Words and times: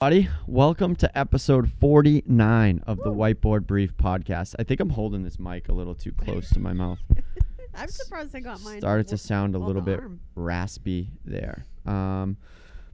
Buddy, 0.00 0.30
welcome 0.46 0.96
to 0.96 1.18
episode 1.18 1.70
49 1.78 2.82
of 2.86 2.96
the 3.02 3.12
Whiteboard 3.12 3.66
Brief 3.66 3.94
podcast. 3.98 4.54
I 4.58 4.62
think 4.62 4.80
I'm 4.80 4.88
holding 4.88 5.24
this 5.24 5.38
mic 5.38 5.68
a 5.68 5.74
little 5.74 5.94
too 5.94 6.12
close 6.12 6.48
to 6.54 6.58
my 6.58 6.72
mouth. 6.72 7.00
I'm 7.74 7.90
surprised 7.90 8.34
I 8.34 8.40
got 8.40 8.62
mine. 8.62 8.80
Started 8.80 9.08
to 9.08 9.18
sound 9.18 9.54
a 9.54 9.58
little 9.58 9.82
bit 9.82 10.00
arm. 10.00 10.18
raspy 10.34 11.10
there. 11.26 11.66
Um, 11.84 12.38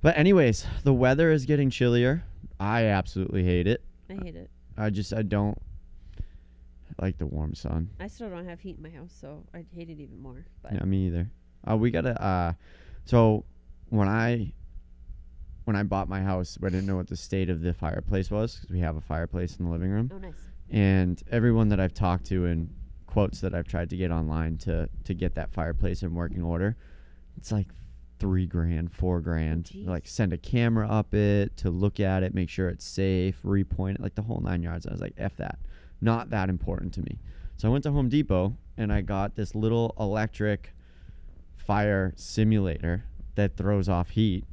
but 0.03 0.19
anyways, 0.19 0.67
the 0.83 0.93
weather 0.93 1.31
is 1.31 1.47
getting 1.47 1.71
chillier. 1.71 2.25
I 2.59 2.87
absolutely 2.87 3.45
hate 3.45 3.69
it. 3.69 3.85
I 4.11 4.15
hate 4.15 4.35
it. 4.35 4.51
I 4.77 4.91
just 4.91 5.15
I 5.15 5.23
don't 5.23 5.57
like 7.01 7.19
the 7.19 7.27
warm 7.27 7.55
sun. 7.55 7.89
I 8.01 8.09
still 8.09 8.31
don't 8.31 8.49
have 8.49 8.59
heat 8.59 8.79
in 8.79 8.83
my 8.83 8.91
house, 8.91 9.15
so 9.17 9.45
I'd 9.55 9.67
hate 9.73 9.91
it 9.91 10.01
even 10.01 10.21
more. 10.21 10.45
But 10.61 10.73
Yeah, 10.73 10.83
me 10.83 11.07
either. 11.07 11.31
Uh, 11.71 11.77
we 11.77 11.93
gotta. 11.93 12.21
Uh, 12.21 12.53
so 13.05 13.45
when 13.91 14.09
I 14.09 14.53
when 15.67 15.75
I 15.77 15.83
bought 15.83 16.09
my 16.09 16.23
house, 16.23 16.57
I 16.63 16.69
didn't 16.69 16.87
know 16.87 16.95
what 16.97 17.09
the 17.09 17.17
state 17.17 17.51
of 17.51 17.61
the 17.61 17.75
fireplace 17.75 18.31
was 18.31 18.55
because 18.55 18.71
we 18.71 18.79
have 18.81 18.97
a 18.97 19.01
fireplace 19.01 19.57
in 19.57 19.65
the 19.65 19.71
living 19.71 19.91
room. 19.91 20.11
oh, 20.15 20.19
nice. 20.19 20.33
And 20.71 21.21
everyone 21.31 21.69
that 21.69 21.81
I've 21.81 21.93
talked 21.93 22.25
to 22.27 22.47
and 22.47 22.73
quotes 23.07 23.41
that 23.41 23.53
I've 23.53 23.67
tried 23.67 23.91
to 23.91 23.97
get 23.97 24.11
online 24.11 24.59
to 24.59 24.89
to 25.05 25.15
get 25.15 25.35
that 25.35 25.53
fireplace 25.53 26.03
in 26.03 26.15
working 26.15 26.43
order, 26.43 26.77
it's 27.37 27.51
like 27.51 27.67
three 28.21 28.47
grand, 28.47 28.93
four 28.93 29.21
grand. 29.21 29.71
Oh, 29.75 29.79
jeez. 29.79 29.87
like 29.89 30.07
send 30.07 30.33
a 30.33 30.39
camera 30.39 30.89
up 30.89 31.15
it 31.15 31.57
to 31.59 31.71
look 31.71 31.99
at 31.99 32.23
it, 32.23 32.33
make 32.33 32.49
sure 32.49 32.69
it's 32.69 32.85
safe, 32.87 33.41
repoint 33.45 33.97
it, 33.97 34.01
like 34.01 34.15
the 34.15 34.23
whole 34.23 34.41
nine 34.41 34.63
yards. 34.63 34.87
I 34.87 34.93
was 34.93 35.01
like, 35.01 35.15
f 35.19 35.37
that, 35.37 35.59
not 36.01 36.31
that 36.31 36.49
important 36.49 36.95
to 36.95 37.03
me. 37.03 37.19
So 37.57 37.69
I 37.69 37.73
went 37.73 37.85
to 37.85 37.91
Home 37.91 38.09
Depot 38.09 38.57
and 38.77 38.93
I 38.93 39.01
got 39.01 39.35
this 39.35 39.55
little 39.55 39.95
electric 39.99 40.75
fire 41.57 42.13
simulator 42.17 43.05
that 43.35 43.57
throws 43.57 43.89
off 43.89 44.11
heat. 44.11 44.45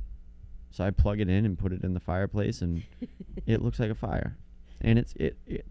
So 0.74 0.84
I 0.84 0.90
plug 0.90 1.20
it 1.22 1.30
in 1.30 1.46
and 1.46 1.58
put 1.58 1.72
it 1.72 1.84
in 1.84 1.94
the 1.94 2.00
fireplace, 2.00 2.62
and 2.64 2.82
it 3.46 3.62
looks 3.62 3.80
like 3.80 3.92
a 3.92 3.96
fire, 3.96 4.36
and 4.82 4.98
it's 4.98 5.14
it, 5.14 5.38
it 5.46 5.68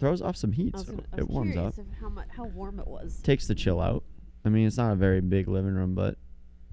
throws 0.00 0.22
off 0.22 0.34
some 0.34 0.50
heat, 0.50 0.74
I 0.74 0.78
was, 0.78 0.86
so 0.86 0.92
gonna, 0.94 1.04
I 1.12 1.16
was 1.16 1.24
it 1.24 1.30
warms 1.30 1.56
up. 1.58 1.78
of 1.78 1.86
how 2.00 2.08
much 2.08 2.28
how 2.34 2.44
warm 2.46 2.80
it 2.80 2.86
was. 2.88 3.20
Takes 3.22 3.46
the 3.46 3.54
chill 3.54 3.80
out. 3.80 4.02
I 4.46 4.48
mean, 4.48 4.66
it's 4.66 4.78
not 4.78 4.92
a 4.92 4.96
very 4.96 5.20
big 5.20 5.46
living 5.46 5.74
room, 5.74 5.94
but 5.94 6.16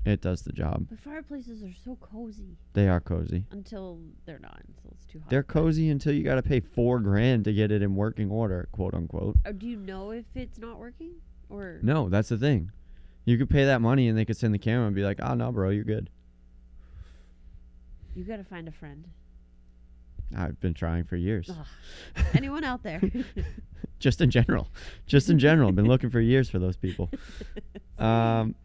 it 0.05 0.21
does 0.21 0.43
the 0.43 0.53
job. 0.53 0.87
But 0.89 0.99
fireplaces 0.99 1.61
are 1.61 1.73
so 1.83 1.97
cozy 1.99 2.57
They 2.71 2.87
are 2.87 3.01
cozy. 3.01 3.45
until 3.51 3.99
they're 4.25 4.39
not. 4.39 4.61
Until 4.65 4.91
it's 4.91 5.05
too 5.05 5.19
hot. 5.19 5.29
They're 5.29 5.43
cozy 5.43 5.89
until 5.89 6.13
you 6.13 6.23
got 6.23 6.35
to 6.35 6.41
pay 6.43 6.61
four 6.61 6.99
grand 7.01 7.43
to 7.45 7.53
get 7.53 7.69
it 7.71 7.81
in 7.81 7.95
working 7.95 8.29
order, 8.31 8.69
quote 8.71 8.93
unquote. 8.93 9.37
Oh, 9.45 9.51
do 9.51 9.67
you 9.67 9.75
know 9.77 10.11
if 10.11 10.25
it's 10.35 10.57
not 10.57 10.77
working 10.79 11.15
or? 11.49 11.79
No, 11.83 12.07
that's 12.07 12.29
the 12.29 12.37
thing. 12.37 12.71
You 13.25 13.37
could 13.37 13.49
pay 13.49 13.65
that 13.65 13.81
money 13.81 14.07
and 14.07 14.17
they 14.17 14.23
could 14.25 14.37
send 14.37 14.53
the 14.53 14.59
camera 14.59 14.85
and 14.87 14.95
be 14.95 15.03
like, 15.03 15.19
"Oh 15.21 15.33
no, 15.33 15.51
bro, 15.51 15.69
you're 15.69 15.83
good." 15.83 16.09
You 18.15 18.23
gotta 18.23 18.43
find 18.43 18.67
a 18.67 18.71
friend. 18.71 19.07
I've 20.35 20.59
been 20.59 20.73
trying 20.73 21.03
for 21.03 21.15
years. 21.15 21.49
Ugh. 21.49 22.25
Anyone 22.33 22.63
out 22.63 22.83
there? 22.83 23.01
Just 23.99 24.19
in 24.19 24.29
general, 24.29 24.67
just 25.05 25.29
in 25.29 25.39
general, 25.39 25.69
I've 25.69 25.75
been 25.77 25.87
looking 25.87 26.09
for 26.09 26.19
years 26.19 26.49
for 26.49 26.59
those 26.59 26.75
people. 26.75 27.09
Um, 27.99 28.55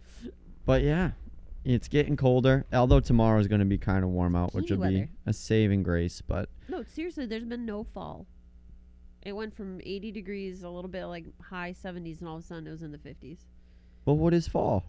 but 0.65 0.83
yeah, 0.83 1.11
it's 1.65 1.87
getting 1.87 2.17
colder. 2.17 2.65
Although 2.73 2.99
tomorrow 2.99 3.39
is 3.39 3.47
going 3.47 3.61
to 3.61 3.65
be 3.67 3.79
kind 3.79 4.03
of 4.03 4.11
warm 4.11 4.35
out, 4.35 4.53
which 4.53 4.71
will 4.71 4.79
be 4.89 5.07
a 5.27 5.33
saving 5.33 5.85
grace. 5.85 6.21
But 6.27 6.49
no, 6.69 6.83
seriously, 6.83 7.27
there's 7.27 7.45
been 7.45 7.65
no 7.65 7.85
fall. 7.85 8.27
It 9.23 9.33
went 9.35 9.55
from 9.55 9.81
80 9.85 10.11
degrees, 10.11 10.65
a 10.65 10.69
little 10.71 10.91
bit 10.91 11.05
like 11.05 11.27
high 11.41 11.73
70s, 11.73 12.19
and 12.19 12.29
all 12.29 12.39
of 12.39 12.43
a 12.43 12.47
sudden 12.47 12.67
it 12.67 12.71
was 12.71 12.83
in 12.83 12.91
the 12.91 12.99
50s. 12.99 13.39
but 14.05 14.15
what 14.15 14.35
is 14.35 14.49
fall? 14.49 14.85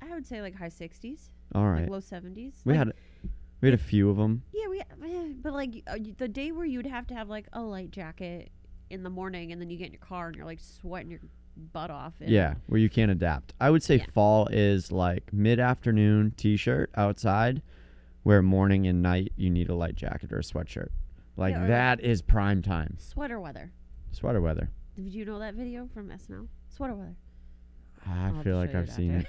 I 0.00 0.10
would 0.14 0.26
say 0.26 0.40
like 0.42 0.54
high 0.54 0.68
60s, 0.68 1.30
All 1.54 1.66
right, 1.68 1.82
like 1.82 1.90
low 1.90 1.98
70s. 2.00 2.52
we 2.64 2.74
Like, 2.74 2.76
had 2.78 2.92
we 3.62 3.68
had 3.68 3.74
a 3.78 3.82
few 3.82 4.10
of 4.10 4.16
them. 4.18 4.42
Yeah, 4.52 4.68
we. 4.68 4.82
But 5.42 5.54
like 5.54 5.82
uh, 5.86 5.96
the 6.18 6.28
day 6.28 6.52
where 6.52 6.66
you'd 6.66 6.86
have 6.86 7.06
to 7.08 7.14
have 7.14 7.28
like 7.28 7.46
a 7.54 7.62
light 7.62 7.90
jacket 7.90 8.50
in 8.90 9.02
the 9.02 9.10
morning, 9.10 9.52
and 9.52 9.60
then 9.60 9.70
you 9.70 9.78
get 9.78 9.86
in 9.86 9.92
your 9.92 10.00
car 10.00 10.26
and 10.26 10.36
you're 10.36 10.44
like 10.44 10.60
sweating 10.60 11.10
your 11.10 11.20
butt 11.72 11.90
off. 11.90 12.12
And 12.20 12.28
Yeah, 12.30 12.54
where 12.66 12.78
you 12.80 12.90
can't 12.90 13.10
adapt. 13.10 13.54
I 13.60 13.70
would 13.70 13.82
say 13.82 13.96
Yeah. 13.96 14.06
fall 14.12 14.46
is 14.48 14.92
like 14.92 15.32
mid 15.32 15.58
afternoon 15.58 16.34
t 16.36 16.56
shirt 16.56 16.90
outside, 16.96 17.62
where 18.22 18.42
morning 18.42 18.86
and 18.86 19.02
night 19.02 19.32
you 19.36 19.50
need 19.50 19.68
a 19.70 19.74
light 19.74 19.94
jacket 19.96 20.32
or 20.32 20.38
a 20.38 20.42
sweatshirt. 20.42 20.88
Like 21.36 21.52
Yeah, 21.54 21.64
or- 21.64 21.68
that 21.68 22.00
is 22.00 22.20
prime 22.22 22.62
time. 22.62 22.96
Sweater 22.98 23.40
weather. 23.40 23.72
Sweater 24.12 24.40
weather. 24.40 24.68
Did 24.96 25.12
you 25.14 25.24
know 25.24 25.38
that 25.38 25.54
video 25.54 25.88
from 25.94 26.10
SNL? 26.10 26.46
Sweater 26.68 26.94
weather. 26.94 27.16
I 28.06 28.28
I'll 28.28 28.42
feel 28.42 28.56
like 28.58 28.72
you 28.72 28.78
I've 28.78 28.90
seen 28.92 29.12
it. 29.12 29.26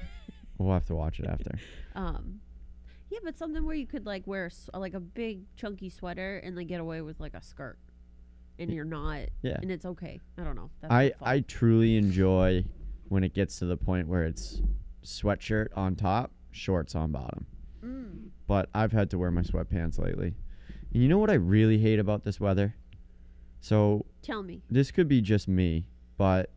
We'll 0.58 0.74
have 0.74 0.86
to 0.88 0.96
watch 0.96 1.20
it 1.20 1.26
after. 1.28 1.52
Um, 1.96 2.40
yeah, 3.14 3.20
but 3.24 3.38
something 3.38 3.64
where 3.66 3.76
you 3.76 3.86
could 3.88 4.06
like 4.06 4.26
wear 4.26 4.48
s- 4.48 4.70
like 4.74 4.94
a 4.96 5.00
big 5.00 5.44
chunky 5.56 5.90
sweater 5.90 6.38
and 6.40 6.56
like 6.56 6.68
get 6.68 6.80
away 6.82 7.02
with 7.02 7.20
like 7.20 7.34
a 7.36 7.42
skirt, 7.42 7.78
and 8.60 8.72
you're 8.72 8.86
not, 8.86 9.20
Yeah. 9.42 9.58
and 9.62 9.72
it's 9.72 9.86
okay. 9.86 10.20
I 10.38 10.44
don't 10.44 10.56
know. 10.56 10.70
That's 10.82 10.92
I. 10.94 11.12
I 11.22 11.40
truly 11.42 11.96
enjoy 11.98 12.66
when 13.10 13.24
it 13.24 13.34
gets 13.34 13.60
to 13.60 13.66
the 13.66 13.78
point 13.78 14.08
where 14.08 14.24
it's 14.24 14.62
sweatshirt 15.04 15.68
on 15.76 15.96
top, 15.96 16.32
shorts 16.52 16.96
on 16.96 17.12
bottom. 17.12 17.46
Mm. 17.84 18.30
But 18.48 18.70
I've 18.74 18.92
had 18.92 19.10
to 19.12 19.18
wear 19.18 19.30
my 19.32 19.42
sweatpants 19.42 20.00
lately. 20.00 20.34
And 20.94 21.02
you 21.04 21.10
know 21.10 21.18
what 21.18 21.30
I 21.30 21.34
really 21.36 21.78
hate 21.78 22.00
about 22.00 22.24
this 22.24 22.40
weather? 22.40 22.76
So 23.60 24.06
Tell 24.22 24.44
me. 24.44 24.62
this 24.70 24.92
could 24.92 25.08
be 25.08 25.22
just 25.22 25.48
me, 25.48 25.86
but 26.18 26.52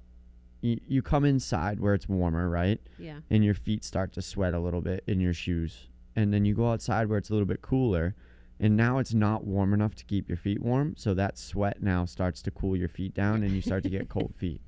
y- 0.63 0.79
you 0.87 1.03
come 1.03 1.25
inside 1.25 1.81
where 1.81 1.95
it's 1.95 2.09
warmer, 2.09 2.49
right? 2.49 2.81
Yeah. 2.99 3.21
And 3.31 3.45
your 3.45 3.55
feet 3.55 3.85
start 3.85 4.13
to 4.15 4.23
sweat 4.23 4.55
a 4.55 4.61
little 4.61 4.81
bit 4.81 5.05
in 5.07 5.21
your 5.21 5.33
shoes. 5.35 5.89
And 6.17 6.33
then 6.33 6.45
you 6.45 6.55
go 6.55 6.71
outside 6.71 7.09
where 7.09 7.19
it's 7.19 7.31
a 7.31 7.33
little 7.33 7.47
bit 7.47 7.63
cooler, 7.63 8.15
and 8.59 8.77
now 8.77 8.99
it's 8.99 9.13
not 9.13 9.45
warm 9.45 9.75
enough 9.75 9.95
to 9.97 10.05
keep 10.05 10.29
your 10.29 10.39
feet 10.39 10.63
warm. 10.63 10.95
So 10.97 11.13
that 11.15 11.37
sweat 11.39 11.83
now 11.83 12.07
starts 12.07 12.41
to 12.43 12.51
cool 12.51 12.75
your 12.75 12.89
feet 12.89 13.15
down, 13.15 13.43
and 13.43 13.53
you 13.53 13.61
start 13.61 13.83
to 13.83 13.91
get 13.91 14.09
cold 14.09 14.35
feet. 14.37 14.63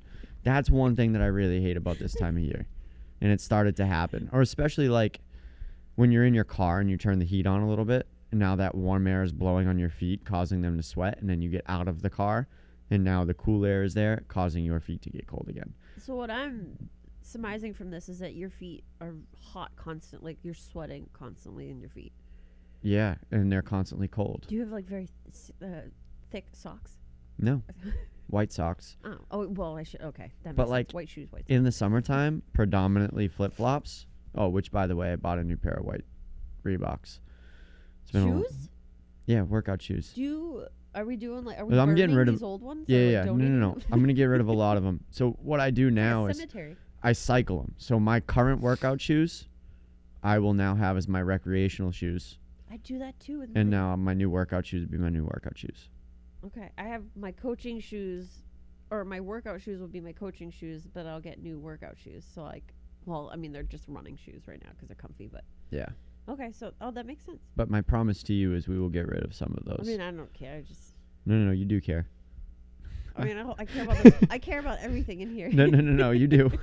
That's 0.45 0.71
one 0.71 0.95
thing 0.95 1.13
that 1.15 1.23
I 1.23 1.27
really 1.27 1.63
hate 1.63 1.77
about 1.77 1.99
this 1.99 2.15
time 2.15 2.37
of 2.37 2.43
year. 2.43 2.67
And 3.21 3.33
it 3.33 3.41
started 3.41 3.77
to 3.77 3.87
happen. 3.87 4.29
Or 4.33 4.43
especially 4.43 4.89
like 4.89 5.21
when 5.97 6.13
you're 6.13 6.25
in 6.25 6.35
your 6.35 6.45
car 6.45 6.79
and 6.79 6.89
you 6.89 6.97
turn 6.97 7.19
the 7.19 7.25
heat 7.25 7.47
on 7.47 7.63
a 7.63 7.69
little 7.69 7.85
bit, 7.85 8.07
and 8.31 8.39
now 8.39 8.55
that 8.57 8.75
warm 8.75 9.07
air 9.07 9.23
is 9.23 9.33
blowing 9.33 9.67
on 9.67 9.79
your 9.79 9.89
feet, 9.89 10.25
causing 10.25 10.61
them 10.61 10.77
to 10.77 10.83
sweat, 10.83 11.19
and 11.21 11.29
then 11.29 11.41
you 11.41 11.49
get 11.49 11.65
out 11.67 11.89
of 11.89 12.03
the 12.03 12.11
car, 12.11 12.47
and 12.91 13.03
now 13.03 13.25
the 13.25 13.35
cool 13.35 13.65
air 13.65 13.83
is 13.83 13.95
there, 13.95 14.23
causing 14.29 14.65
your 14.65 14.81
feet 14.81 15.03
to 15.03 15.11
get 15.11 15.27
cold 15.27 15.47
again. 15.49 15.75
So 15.99 16.15
what 16.15 16.31
I'm 16.31 16.91
surmising 17.29 17.75
from 17.75 17.91
this 17.91 18.09
is 18.09 18.19
that 18.21 18.35
your 18.35 18.51
feet 18.51 18.85
are 19.01 19.15
hot 19.39 19.71
constantly. 19.77 20.33
Like 20.33 20.39
you're 20.43 20.55
sweating 20.55 21.09
constantly 21.13 21.71
in 21.71 21.81
your 21.81 21.91
feet. 21.91 22.13
Yeah, 22.83 23.17
and 23.31 23.51
they're 23.51 23.63
constantly 23.63 24.09
cold. 24.09 24.47
Do 24.49 24.55
you 24.55 24.61
have 24.63 24.71
like 24.71 24.87
very 24.87 25.09
th- 25.33 25.53
uh, 25.73 25.89
thick 26.31 26.47
socks? 26.53 26.93
No, 27.39 27.63
white 28.29 28.53
socks. 28.53 28.97
Oh, 29.05 29.19
oh 29.31 29.49
well, 29.49 29.77
I 29.77 29.83
should. 29.83 30.01
Okay, 30.01 30.33
that 30.45 30.57
But, 30.57 30.63
makes 30.65 30.71
like, 30.71 30.87
sense. 30.87 30.95
white 30.95 31.09
shoes, 31.09 31.33
white. 31.33 31.45
In 31.49 31.65
the 31.65 31.73
summertime, 31.73 32.43
predominantly 32.53 33.29
flip 33.29 33.53
flops. 33.55 34.07
Oh, 34.35 34.49
which 34.49 34.71
by 34.71 34.87
the 34.87 34.95
way, 34.97 35.13
I 35.13 35.17
bought 35.17 35.39
a 35.39 35.45
new 35.45 35.57
pair 35.57 35.75
of 35.75 35.85
white 35.85 36.05
Reeboks. 36.65 37.21
It's 38.03 38.11
been 38.13 38.29
a- 38.29 38.39
shoes? 38.43 38.69
yeah, 39.27 39.43
workout 39.43 39.83
shoes. 39.83 40.13
Do 40.15 40.21
you, 40.23 40.67
are 40.95 41.05
we 41.05 41.17
doing 41.17 41.45
like? 41.45 41.59
Are 41.59 41.67
we 41.67 41.79
I'm 41.79 41.95
getting 41.95 42.15
rid 42.17 42.29
of- 42.29 42.35
these 42.35 42.43
old 42.43 42.63
ones? 42.63 42.85
Yeah, 42.89 42.99
yeah, 43.01 43.19
like. 43.21 43.27
No, 43.27 43.35
no, 43.49 43.73
no. 43.75 43.79
I'm 43.91 44.01
gonna 44.01 44.13
get 44.13 44.25
rid 44.25 44.41
of 44.41 44.49
a 44.49 44.53
lot 44.65 44.77
of 44.77 44.83
them. 44.85 45.03
So 45.11 45.31
what 45.43 45.59
I 45.61 45.71
do 45.71 45.91
now 45.91 46.27
is 46.27 46.37
cemetery. 46.39 46.77
I 47.03 47.13
cycle 47.13 47.63
them. 47.63 47.75
So 47.79 48.01
my 48.01 48.21
current 48.21 48.61
workout 48.61 49.01
shoes, 49.01 49.49
I 50.23 50.39
will 50.39 50.55
now 50.55 50.75
have 50.75 50.97
as 50.97 51.07
my 51.09 51.23
recreational 51.23 51.93
shoes, 51.93 52.39
I 52.71 52.77
do 52.79 52.99
that 52.99 53.19
too 53.19 53.39
with 53.41 53.49
and 53.55 53.71
mine. 53.71 53.71
now 53.71 53.97
my 53.97 54.13
new 54.15 54.29
workout 54.29 54.67
shoes 54.67 54.83
will 54.85 54.91
be 54.93 54.99
my 54.99 55.09
new 55.09 55.25
workout 55.25 55.57
shoes. 55.57 55.89
Okay, 56.45 56.71
I 56.77 56.85
have 56.85 57.03
my 57.17 57.33
coaching 57.33 57.81
shoes, 57.81 58.43
or 58.91 59.05
my 59.05 59.21
workout 59.21 59.61
shoes 59.63 59.81
will 59.81 59.89
be 59.89 60.01
my 60.01 60.13
coaching 60.13 60.51
shoes, 60.51 60.87
but 60.93 61.07
I'll 61.07 61.21
get 61.21 61.43
new 61.43 61.59
workout 61.59 61.97
shoes. 61.99 62.25
So 62.35 62.43
like, 62.43 62.75
well, 63.07 63.31
I 63.33 63.37
mean 63.37 63.53
they're 63.53 63.63
just 63.63 63.85
running 63.89 64.17
shoes 64.17 64.43
right 64.47 64.61
now 64.63 64.71
because 64.73 64.89
they're 64.89 64.97
comfy. 64.97 65.29
But 65.33 65.45
Yeah. 65.71 65.89
okay, 66.29 66.53
so 66.53 66.73
oh 66.81 66.91
that 66.91 67.07
makes 67.07 67.25
sense. 67.25 67.41
But 67.57 67.71
my 67.71 67.81
promise 67.81 68.23
to 68.25 68.35
you 68.35 68.55
is 68.55 68.69
we 68.69 68.79
will 68.79 68.91
get 68.91 69.09
rid 69.09 69.25
of 69.25 69.35
some 69.35 69.55
of 69.57 69.65
those. 69.65 69.81
I 69.81 69.85
mean 69.91 70.01
I 70.03 70.11
don't 70.11 70.33
care. 70.35 70.57
I 70.57 70.61
just 70.61 70.95
no, 71.25 71.37
no, 71.37 71.47
no, 71.47 71.53
you 71.53 71.65
do 71.65 71.81
care. 71.81 72.07
I 73.19 73.25
mean 73.25 73.37
I, 73.39 73.55
I 73.59 73.65
care 73.65 73.83
about 73.85 73.99
this, 74.03 74.15
I 74.31 74.39
care 74.39 74.61
about 74.61 74.79
everything 74.81 75.21
in 75.21 75.31
here. 75.35 75.49
No, 75.51 75.67
no, 75.67 75.81
no, 75.81 75.93
no, 75.93 76.11
you 76.13 76.27
do. 76.27 76.51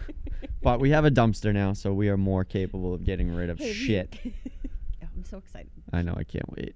But 0.62 0.80
we 0.80 0.90
have 0.90 1.06
a 1.06 1.12
dumpster 1.12 1.54
now, 1.54 1.74
so 1.74 1.94
we 1.94 2.10
are 2.10 2.18
more 2.18 2.44
capable 2.44 2.92
of 2.96 3.04
getting 3.04 3.30
rid 3.36 3.52
of 3.52 3.60
Hey, 3.60 3.68
we- 3.68 3.74
shit. 3.74 4.18
I'm 5.04 5.24
so 5.24 5.38
excited. 5.38 5.70
I 5.94 6.02
know, 6.02 6.16
I 6.18 6.24
can't 6.24 6.50
wait. 6.58 6.76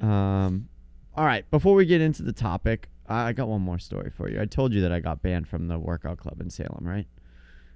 Um, 0.00 0.68
all 1.14 1.24
right, 1.24 1.48
before 1.50 1.74
we 1.74 1.86
get 1.86 2.00
into 2.00 2.22
the 2.24 2.32
topic, 2.32 2.88
I 3.06 3.28
I 3.28 3.32
got 3.32 3.46
one 3.46 3.60
more 3.62 3.78
story 3.78 4.10
for 4.10 4.28
you. 4.28 4.40
I 4.40 4.46
told 4.46 4.72
you 4.72 4.80
that 4.80 4.90
I 4.92 4.98
got 4.98 5.22
banned 5.22 5.46
from 5.46 5.68
the 5.68 5.78
workout 5.78 6.18
club 6.18 6.40
in 6.40 6.50
Salem, 6.50 6.80
right? 6.84 7.06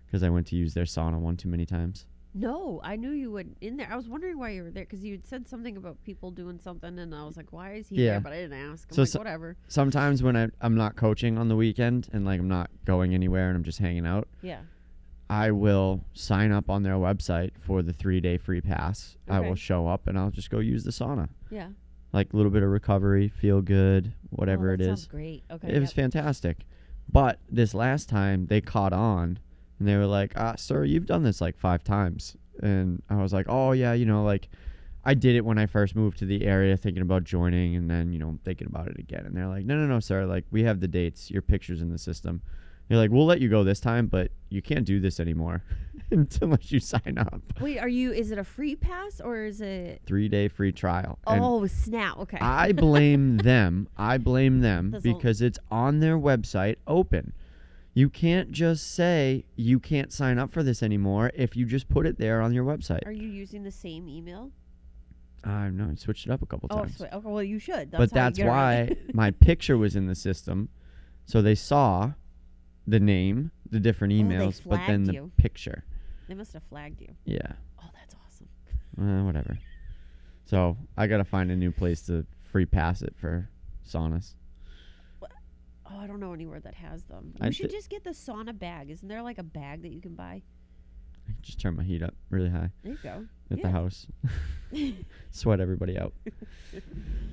Because 0.07 0.25
I 0.25 0.31
went 0.31 0.49
to 0.49 0.57
use 0.57 0.75
their 0.75 0.85
sauna 0.85 1.19
one 1.21 1.37
too 1.37 1.49
many 1.49 1.65
times. 1.67 2.07
No, 2.39 2.81
I 2.85 2.97
knew 2.97 3.11
you 3.13 3.31
would 3.33 3.57
in 3.63 3.77
there. 3.79 3.89
I 3.91 3.97
was 3.97 4.09
wondering 4.09 4.39
why 4.39 4.51
you 4.51 4.63
were 4.65 4.71
there 4.71 4.85
because 4.85 5.03
you 5.03 5.13
had 5.13 5.27
said 5.27 5.49
something 5.49 5.77
about 5.77 6.03
people 6.05 6.31
doing 6.31 6.59
something, 6.59 6.99
and 6.99 7.15
I 7.15 7.25
was 7.25 7.37
like, 7.37 7.53
"Why 7.53 7.75
is 7.75 7.89
he 7.89 7.97
Yeah. 8.05 8.11
there?" 8.13 8.21
But 8.21 8.33
I 8.35 8.37
didn't 8.43 8.59
ask. 8.73 8.89
I'm 8.91 8.95
So 8.95 9.03
like, 9.03 9.09
so- 9.09 9.19
whatever. 9.21 9.57
Sometimes 9.69 10.23
when 10.23 10.37
I, 10.37 10.49
I'm 10.61 10.75
not 10.75 10.97
coaching 10.97 11.39
on 11.39 11.49
the 11.49 11.57
weekend 11.57 12.09
and 12.13 12.25
like 12.27 12.39
I'm 12.39 12.49
not 12.49 12.71
going 12.85 13.15
anywhere 13.15 13.49
and 13.49 13.57
I'm 13.57 13.65
just 13.65 13.79
hanging 13.79 14.07
out, 14.07 14.29
Yeah. 14.43 14.61
I 15.31 15.51
will 15.51 16.05
sign 16.13 16.53
up 16.53 16.69
on 16.71 16.83
their 16.83 16.95
website 16.95 17.53
for 17.61 17.83
the 17.83 17.93
three 17.93 18.21
day 18.21 18.37
free 18.39 18.61
pass. 18.61 19.17
I 19.29 19.41
will 19.41 19.55
show 19.57 19.89
up 19.89 20.07
and 20.07 20.19
I'll 20.19 20.31
just 20.31 20.51
go 20.51 20.59
use 20.61 20.85
the 20.85 20.91
sauna. 20.93 21.29
Yeah. 21.51 21.71
like 22.13 22.33
a 22.33 22.37
little 22.37 22.53
bit 22.53 22.63
of 22.63 22.71
recovery, 22.71 23.29
feel 23.29 23.61
good, 23.61 24.13
oh, 24.15 24.29
whatever 24.31 24.71
oh, 24.71 24.75
it 24.75 24.81
is. 24.81 25.07
Great. 25.07 25.43
Okay. 25.51 25.75
It 25.75 25.81
was 25.81 25.93
fantastic. 25.93 26.65
But 27.13 27.41
this 27.51 27.75
last 27.75 28.09
time 28.09 28.47
they 28.47 28.61
caught 28.61 28.93
on 28.93 29.39
and 29.79 29.89
they 29.89 29.97
were 29.97 30.07
like, 30.07 30.33
ah, 30.37 30.55
sir, 30.57 30.85
you've 30.85 31.07
done 31.07 31.23
this 31.23 31.41
like 31.41 31.59
five 31.59 31.85
times. 31.85 32.37
And 32.63 33.03
I 33.11 33.17
was 33.17 33.33
like, 33.33 33.47
oh, 33.49 33.73
yeah, 33.73 33.93
you 33.93 34.07
know, 34.07 34.25
like 34.25 34.49
I 35.05 35.15
did 35.15 35.37
it 35.37 35.45
when 35.45 35.59
I 35.59 35.67
first 35.67 35.95
moved 35.95 36.19
to 36.19 36.27
the 36.27 36.45
area 36.45 36.77
thinking 36.77 37.03
about 37.03 37.25
joining 37.25 37.77
and 37.77 37.91
then, 37.91 38.13
you 38.13 38.19
know, 38.19 38.39
thinking 38.45 38.67
about 38.67 38.89
it 38.89 38.99
again. 38.99 39.25
And 39.27 39.37
they're 39.37 39.47
like, 39.47 39.65
no, 39.65 39.77
no, 39.77 39.87
no, 39.87 40.01
sir. 40.01 40.25
Like, 40.27 40.45
we 40.51 40.65
have 40.65 40.81
the 40.81 40.89
dates, 40.89 41.31
your 41.31 41.43
picture's 41.43 41.81
in 41.81 41.91
the 41.91 41.99
system. 41.99 42.43
They're 42.89 42.99
like, 42.99 43.11
we'll 43.11 43.27
let 43.27 43.41
you 43.41 43.49
go 43.49 43.65
this 43.65 43.81
time, 43.81 44.07
but 44.07 44.31
you 44.49 44.63
can't 44.63 44.85
do 44.85 45.01
this 45.01 45.19
anymore 45.19 45.63
unless 46.41 46.71
you 46.71 46.79
sign 46.79 47.19
up. 47.19 47.41
Wait, 47.61 47.79
are 47.79 47.89
you? 47.89 48.13
Is 48.13 48.31
it 48.31 48.39
a 48.39 48.45
free 48.45 48.77
pass 48.77 49.21
or 49.21 49.45
is 49.45 49.61
it? 49.61 50.03
Three 50.07 50.29
day 50.29 50.49
free 50.49 50.73
trial. 50.73 51.19
And 51.27 51.43
Oh 51.43 51.67
snap! 51.67 52.19
Okay. 52.19 52.39
I 52.41 52.73
blame 52.73 53.37
them. 53.43 53.89
I 53.97 54.19
blame 54.19 54.61
them 54.61 54.93
That's 54.93 55.03
because 55.03 55.43
it's 55.43 55.59
on 55.71 55.99
their 55.99 56.17
website 56.17 56.77
open. 56.87 57.33
You 57.97 58.11
can't 58.11 58.53
just 58.53 58.93
say 58.95 59.47
you 59.57 59.81
can't 59.81 60.13
sign 60.13 60.39
up 60.39 60.53
for 60.53 60.63
this 60.63 60.83
anymore 60.83 61.31
if 61.35 61.57
you 61.57 61.65
just 61.65 61.89
put 61.89 62.05
it 62.07 62.19
there 62.19 62.43
on 62.43 62.53
your 62.53 62.63
website. 62.63 63.07
are 63.07 63.11
you 63.11 63.27
using 63.27 63.63
the 63.63 63.71
same 63.71 64.07
email? 64.07 64.51
I 65.43 65.71
know, 65.71 65.89
I 65.91 65.95
switched 65.95 66.27
it 66.27 66.31
up 66.31 66.43
a 66.43 66.47
couple 66.47 66.69
Oh, 66.73 66.81
times. 66.83 66.99
sweet. 66.99 67.09
okay. 67.11 67.27
Well, 67.27 67.43
you 67.43 67.59
should. 67.59 67.91
That's 67.91 67.97
but 67.99 68.13
that's 68.13 68.37
you 68.39 68.45
get 68.45 68.51
around 68.51 68.89
why 68.91 68.97
my 69.15 69.31
picture 69.31 69.79
was 69.79 69.97
in 69.97 70.09
the 70.09 70.15
system. 70.15 70.69
So 71.25 71.41
they 71.41 71.55
saw 71.55 72.13
the 72.87 73.01
name, 73.01 73.51
the 73.71 73.81
different 73.81 74.13
Oh, 74.13 74.17
emails, 74.17 74.61
but 74.63 74.81
then 74.87 75.05
the 75.05 75.15
you. 75.15 75.33
picture. 75.39 75.83
they 76.29 76.35
must 76.35 76.53
have 76.53 76.65
flagged 76.65 77.01
you. 77.01 77.15
Yeah. 77.25 77.53
Oh, 77.79 77.89
that's 77.95 78.15
awesome. 78.27 78.49
Uh, 79.01 79.25
whatever. 79.25 79.59
So 80.45 80.77
I 80.99 81.07
got 81.07 81.17
to 81.17 81.25
find 81.25 81.51
a 81.51 81.57
new 81.57 81.73
place 81.73 82.03
to 82.09 82.27
free 82.53 82.67
pass 82.67 83.01
it 83.01 83.15
for 83.19 83.49
saunas. 83.89 84.35
Oh, 85.91 85.99
I 85.99 86.07
don't 86.07 86.21
know 86.21 86.33
anywhere 86.33 86.61
that 86.61 86.75
has 86.75 87.05
them. 87.05 87.35
I 87.41 87.47
You 87.47 87.53
should 87.53 87.71
thi- 87.71 87.77
just 87.77 87.89
get 87.91 88.03
the 88.05 88.11
sauna 88.11 88.57
bag. 88.59 88.91
Isn't 88.91 89.09
there 89.09 89.23
like 89.23 89.39
a 89.39 89.43
bag 89.45 89.83
that 89.83 89.93
you 89.93 90.01
can 90.01 90.15
buy? 90.15 90.43
I 91.29 91.33
can 91.33 91.43
just 91.43 91.61
turn 91.61 91.77
my 91.77 91.83
heat 91.85 92.03
up 92.03 92.15
really 92.31 92.51
high. 92.51 92.71
There 92.83 92.93
you 92.93 92.99
go. 93.03 93.25
at 93.51 93.63
the 93.63 93.71
house. 93.71 94.07
Sweat 95.31 95.61
everybody 95.61 95.99
out. 95.99 96.13
oh 96.75 96.81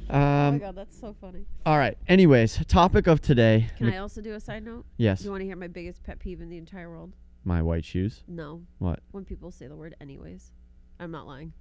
my 0.10 0.48
Um, 0.48 0.58
god, 0.60 0.76
that's 0.76 1.00
so 1.00 1.16
funny. 1.20 1.46
all 1.66 1.78
right. 1.78 1.98
Anyways, 2.08 2.64
topic 2.68 3.08
of 3.08 3.22
today. 3.22 3.70
Can 3.78 3.88
Mc- 3.88 3.96
I 3.96 3.98
also 4.00 4.22
do 4.22 4.34
a 4.34 4.40
side 4.40 4.64
note? 4.66 4.86
yes, 4.98 5.24
You 5.24 5.32
want 5.32 5.42
to 5.42 5.46
hear 5.46 5.56
my 5.56 5.68
biggest 5.68 6.04
pet 6.04 6.20
peeve 6.20 6.42
in 6.42 6.50
the 6.50 6.58
entire 6.58 6.90
world? 6.90 7.14
my 7.46 7.62
white 7.62 7.84
shoes. 7.84 8.24
No. 8.28 8.62
What? 8.80 9.00
When 9.12 9.26
people 9.26 9.52
say 9.52 9.68
the 9.68 9.76
word 9.76 9.96
anyways. 10.00 10.52
I'm 11.00 11.12
not 11.12 11.28
lying. 11.28 11.52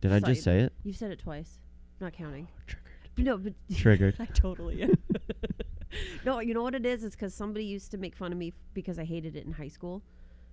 Did 0.00 0.12
I 0.12 0.20
just 0.20 0.42
say 0.42 0.60
it? 0.60 0.72
You've 0.84 0.96
said 0.96 1.10
it 1.10 1.18
twice. 1.18 1.58
Not 2.00 2.12
counting. 2.14 2.48
Triggered. 2.66 2.82
No, 3.18 3.36
but 3.36 3.52
Triggered. 3.76 4.16
I 4.18 4.24
totally 4.24 4.82
am. 4.84 4.94
no, 6.24 6.40
you 6.40 6.54
know 6.54 6.62
what 6.62 6.74
it 6.74 6.86
is? 6.86 7.04
It's 7.04 7.14
because 7.16 7.34
somebody 7.34 7.64
used 7.64 7.90
to 7.92 7.98
make 7.98 8.14
fun 8.16 8.32
of 8.32 8.38
me 8.38 8.48
f- 8.48 8.54
because 8.74 8.98
I 8.98 9.04
hated 9.04 9.36
it 9.36 9.44
in 9.46 9.52
high 9.52 9.68
school. 9.68 10.02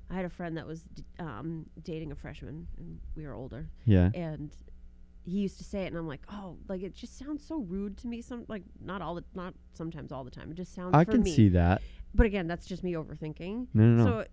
I 0.09 0.15
had 0.15 0.25
a 0.25 0.29
friend 0.29 0.57
that 0.57 0.65
was 0.65 0.81
d- 0.83 1.03
um, 1.19 1.65
dating 1.83 2.11
a 2.11 2.15
freshman, 2.15 2.67
and 2.77 2.99
we 3.15 3.25
were 3.27 3.33
older, 3.33 3.69
Yeah. 3.85 4.09
and 4.15 4.55
he 5.23 5.39
used 5.39 5.57
to 5.59 5.63
say 5.63 5.83
it, 5.83 5.87
and 5.87 5.97
I'm 5.97 6.07
like, 6.07 6.21
oh, 6.31 6.57
like 6.67 6.81
it 6.81 6.95
just 6.95 7.17
sounds 7.19 7.45
so 7.45 7.57
rude 7.59 7.97
to 7.99 8.07
me. 8.07 8.21
Some 8.21 8.45
like 8.47 8.63
not 8.83 9.01
all 9.01 9.15
the 9.15 9.23
not 9.35 9.53
sometimes 9.73 10.11
all 10.11 10.23
the 10.23 10.31
time. 10.31 10.49
It 10.51 10.55
just 10.55 10.73
sounds. 10.73 10.95
I 10.95 11.05
for 11.05 11.11
can 11.11 11.23
me. 11.23 11.31
see 11.35 11.49
that. 11.49 11.81
But 12.15 12.25
again, 12.25 12.47
that's 12.47 12.65
just 12.65 12.83
me 12.83 12.93
overthinking. 12.93 13.67
No, 13.75 13.83
no, 13.83 14.03
no. 14.03 14.05
So 14.05 14.25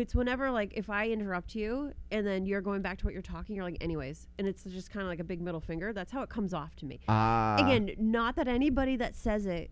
it's 0.00 0.14
whenever 0.14 0.50
like 0.52 0.72
if 0.76 0.88
I 0.90 1.08
interrupt 1.08 1.54
you 1.56 1.92
and 2.12 2.24
then 2.24 2.46
you're 2.46 2.60
going 2.60 2.82
back 2.82 2.98
to 2.98 3.04
what 3.04 3.12
you're 3.12 3.22
talking, 3.22 3.56
you're 3.56 3.64
like, 3.64 3.78
anyways, 3.80 4.28
and 4.38 4.46
it's 4.46 4.62
just 4.64 4.90
kind 4.90 5.02
of 5.02 5.08
like 5.08 5.18
a 5.18 5.24
big 5.24 5.40
middle 5.40 5.60
finger. 5.60 5.92
That's 5.92 6.12
how 6.12 6.22
it 6.22 6.28
comes 6.28 6.54
off 6.54 6.76
to 6.76 6.86
me. 6.86 7.00
Ah. 7.08 7.56
Again, 7.58 7.90
not 7.98 8.36
that 8.36 8.46
anybody 8.46 8.94
that 8.96 9.16
says 9.16 9.46
it 9.46 9.70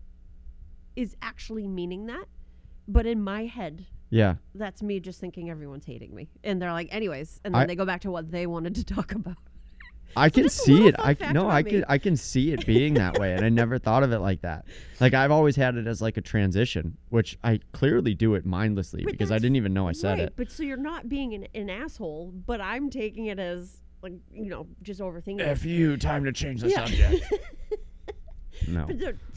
is 0.97 1.15
actually 1.21 1.67
meaning 1.67 2.07
that, 2.07 2.25
but 2.87 3.05
in 3.05 3.21
my 3.23 3.45
head, 3.45 3.85
Yeah. 4.09 4.35
that's 4.55 4.81
me 4.81 4.99
just 4.99 5.19
thinking 5.21 5.49
everyone's 5.49 5.85
hating 5.85 6.13
me, 6.13 6.27
and 6.43 6.61
they're 6.61 6.73
like, 6.73 6.89
anyways, 6.91 7.39
and 7.45 7.53
then 7.55 7.61
I- 7.61 7.65
they 7.67 7.75
go 7.75 7.85
back 7.85 8.01
to 8.01 8.11
what 8.11 8.29
they 8.31 8.47
wanted 8.47 8.75
to 8.75 8.83
talk 8.83 9.13
about. 9.13 9.37
I 10.15 10.29
can 10.29 10.49
see 10.49 10.87
it. 10.87 10.95
I 10.97 11.13
fact 11.13 11.33
no, 11.33 11.41
about 11.41 11.53
I 11.53 11.61
me. 11.63 11.69
can 11.71 11.85
I 11.89 11.97
can 11.99 12.15
see 12.17 12.51
it 12.51 12.65
being 12.65 12.95
that 12.95 13.19
way, 13.19 13.33
and 13.35 13.45
I 13.45 13.49
never 13.49 13.77
thought 13.87 14.01
of 14.03 14.11
it 14.11 14.19
like 14.19 14.41
that. 14.41 14.65
Like 14.99 15.13
I've 15.13 15.31
always 15.31 15.55
had 15.55 15.75
it 15.75 15.85
as 15.85 16.01
like 16.01 16.17
a 16.17 16.21
transition, 16.21 16.97
which 17.09 17.37
I 17.43 17.59
clearly 17.73 18.15
do 18.15 18.33
it 18.33 18.43
mindlessly 18.45 19.03
But 19.03 19.11
because 19.11 19.31
I 19.31 19.37
didn't 19.37 19.57
even 19.57 19.73
know 19.73 19.87
I 19.87 19.91
said 19.91 20.09
right, 20.11 20.19
it. 20.21 20.33
but 20.35 20.49
so 20.49 20.63
you're 20.63 20.77
not 20.77 21.07
being 21.09 21.33
an, 21.35 21.47
an 21.53 21.69
asshole, 21.69 22.31
but 22.47 22.59
I'm 22.61 22.89
taking 22.89 23.27
it 23.27 23.37
as 23.37 23.83
like 24.01 24.13
you 24.33 24.49
know 24.49 24.65
just 24.81 25.01
overthinking. 25.01 25.41
it. 25.41 25.63
you, 25.65 25.97
time 25.97 26.23
to 26.23 26.31
change 26.31 26.61
the 26.61 26.69
Yeah. 26.69 26.85
subject. 26.85 27.33
no. 28.67 28.87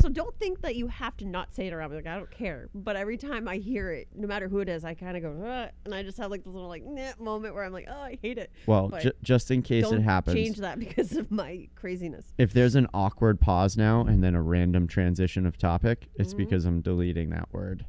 So 0.00 0.08
don't 0.08 0.34
think 0.38 0.60
that 0.62 0.76
you 0.76 0.86
have 0.88 1.16
to 1.18 1.24
not 1.26 1.54
say 1.54 1.66
it 1.66 1.72
around 1.72 1.90
me. 1.90 1.96
Like 1.96 2.06
I 2.06 2.16
don't 2.16 2.30
care. 2.30 2.68
But 2.74 2.96
every 2.96 3.16
time 3.16 3.48
I 3.48 3.56
hear 3.56 3.90
it, 3.92 4.08
no 4.14 4.26
matter 4.26 4.48
who 4.48 4.60
it 4.60 4.68
is, 4.68 4.84
I 4.84 4.94
kind 4.94 5.16
of 5.16 5.22
go, 5.22 5.44
"Ugh," 5.46 5.70
and 5.84 5.94
I 5.94 6.02
just 6.02 6.18
have 6.18 6.30
like 6.30 6.44
this 6.44 6.52
little 6.52 6.68
like 6.68 6.84
nah 6.84 7.12
moment 7.18 7.54
where 7.54 7.64
I'm 7.64 7.72
like, 7.72 7.86
oh, 7.90 8.00
I 8.00 8.18
hate 8.22 8.38
it. 8.38 8.50
Well, 8.66 8.88
ju- 9.00 9.12
just 9.22 9.50
in 9.50 9.62
case 9.62 9.90
it 9.90 10.02
happens, 10.02 10.34
change 10.34 10.56
that 10.58 10.78
because 10.78 11.16
of 11.16 11.30
my 11.30 11.68
craziness. 11.74 12.26
if 12.38 12.52
there's 12.52 12.74
an 12.74 12.86
awkward 12.94 13.40
pause 13.40 13.76
now 13.76 14.02
and 14.02 14.22
then 14.22 14.34
a 14.34 14.42
random 14.42 14.86
transition 14.86 15.46
of 15.46 15.56
topic, 15.58 16.08
it's 16.16 16.34
Mhm. 16.34 16.38
because 16.38 16.64
I'm 16.64 16.80
deleting 16.80 17.30
that 17.30 17.52
word. 17.52 17.84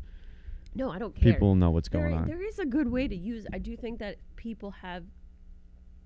No, 0.73 0.89
I 0.89 0.99
don't 0.99 1.13
care. 1.13 1.33
People 1.33 1.55
know 1.55 1.69
what's 1.71 1.89
there, 1.89 2.01
going 2.01 2.13
on. 2.13 2.27
there 2.27 2.41
is 2.41 2.57
a 2.59 2.65
good 2.65 2.87
way 2.89 3.07
to 3.07 3.15
use. 3.15 3.45
I 3.51 3.57
do 3.57 3.75
think 3.75 3.99
that 3.99 4.17
people 4.37 4.71
have 4.71 5.03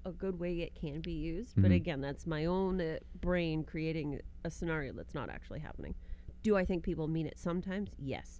a 0.06 0.12
good 0.12 0.40
way 0.40 0.62
it 0.62 0.76
can 0.76 1.02
be 1.02 1.12
used, 1.14 1.54
but 1.58 1.72
Mhm. 1.72 1.76
again, 1.76 2.02
that's 2.02 2.28
my 2.28 2.46
own 2.46 2.80
uh, 2.80 3.00
brain 3.22 3.64
creating 3.64 4.22
a 4.44 4.52
scenario 4.52 4.94
that's 4.94 5.14
not 5.16 5.30
actually 5.30 5.60
happening. 5.60 5.96
Do 6.44 6.56
I 6.56 6.64
think 6.64 6.84
people 6.84 7.08
mean 7.08 7.26
it 7.26 7.40
sometimes? 7.40 7.90
Yes. 7.98 8.40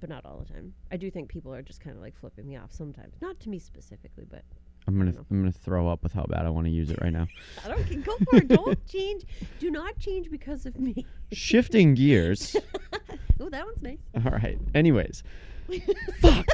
But 0.00 0.10
not 0.10 0.26
all 0.26 0.38
the 0.44 0.52
time. 0.52 0.74
I 0.90 0.96
do 0.96 1.10
think 1.10 1.28
people 1.30 1.54
are 1.54 1.62
just 1.62 1.80
kind 1.80 1.94
of 1.96 2.02
like 2.02 2.16
flipping 2.16 2.46
me 2.48 2.56
off 2.56 2.72
sometimes. 2.72 3.14
Not 3.22 3.38
to 3.40 3.48
me 3.48 3.58
specifically, 3.60 4.26
but 4.28 4.42
I'm 4.88 4.98
gonna 4.98 5.12
know. 5.12 5.24
I'm 5.30 5.40
gonna 5.40 5.52
throw 5.52 5.88
up 5.88 6.02
with 6.02 6.12
how 6.12 6.24
bad 6.26 6.44
I 6.46 6.50
want 6.50 6.66
to 6.66 6.70
use 6.72 6.90
it 6.90 7.00
right 7.00 7.12
now. 7.12 7.28
I 7.64 7.68
don't 7.68 8.04
go 8.04 8.16
for 8.28 8.36
it. 8.38 8.48
Don't 8.48 8.86
change. 8.86 9.24
Do 9.58 9.70
not 9.70 9.98
change 9.98 10.30
because 10.30 10.66
of 10.66 10.78
me. 10.78 11.06
Shifting 11.32 11.94
gears. 11.94 12.56
oh, 13.40 13.48
that 13.48 13.64
one's 13.66 13.82
nice. 13.82 13.98
All 14.16 14.32
right. 14.32 14.58
Anyways, 14.74 15.22
fuck. 16.20 16.46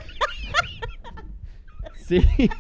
See, 1.97 2.51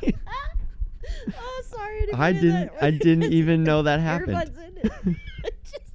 oh, 1.36 1.62
sorry. 1.66 2.12
I 2.14 2.32
didn't, 2.32 2.32
I 2.32 2.32
didn't 2.32 2.66
that. 2.74 2.82
I 2.84 2.90
didn't 2.90 3.32
even 3.32 3.64
know 3.64 3.82
that 3.82 4.00
happened. 4.00 4.50
In 4.58 4.76
it. 4.78 5.16
Just 5.64 5.92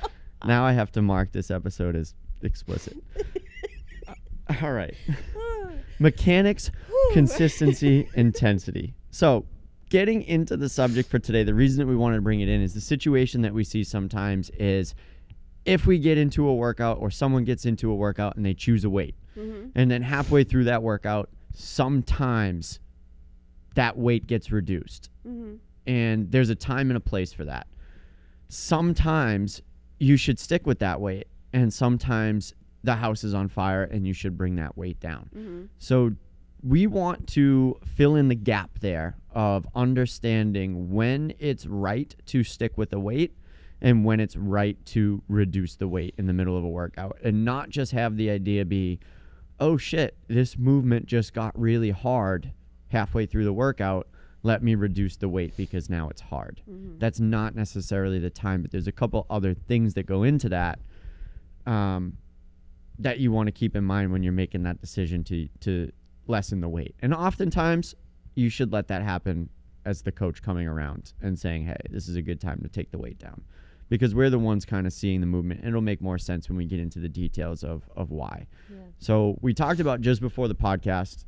so 0.00 0.08
Now 0.46 0.64
I 0.64 0.72
have 0.72 0.92
to 0.92 1.02
mark 1.02 1.32
this 1.32 1.50
episode 1.50 1.96
as 1.96 2.14
explicit. 2.42 2.96
All 4.62 4.72
right. 4.72 4.94
Mechanics, 5.98 6.70
consistency, 7.12 8.08
intensity. 8.14 8.94
So, 9.10 9.44
getting 9.90 10.22
into 10.22 10.56
the 10.56 10.68
subject 10.68 11.10
for 11.10 11.18
today, 11.18 11.42
the 11.42 11.54
reason 11.54 11.78
that 11.80 11.86
we 11.86 11.96
wanted 11.96 12.16
to 12.16 12.22
bring 12.22 12.40
it 12.40 12.48
in 12.48 12.62
is 12.62 12.72
the 12.74 12.80
situation 12.80 13.42
that 13.42 13.52
we 13.52 13.64
see 13.64 13.82
sometimes 13.82 14.50
is 14.50 14.94
if 15.64 15.86
we 15.86 15.98
get 15.98 16.16
into 16.16 16.46
a 16.48 16.54
workout 16.54 16.98
or 17.00 17.10
someone 17.10 17.44
gets 17.44 17.66
into 17.66 17.90
a 17.90 17.94
workout 17.94 18.36
and 18.36 18.46
they 18.46 18.54
choose 18.54 18.84
a 18.84 18.90
weight, 18.90 19.16
Mhm. 19.36 19.72
and 19.74 19.90
then 19.90 20.02
halfway 20.02 20.44
through 20.44 20.64
that 20.64 20.82
workout, 20.82 21.30
sometimes 21.52 22.78
that 23.74 23.96
weight 23.98 24.26
gets 24.26 24.50
reduced. 24.50 25.10
Mhm. 25.26 25.58
And 25.86 26.30
there's 26.30 26.50
a 26.50 26.54
time 26.54 26.90
and 26.90 26.96
a 26.96 27.00
place 27.00 27.32
for 27.32 27.44
that. 27.44 27.66
Sometimes 28.48 29.62
you 29.98 30.16
should 30.16 30.38
stick 30.38 30.66
with 30.66 30.78
that 30.78 31.00
weight, 31.00 31.26
and 31.52 31.72
sometimes 31.72 32.54
the 32.84 32.96
house 32.96 33.24
is 33.24 33.34
on 33.34 33.48
fire 33.48 33.82
and 33.84 34.06
you 34.06 34.12
should 34.12 34.36
bring 34.38 34.56
that 34.56 34.76
weight 34.76 35.00
down. 35.00 35.28
Mhm. 35.36 35.68
So 35.78 36.12
we 36.62 36.86
want 36.86 37.26
to 37.28 37.76
fill 37.84 38.16
in 38.16 38.28
the 38.28 38.34
gap 38.34 38.78
there 38.80 39.16
of 39.30 39.66
understanding 39.74 40.92
when 40.92 41.32
it's 41.38 41.66
right 41.66 42.14
to 42.26 42.42
stick 42.42 42.78
with 42.78 42.90
the 42.90 43.00
weight 43.00 43.36
and 43.80 44.04
when 44.04 44.18
it's 44.18 44.36
right 44.36 44.82
to 44.86 45.22
reduce 45.28 45.76
the 45.76 45.86
weight 45.86 46.14
in 46.18 46.26
the 46.26 46.32
middle 46.32 46.56
of 46.56 46.64
a 46.64 46.68
workout 46.68 47.16
and 47.22 47.44
not 47.44 47.68
just 47.70 47.92
have 47.92 48.16
the 48.16 48.28
idea 48.30 48.64
be 48.64 48.98
oh 49.60 49.76
shit 49.76 50.16
this 50.26 50.58
movement 50.58 51.06
just 51.06 51.32
got 51.32 51.56
really 51.58 51.90
hard 51.90 52.52
halfway 52.88 53.26
through 53.26 53.44
the 53.44 53.52
workout 53.52 54.08
let 54.44 54.62
me 54.62 54.74
reduce 54.76 55.16
the 55.16 55.28
weight 55.28 55.56
because 55.56 55.90
now 55.90 56.08
it's 56.08 56.20
hard 56.20 56.60
Mhm. 56.70 56.98
that's 57.00 57.18
not 57.20 57.54
necessarily 57.54 58.18
the 58.18 58.30
time 58.30 58.62
but 58.62 58.70
there's 58.70 58.86
a 58.86 58.92
couple 58.92 59.26
other 59.28 59.52
things 59.54 59.94
that 59.94 60.06
go 60.06 60.22
into 60.22 60.48
that 60.48 60.78
um, 61.66 62.16
that 62.98 63.18
you 63.20 63.30
want 63.30 63.46
to 63.46 63.52
keep 63.52 63.76
in 63.76 63.84
mind 63.84 64.10
when 64.12 64.22
you're 64.22 64.32
making 64.32 64.62
that 64.64 64.80
decision 64.80 65.22
to 65.24 65.48
to 65.60 65.90
lessen 66.26 66.60
the 66.60 66.68
weight 66.68 66.94
and 67.00 67.14
oftentimes 67.14 67.94
you 68.34 68.48
should 68.48 68.72
let 68.72 68.88
that 68.88 69.02
happen 69.02 69.48
as 69.84 70.02
the 70.02 70.12
coach 70.12 70.42
coming 70.42 70.66
around 70.68 71.12
and 71.22 71.38
saying 71.38 71.64
hey 71.64 71.76
this 71.90 72.08
is 72.08 72.16
a 72.16 72.22
good 72.22 72.40
time 72.40 72.60
to 72.62 72.68
take 72.68 72.90
the 72.90 72.98
weight 72.98 73.18
down 73.18 73.42
because 73.88 74.14
we're 74.14 74.28
the 74.30 74.38
ones 74.38 74.64
kind 74.66 74.86
of 74.86 74.92
seeing 74.92 75.20
the 75.20 75.26
movement 75.26 75.60
and 75.60 75.68
it'll 75.70 75.80
make 75.80 76.02
more 76.02 76.18
sense 76.18 76.48
when 76.48 76.58
we 76.58 76.66
get 76.66 76.78
into 76.80 76.98
the 76.98 77.08
details 77.08 77.64
of 77.64 77.88
of 77.96 78.10
why 78.10 78.46
Yeah. 78.70 78.76
so 78.98 79.38
we 79.40 79.54
talked 79.54 79.80
about 79.80 80.00
just 80.00 80.20
before 80.20 80.48
the 80.48 80.54
podcast 80.54 81.24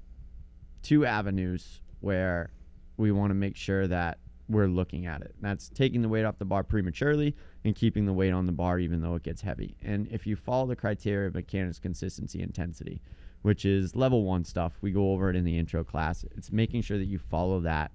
two 0.83 1.07
avenues 1.07 1.81
where 2.01 2.51
we 2.97 3.13
want 3.13 3.31
to 3.31 3.35
make 3.35 3.57
sure 3.57 3.87
that 3.87 4.19
we're 4.49 4.67
looking 4.67 5.07
at 5.07 5.23
it. 5.23 5.35
That's 5.41 5.69
taking 5.69 6.03
the 6.03 6.09
weight 6.09 6.25
off 6.25 6.39
the 6.39 6.45
bar 6.45 6.65
prematurely 6.65 7.37
and 7.65 7.75
keeping 7.75 8.05
the 8.05 8.13
weight 8.13 8.33
on 8.33 8.47
the 8.47 8.53
bar 8.53 8.79
even 8.79 9.01
though 9.01 9.15
it 9.15 9.23
gets 9.23 9.41
heavy. 9.41 9.77
And 9.83 10.09
if 10.11 10.27
you 10.27 10.35
follow 10.35 10.67
the 10.67 10.77
criteria 10.77 11.29
of 11.29 11.35
mechanics 11.35 11.79
consistency 11.79 12.43
intensity, 12.43 13.01
which 13.43 13.65
is 13.65 13.95
level 13.95 14.25
1 14.25 14.45
stuff, 14.45 14.73
we 14.81 14.91
go 14.91 15.13
over 15.13 15.31
it 15.31 15.37
in 15.37 15.45
the 15.45 15.57
intro 15.57 15.85
class. 15.85 16.25
It's 16.37 16.51
making 16.51 16.83
sure 16.83 16.99
that 16.99 17.07
you 17.07 17.19
follow 17.19 17.61
that 17.61 17.93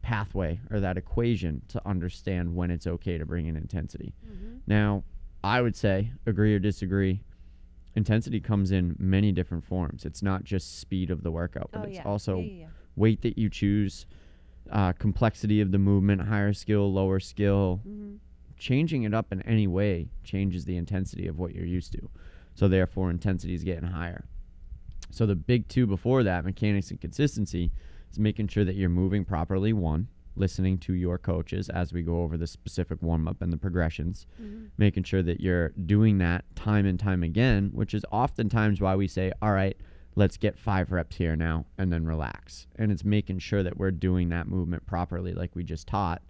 pathway 0.00 0.60
or 0.70 0.80
that 0.80 0.96
equation 0.96 1.62
to 1.68 1.82
understand 1.86 2.54
when 2.54 2.70
it's 2.70 2.86
okay 2.86 3.18
to 3.18 3.26
bring 3.26 3.46
in 3.46 3.56
intensity. 3.56 4.14
Mm-hmm. 4.24 4.58
Now, 4.66 5.02
I 5.42 5.60
would 5.60 5.76
say, 5.76 6.12
agree 6.26 6.54
or 6.54 6.58
disagree, 6.58 7.22
intensity 7.96 8.40
comes 8.40 8.70
in 8.72 8.96
many 8.98 9.32
different 9.32 9.64
forms. 9.64 10.04
It's 10.04 10.22
not 10.22 10.44
just 10.44 10.80
speed 10.80 11.10
of 11.10 11.22
the 11.22 11.30
workout, 11.30 11.70
but 11.72 11.82
Oh 11.82 11.84
it's 11.84 11.96
yeah. 11.96 12.02
also 12.04 12.38
yeah, 12.38 12.44
yeah, 12.60 12.66
weight 12.96 13.22
that 13.22 13.38
you 13.38 13.48
choose, 13.48 14.06
uh, 14.70 14.92
complexity 14.92 15.60
of 15.60 15.70
the 15.72 15.78
movement, 15.78 16.22
higher 16.22 16.52
skill, 16.52 16.92
lower 16.92 17.20
skill. 17.20 17.80
Mhm. 17.86 18.18
Changing 18.56 19.02
it 19.02 19.12
up 19.12 19.32
in 19.32 19.42
any 19.42 19.66
way 19.66 20.08
changes 20.22 20.64
the 20.64 20.76
intensity 20.76 21.26
of 21.26 21.38
what 21.38 21.54
you're 21.54 21.66
used 21.66 21.92
to. 21.92 22.08
So, 22.54 22.68
therefore, 22.68 23.10
intensity 23.10 23.52
is 23.54 23.64
getting 23.64 23.88
higher. 23.88 24.26
So, 25.10 25.26
the 25.26 25.34
big 25.34 25.68
two 25.68 25.86
before 25.86 26.22
that, 26.22 26.44
mechanics 26.44 26.90
and 26.90 27.00
consistency, 27.00 27.72
is 28.10 28.18
making 28.18 28.48
sure 28.48 28.64
that 28.64 28.76
you're 28.76 28.88
moving 28.88 29.24
properly. 29.24 29.72
One, 29.72 30.08
listening 30.36 30.78
to 30.78 30.92
your 30.94 31.18
coaches 31.18 31.68
as 31.68 31.92
we 31.92 32.02
go 32.02 32.22
over 32.22 32.36
the 32.36 32.46
specific 32.46 33.00
warm 33.02 33.28
up 33.28 33.40
and 33.40 33.52
the 33.52 33.56
progressions 33.56 34.26
Mhm. 34.40 34.68
making 34.76 35.02
sure 35.04 35.22
that 35.22 35.40
you're 35.40 35.68
doing 35.86 36.18
that 36.18 36.44
time 36.56 36.86
and 36.86 36.98
time 36.98 37.22
again, 37.22 37.70
which 37.72 37.94
is 37.94 38.04
oftentimes 38.10 38.80
why 38.80 38.96
we 38.96 39.06
say, 39.06 39.32
all 39.40 39.52
right, 39.52 39.76
let's 40.16 40.36
get 40.36 40.58
five 40.58 40.92
reps 40.92 41.16
here 41.16 41.36
now 41.36 41.66
and 41.78 41.92
then 41.92 42.04
relax. 42.04 42.66
And 42.76 42.90
it's 42.92 43.04
making 43.04 43.38
sure 43.38 43.62
that 43.62 43.76
we're 43.76 43.90
doing 43.90 44.28
that 44.30 44.48
movement 44.48 44.86
properly, 44.86 45.32
like 45.34 45.54
we 45.56 45.64
just 45.64 45.86
taught, 45.88 46.22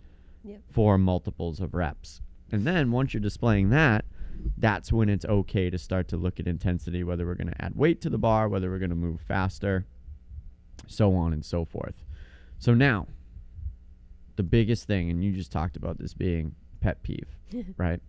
Yep. 0.44 0.62
for 0.68 0.98
multiples 0.98 1.60
of 1.60 1.74
reps. 1.74 2.20
And 2.52 2.64
then 2.66 2.90
once 2.90 3.14
you're 3.14 3.20
displaying 3.20 3.70
that, 3.70 4.04
that's 4.58 4.92
when 4.92 5.08
it's 5.08 5.24
okay 5.24 5.70
to 5.70 5.78
start 5.78 6.08
to 6.08 6.16
look 6.16 6.38
at 6.38 6.46
intensity, 6.46 7.02
whether 7.04 7.24
we're 7.24 7.34
going 7.36 7.48
to 7.48 7.64
add 7.64 7.74
weight 7.74 8.00
to 8.02 8.10
the 8.10 8.18
bar, 8.18 8.48
whether 8.48 8.68
we're 8.70 8.78
going 8.78 8.90
to 8.90 8.96
move 8.96 9.20
faster, 9.20 9.86
so 10.86 11.14
on 11.14 11.32
and 11.32 11.44
so 11.44 11.64
forth. 11.64 12.04
So 12.58 12.74
now, 12.74 13.06
the 14.36 14.42
biggest 14.42 14.86
thing, 14.86 15.10
and 15.10 15.22
you 15.22 15.32
just 15.32 15.52
talked 15.52 15.76
about 15.76 15.98
this 15.98 16.14
being 16.14 16.54
pet 16.80 17.02
peeve, 17.02 17.28
right? 17.76 18.00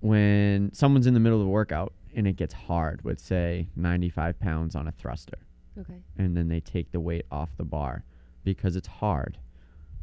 When 0.00 0.72
someone's 0.74 1.06
in 1.06 1.14
the 1.14 1.20
middle 1.20 1.40
of 1.40 1.46
a 1.46 1.50
workout 1.50 1.92
and 2.14 2.26
it 2.26 2.36
gets 2.36 2.52
hard 2.54 3.02
with, 3.04 3.18
say, 3.18 3.68
95 3.76 4.38
pounds 4.38 4.74
on 4.76 4.86
a 4.86 4.92
thruster, 4.92 5.38
Okay. 5.78 6.02
and 6.16 6.36
then 6.36 6.48
they 6.48 6.60
take 6.60 6.92
the 6.92 7.00
weight 7.00 7.24
off 7.30 7.50
the 7.56 7.64
bar 7.64 8.04
because 8.44 8.76
it's 8.76 8.86
hard. 8.86 9.38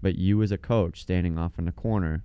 But 0.01 0.15
you, 0.15 0.41
as 0.41 0.51
a 0.51 0.57
coach, 0.57 1.01
standing 1.01 1.37
off 1.37 1.59
in 1.59 1.65
the 1.65 1.71
corner, 1.71 2.23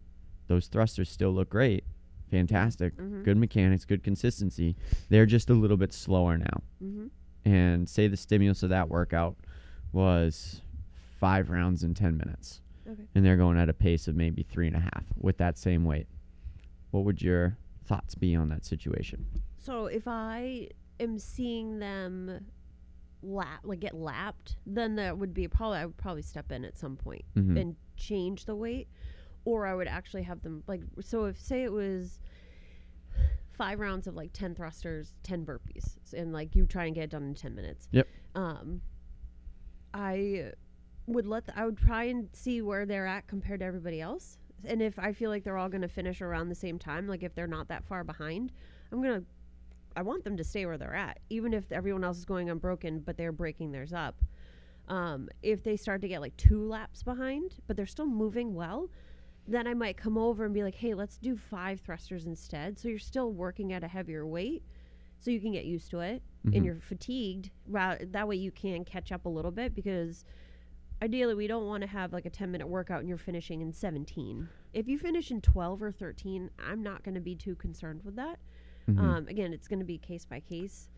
those 0.48 0.66
thrusters 0.68 1.10
still 1.10 1.30
look 1.32 1.50
great. 1.50 1.84
Fantastic. 2.30 2.96
Mhm. 2.96 3.24
Good 3.24 3.36
mechanics, 3.36 3.84
good 3.84 4.02
consistency. 4.02 4.74
They're 5.10 5.26
just 5.26 5.50
a 5.50 5.54
little 5.54 5.76
bit 5.76 5.92
slower 5.92 6.36
now. 6.38 6.62
Mhm. 6.82 7.10
And 7.44 7.88
say 7.88 8.08
the 8.08 8.16
stimulus 8.16 8.62
of 8.64 8.70
that 8.70 8.88
workout 8.88 9.36
was 9.92 10.62
five 11.20 11.50
rounds 11.50 11.84
in 11.84 11.94
10 11.94 12.16
minutes 12.16 12.60
Okay. 12.88 13.06
and 13.14 13.24
they're 13.24 13.36
going 13.36 13.58
at 13.58 13.68
a 13.68 13.72
pace 13.74 14.06
of 14.08 14.14
maybe 14.16 14.42
three 14.42 14.66
and 14.66 14.76
a 14.76 14.80
half 14.80 15.04
with 15.20 15.38
that 15.38 15.58
same 15.58 15.84
weight. 15.84 16.06
What 16.90 17.04
would 17.04 17.20
your 17.22 17.56
thoughts 17.84 18.14
be 18.14 18.34
on 18.36 18.48
that 18.50 18.64
situation? 18.64 19.26
So 19.58 19.86
if 19.86 20.06
I 20.06 20.68
am 21.00 21.18
seeing 21.18 21.78
them 21.78 22.46
lap 23.22 23.60
like 23.64 23.80
get 23.80 23.94
lapped, 23.94 24.56
then 24.66 24.96
that 24.96 25.18
would 25.18 25.34
be 25.34 25.48
probably 25.48 25.78
I 25.78 25.86
would 25.86 25.96
probably 25.96 26.22
step 26.22 26.52
in 26.52 26.64
at 26.64 26.78
some 26.78 26.96
point 26.96 27.24
Mhm. 27.34 27.60
and 27.60 27.76
change 27.96 28.44
the 28.44 28.54
weight, 28.54 28.88
or 29.44 29.66
I 29.66 29.74
would 29.74 29.88
actually 29.88 30.22
have 30.22 30.42
them 30.42 30.62
like 30.66 30.82
so 31.00 31.24
if 31.24 31.40
say 31.40 31.64
it 31.64 31.72
was 31.72 32.20
five 33.50 33.80
rounds 33.80 34.06
of 34.06 34.14
like 34.14 34.32
10 34.34 34.54
thrusters 34.54 35.14
10 35.22 35.46
burpees 35.46 35.96
and 36.12 36.30
like 36.32 36.54
you 36.54 36.66
try 36.66 36.84
and 36.84 36.94
get 36.94 37.04
it 37.04 37.10
done 37.10 37.22
in 37.22 37.34
10 37.34 37.54
minutes 37.54 37.88
Yep. 37.90 38.06
um 38.34 38.82
i 39.94 40.52
would 41.06 41.26
let 41.26 41.46
the, 41.46 41.58
i 41.58 41.64
would 41.64 41.76
try 41.76 42.04
and 42.04 42.28
see 42.32 42.62
where 42.62 42.84
they're 42.86 43.06
at 43.06 43.26
compared 43.26 43.60
to 43.60 43.66
everybody 43.66 44.00
else 44.00 44.38
and 44.64 44.80
if 44.82 44.98
i 44.98 45.12
feel 45.12 45.30
like 45.30 45.44
they're 45.44 45.58
all 45.58 45.68
going 45.68 45.82
to 45.82 45.88
finish 45.88 46.20
around 46.22 46.48
the 46.48 46.54
same 46.54 46.78
time 46.78 47.06
like 47.06 47.22
if 47.22 47.34
they're 47.34 47.46
not 47.46 47.68
that 47.68 47.84
far 47.84 48.02
behind 48.04 48.52
i'm 48.92 49.02
going 49.02 49.20
to 49.20 49.26
i 49.96 50.02
want 50.02 50.24
them 50.24 50.36
to 50.36 50.44
stay 50.44 50.66
where 50.66 50.78
they're 50.78 50.94
at 50.94 51.18
even 51.30 51.52
if 51.52 51.70
everyone 51.72 52.04
else 52.04 52.18
is 52.18 52.24
going 52.24 52.50
unbroken 52.50 53.00
but 53.00 53.16
they're 53.16 53.32
breaking 53.32 53.72
theirs 53.72 53.92
up 53.92 54.22
um, 54.88 55.28
if 55.42 55.64
they 55.64 55.76
start 55.76 56.00
to 56.02 56.08
get 56.08 56.20
like 56.20 56.36
two 56.36 56.66
laps 56.68 57.02
behind 57.02 57.54
but 57.66 57.76
they're 57.76 57.86
still 57.86 58.06
moving 58.06 58.54
well 58.54 58.88
then 59.48 59.68
I 59.68 59.74
might 59.74 59.96
come 59.96 60.18
over 60.18 60.44
and 60.44 60.52
be 60.52 60.64
like, 60.64 60.74
hey, 60.74 60.92
let's 60.94 61.18
do 61.18 61.36
five 61.36 61.78
thrusters 61.80 62.26
instead. 62.26 62.80
So 62.80 62.88
you're 62.88 62.98
still 62.98 63.30
working 63.32 63.72
at 63.72 63.84
a 63.84 63.86
heavier 63.86 64.26
weight 64.26 64.64
so 65.20 65.30
you 65.30 65.38
can 65.40 65.52
get 65.52 65.64
used 65.66 65.88
to 65.92 66.00
it 66.00 66.20
Mhm. 66.44 66.56
and 66.56 66.64
you're 66.64 66.80
fatigued. 66.80 67.50
Ra- 67.68 67.94
That 68.00 68.26
way 68.26 68.34
you 68.34 68.50
can 68.50 68.84
catch 68.84 69.12
up 69.12 69.24
a 69.24 69.28
little 69.28 69.52
bit 69.52 69.72
because 69.72 70.24
ideally 71.02 71.34
we 71.34 71.46
don't 71.46 71.66
want 71.66 71.82
to 71.82 71.86
have 71.86 72.12
like 72.12 72.26
a 72.26 72.30
10 72.30 72.50
minute 72.50 72.66
workout 72.68 73.00
and 73.00 73.08
you're 73.08 73.18
finishing 73.18 73.60
in 73.60 73.72
17. 73.72 74.48
If 74.72 74.88
you 74.88 74.98
finish 74.98 75.30
in 75.30 75.40
12 75.40 75.82
or 75.82 75.92
13, 75.92 76.50
I'm 76.58 76.82
not 76.82 77.02
going 77.02 77.14
to 77.14 77.20
be 77.20 77.34
too 77.34 77.54
concerned 77.54 78.00
with 78.04 78.16
that. 78.16 78.38
Mhm. 78.88 78.98
Um, 79.00 79.28
again, 79.28 79.52
it's 79.52 79.68
going 79.68 79.80
to 79.80 79.84
be 79.84 79.98
case 79.98 80.24
by 80.24 80.40
case, 80.40 80.88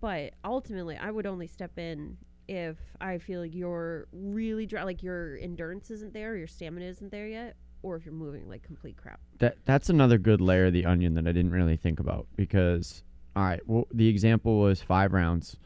but 0.00 0.34
ultimately, 0.44 0.96
I 0.96 1.10
would 1.10 1.26
only 1.26 1.46
step 1.46 1.78
in 1.78 2.16
if 2.48 2.76
I 3.00 3.18
feel 3.18 3.40
like 3.40 3.54
you're 3.54 4.08
really 4.12 4.66
dry, 4.66 4.82
like 4.82 5.02
your 5.02 5.36
endurance 5.38 5.90
isn't 5.90 6.12
there, 6.14 6.36
your 6.36 6.46
stamina 6.46 6.86
isn't 6.86 7.10
there 7.12 7.28
yet, 7.28 7.56
or 7.82 7.94
if 7.96 8.04
you're 8.04 8.14
moving 8.14 8.48
like 8.48 8.62
complete 8.62 8.96
crap. 8.96 9.20
that 9.38 9.56
that's 9.66 9.88
another 9.88 10.18
good 10.18 10.40
layer 10.40 10.66
of 10.66 10.72
the 10.72 10.84
onion 10.84 11.14
that 11.14 11.28
I 11.28 11.32
didn't 11.32 11.52
really 11.52 11.76
think 11.76 12.00
about 12.00 12.26
because 12.36 13.04
all 13.36 13.44
right, 13.44 13.60
well 13.68 13.86
the 13.92 14.08
example 14.08 14.58
was 14.58 14.80
5 14.82 15.12
rounds, 15.12 15.56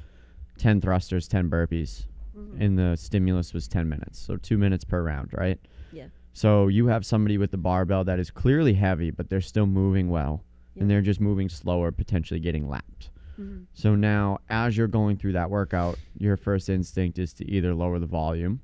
10 0.58 0.80
thrusters, 0.82 1.26
10 1.28 1.48
burpees, 1.48 2.04
Mhm. 2.36 2.60
and 2.60 2.78
the 2.78 2.96
stimulus 2.96 3.52
was 3.54 3.68
10 3.68 3.88
minutes. 3.88 4.18
So 4.18 4.36
2 4.36 4.56
minutes 4.58 4.84
per 4.84 5.02
round, 5.02 5.30
right? 5.32 5.58
Yeah. 5.92 6.06
So 6.32 6.68
you 6.68 6.86
have 6.86 7.04
somebody 7.04 7.36
with 7.38 7.50
the 7.50 7.58
barbell 7.58 8.04
that 8.04 8.18
is 8.18 8.30
clearly 8.30 8.74
heavy 8.74 9.10
but 9.10 9.28
they're 9.28 9.40
still 9.40 9.66
moving 9.66 10.08
well 10.08 10.44
Yeah. 10.74 10.82
and 10.82 10.90
they're 10.90 11.02
just 11.02 11.20
moving 11.20 11.48
slower, 11.48 11.92
potentially 11.92 12.40
getting 12.40 12.68
lapped. 12.68 13.10
Mhm. 13.38 13.66
So 13.74 13.94
now, 13.94 14.38
as 14.48 14.76
you're 14.76 14.88
going 14.88 15.16
through 15.16 15.32
that 15.32 15.50
workout, 15.50 15.98
your 16.18 16.36
first 16.36 16.68
instinct 16.70 17.18
is 17.18 17.32
to 17.34 17.50
either 17.50 17.74
lower 17.74 17.98
the 17.98 18.06
volume 18.06 18.60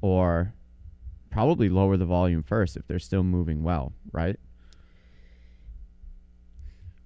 or 0.00 0.54
probably 1.30 1.68
lower 1.68 1.96
the 1.96 2.06
volume 2.06 2.42
first 2.42 2.76
if 2.76 2.86
they're 2.86 2.98
still 2.98 3.22
moving 3.22 3.62
well, 3.62 3.92
right? 4.12 4.38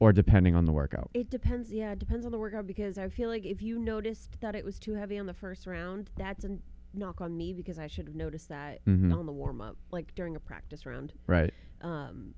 Or 0.00 0.12
depending 0.12 0.54
on 0.54 0.64
the 0.64 0.72
workout. 0.72 1.10
It 1.14 1.30
depends. 1.30 1.70
Yeah, 1.70 1.92
it 1.92 1.98
depends 1.98 2.24
on 2.26 2.32
the 2.32 2.38
workout 2.38 2.66
because 2.66 2.98
I 2.98 3.08
feel 3.08 3.28
like 3.28 3.44
if 3.44 3.60
you 3.62 3.78
noticed 3.78 4.40
that 4.40 4.54
it 4.54 4.64
was 4.64 4.78
too 4.78 4.94
heavy 4.94 5.18
on 5.18 5.26
the 5.26 5.34
first 5.34 5.66
round, 5.66 6.10
that's 6.16 6.44
a 6.44 6.56
knock 6.94 7.20
on 7.20 7.36
me 7.36 7.52
because 7.52 7.78
I 7.78 7.86
should 7.86 8.06
have 8.06 8.16
noticed 8.16 8.48
that 8.48 8.80
hmm 8.84 9.12
on 9.12 9.26
the 9.26 9.32
warm 9.32 9.60
up, 9.60 9.76
like 9.92 10.14
during 10.14 10.36
a 10.36 10.40
practice 10.40 10.86
round. 10.86 11.12
Right. 11.26 11.52
Um, 11.82 12.34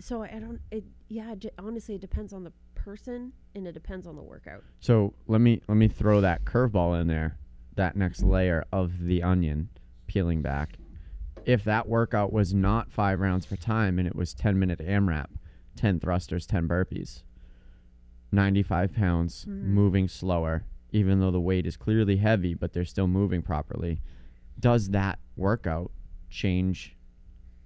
so 0.00 0.22
I 0.22 0.26
I 0.34 0.38
don't. 0.40 0.60
It 0.70 0.84
yeah. 1.08 1.34
J- 1.36 1.50
honestly, 1.58 1.94
it 1.94 2.00
depends 2.00 2.32
on 2.32 2.44
the 2.44 2.52
person 2.74 3.32
and 3.54 3.66
it 3.66 3.72
depends 3.72 4.06
on 4.06 4.16
the 4.16 4.22
workout. 4.22 4.64
So 4.80 5.14
let 5.26 5.40
me 5.40 5.62
let 5.68 5.76
me 5.76 5.88
throw 5.88 6.20
that 6.20 6.44
curveball 6.44 7.00
in 7.00 7.06
there, 7.06 7.38
that 7.76 7.96
next 7.96 8.22
layer 8.22 8.64
of 8.72 9.04
the 9.04 9.22
onion 9.22 9.68
peeling 10.06 10.42
back. 10.42 10.76
If 11.44 11.64
that 11.64 11.88
workout 11.88 12.32
was 12.32 12.52
not 12.52 12.90
five 12.90 13.20
rounds 13.20 13.46
per 13.46 13.56
time 13.56 13.98
and 13.98 14.06
it 14.06 14.14
was 14.14 14.34
10 14.34 14.58
minute 14.58 14.80
AMRAP, 14.80 15.26
10 15.78 16.00
thrusters, 16.00 16.44
10 16.46 16.68
burpees, 16.68 17.22
95 18.32 18.92
pounds, 18.92 19.44
Mhm. 19.46 19.62
moving 19.62 20.08
slower, 20.08 20.64
even 20.92 21.20
though 21.20 21.30
the 21.30 21.40
weight 21.40 21.66
is 21.66 21.76
clearly 21.76 22.16
heavy, 22.16 22.52
but 22.54 22.72
they're 22.72 22.84
still 22.84 23.06
moving 23.08 23.42
properly, 23.42 24.00
does 24.58 24.90
that 24.90 25.18
workout 25.36 25.90
change 26.28 26.96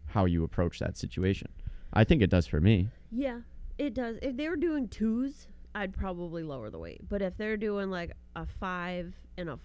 how 0.07 0.27
you 0.27 0.45
approach 0.45 0.79
that 0.79 0.97
situation? 0.97 1.49
I 1.93 2.05
think 2.05 2.23
it 2.23 2.31
does 2.31 2.47
for 2.47 2.61
me. 2.61 2.91
Yeah, 3.11 3.41
it 3.79 3.95
does. 3.95 4.19
If 4.23 4.37
they 4.37 4.49
were 4.49 4.57
doing 4.57 4.89
twos, 4.89 5.49
I'd 5.75 5.95
probably 5.95 6.43
lower 6.43 6.69
the 6.71 6.79
weight. 6.79 7.09
But 7.09 7.23
if 7.23 7.37
they're 7.37 7.57
doing 7.57 7.91
like 7.91 8.13
a 8.37 8.45
five 8.47 9.15
and 9.39 9.49
a, 9.49 9.59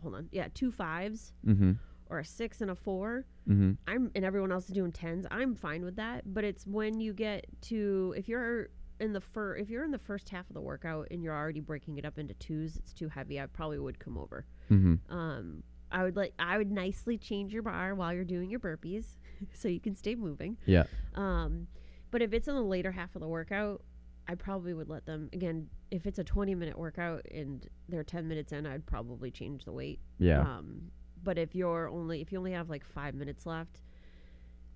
hold 0.00 0.16
on, 0.16 0.28
yeah, 0.32 0.48
two 0.52 0.72
fives 0.72 1.32
Mm-hmm. 1.46 1.72
Or 2.10 2.18
a 2.18 2.24
six 2.24 2.60
and 2.60 2.70
a 2.70 2.74
four, 2.74 3.24
Mm-hmm. 3.48 3.72
I'm 3.88 4.10
and 4.14 4.24
everyone 4.24 4.52
else 4.52 4.68
is 4.68 4.74
doing 4.74 4.92
tens. 4.92 5.26
I'm 5.30 5.56
fine 5.56 5.84
with 5.84 5.96
that. 5.96 6.32
But 6.32 6.44
it's 6.44 6.64
when 6.64 7.00
you 7.00 7.12
get 7.12 7.44
to 7.62 8.14
if 8.16 8.28
you're 8.28 8.68
in 9.00 9.12
the 9.12 9.20
fir- 9.20 9.56
if 9.56 9.68
you're 9.68 9.82
in 9.82 9.90
the 9.90 9.98
first 9.98 10.28
half 10.28 10.48
of 10.48 10.54
the 10.54 10.60
workout 10.60 11.08
and 11.10 11.24
you're 11.24 11.34
already 11.36 11.58
breaking 11.58 11.98
it 11.98 12.04
up 12.04 12.18
into 12.20 12.34
twos, 12.34 12.76
it's 12.76 12.92
too 12.92 13.08
heavy. 13.08 13.40
I 13.40 13.46
probably 13.46 13.80
would 13.80 13.98
come 13.98 14.16
over. 14.16 14.46
Mm-hmm. 14.70 15.12
Um, 15.12 15.64
I 15.90 16.04
would 16.04 16.14
like 16.16 16.34
I 16.38 16.56
would 16.56 16.70
nicely 16.70 17.18
change 17.18 17.52
your 17.52 17.62
bar 17.64 17.96
while 17.96 18.14
you're 18.14 18.22
doing 18.24 18.48
your 18.48 18.60
burpees, 18.60 19.06
so 19.54 19.66
you 19.66 19.80
can 19.80 19.96
stay 19.96 20.14
moving. 20.14 20.56
Yeah. 20.66 20.84
Um, 21.16 21.66
but 22.12 22.22
if 22.22 22.32
it's 22.32 22.46
in 22.46 22.54
the 22.54 22.62
later 22.62 22.92
half 22.92 23.16
of 23.16 23.22
the 23.22 23.28
workout, 23.28 23.82
I 24.28 24.36
probably 24.36 24.72
would 24.72 24.88
let 24.88 25.04
them 25.04 25.30
again. 25.32 25.68
If 25.90 26.06
it's 26.06 26.20
a 26.20 26.24
20 26.24 26.54
minute 26.54 26.78
workout 26.78 27.26
and 27.30 27.68
they're 27.88 28.04
10 28.04 28.28
minutes 28.28 28.52
in, 28.52 28.66
I'd 28.66 28.86
probably 28.86 29.32
change 29.32 29.64
the 29.64 29.72
weight. 29.72 29.98
Yeah. 30.18 30.42
Um, 30.42 30.92
but 31.22 31.38
if 31.38 31.54
you're 31.54 31.88
only 31.88 32.20
if 32.20 32.32
you 32.32 32.38
only 32.38 32.52
have 32.52 32.68
like 32.70 32.84
five 32.84 33.14
minutes 33.14 33.46
left, 33.46 33.80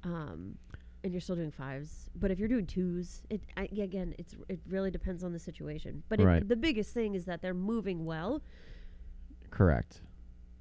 um, 0.04 0.56
and 1.04 1.12
you're 1.12 1.20
still 1.20 1.36
doing 1.36 1.50
fives. 1.50 2.10
But 2.16 2.30
if 2.30 2.38
you're 2.38 2.48
doing 2.48 2.66
twos, 2.66 3.22
it 3.30 3.40
I, 3.56 3.64
again, 3.80 4.14
it's 4.18 4.34
it 4.48 4.60
really 4.68 4.90
depends 4.90 5.22
on 5.24 5.32
the 5.32 5.38
situation. 5.38 6.02
But 6.08 6.20
if, 6.20 6.26
Right. 6.26 6.48
the 6.48 6.56
biggest 6.56 6.92
thing 6.94 7.14
is 7.14 7.24
that 7.26 7.42
they're 7.42 7.54
moving 7.54 8.04
well. 8.04 8.42
Correct. 9.50 10.00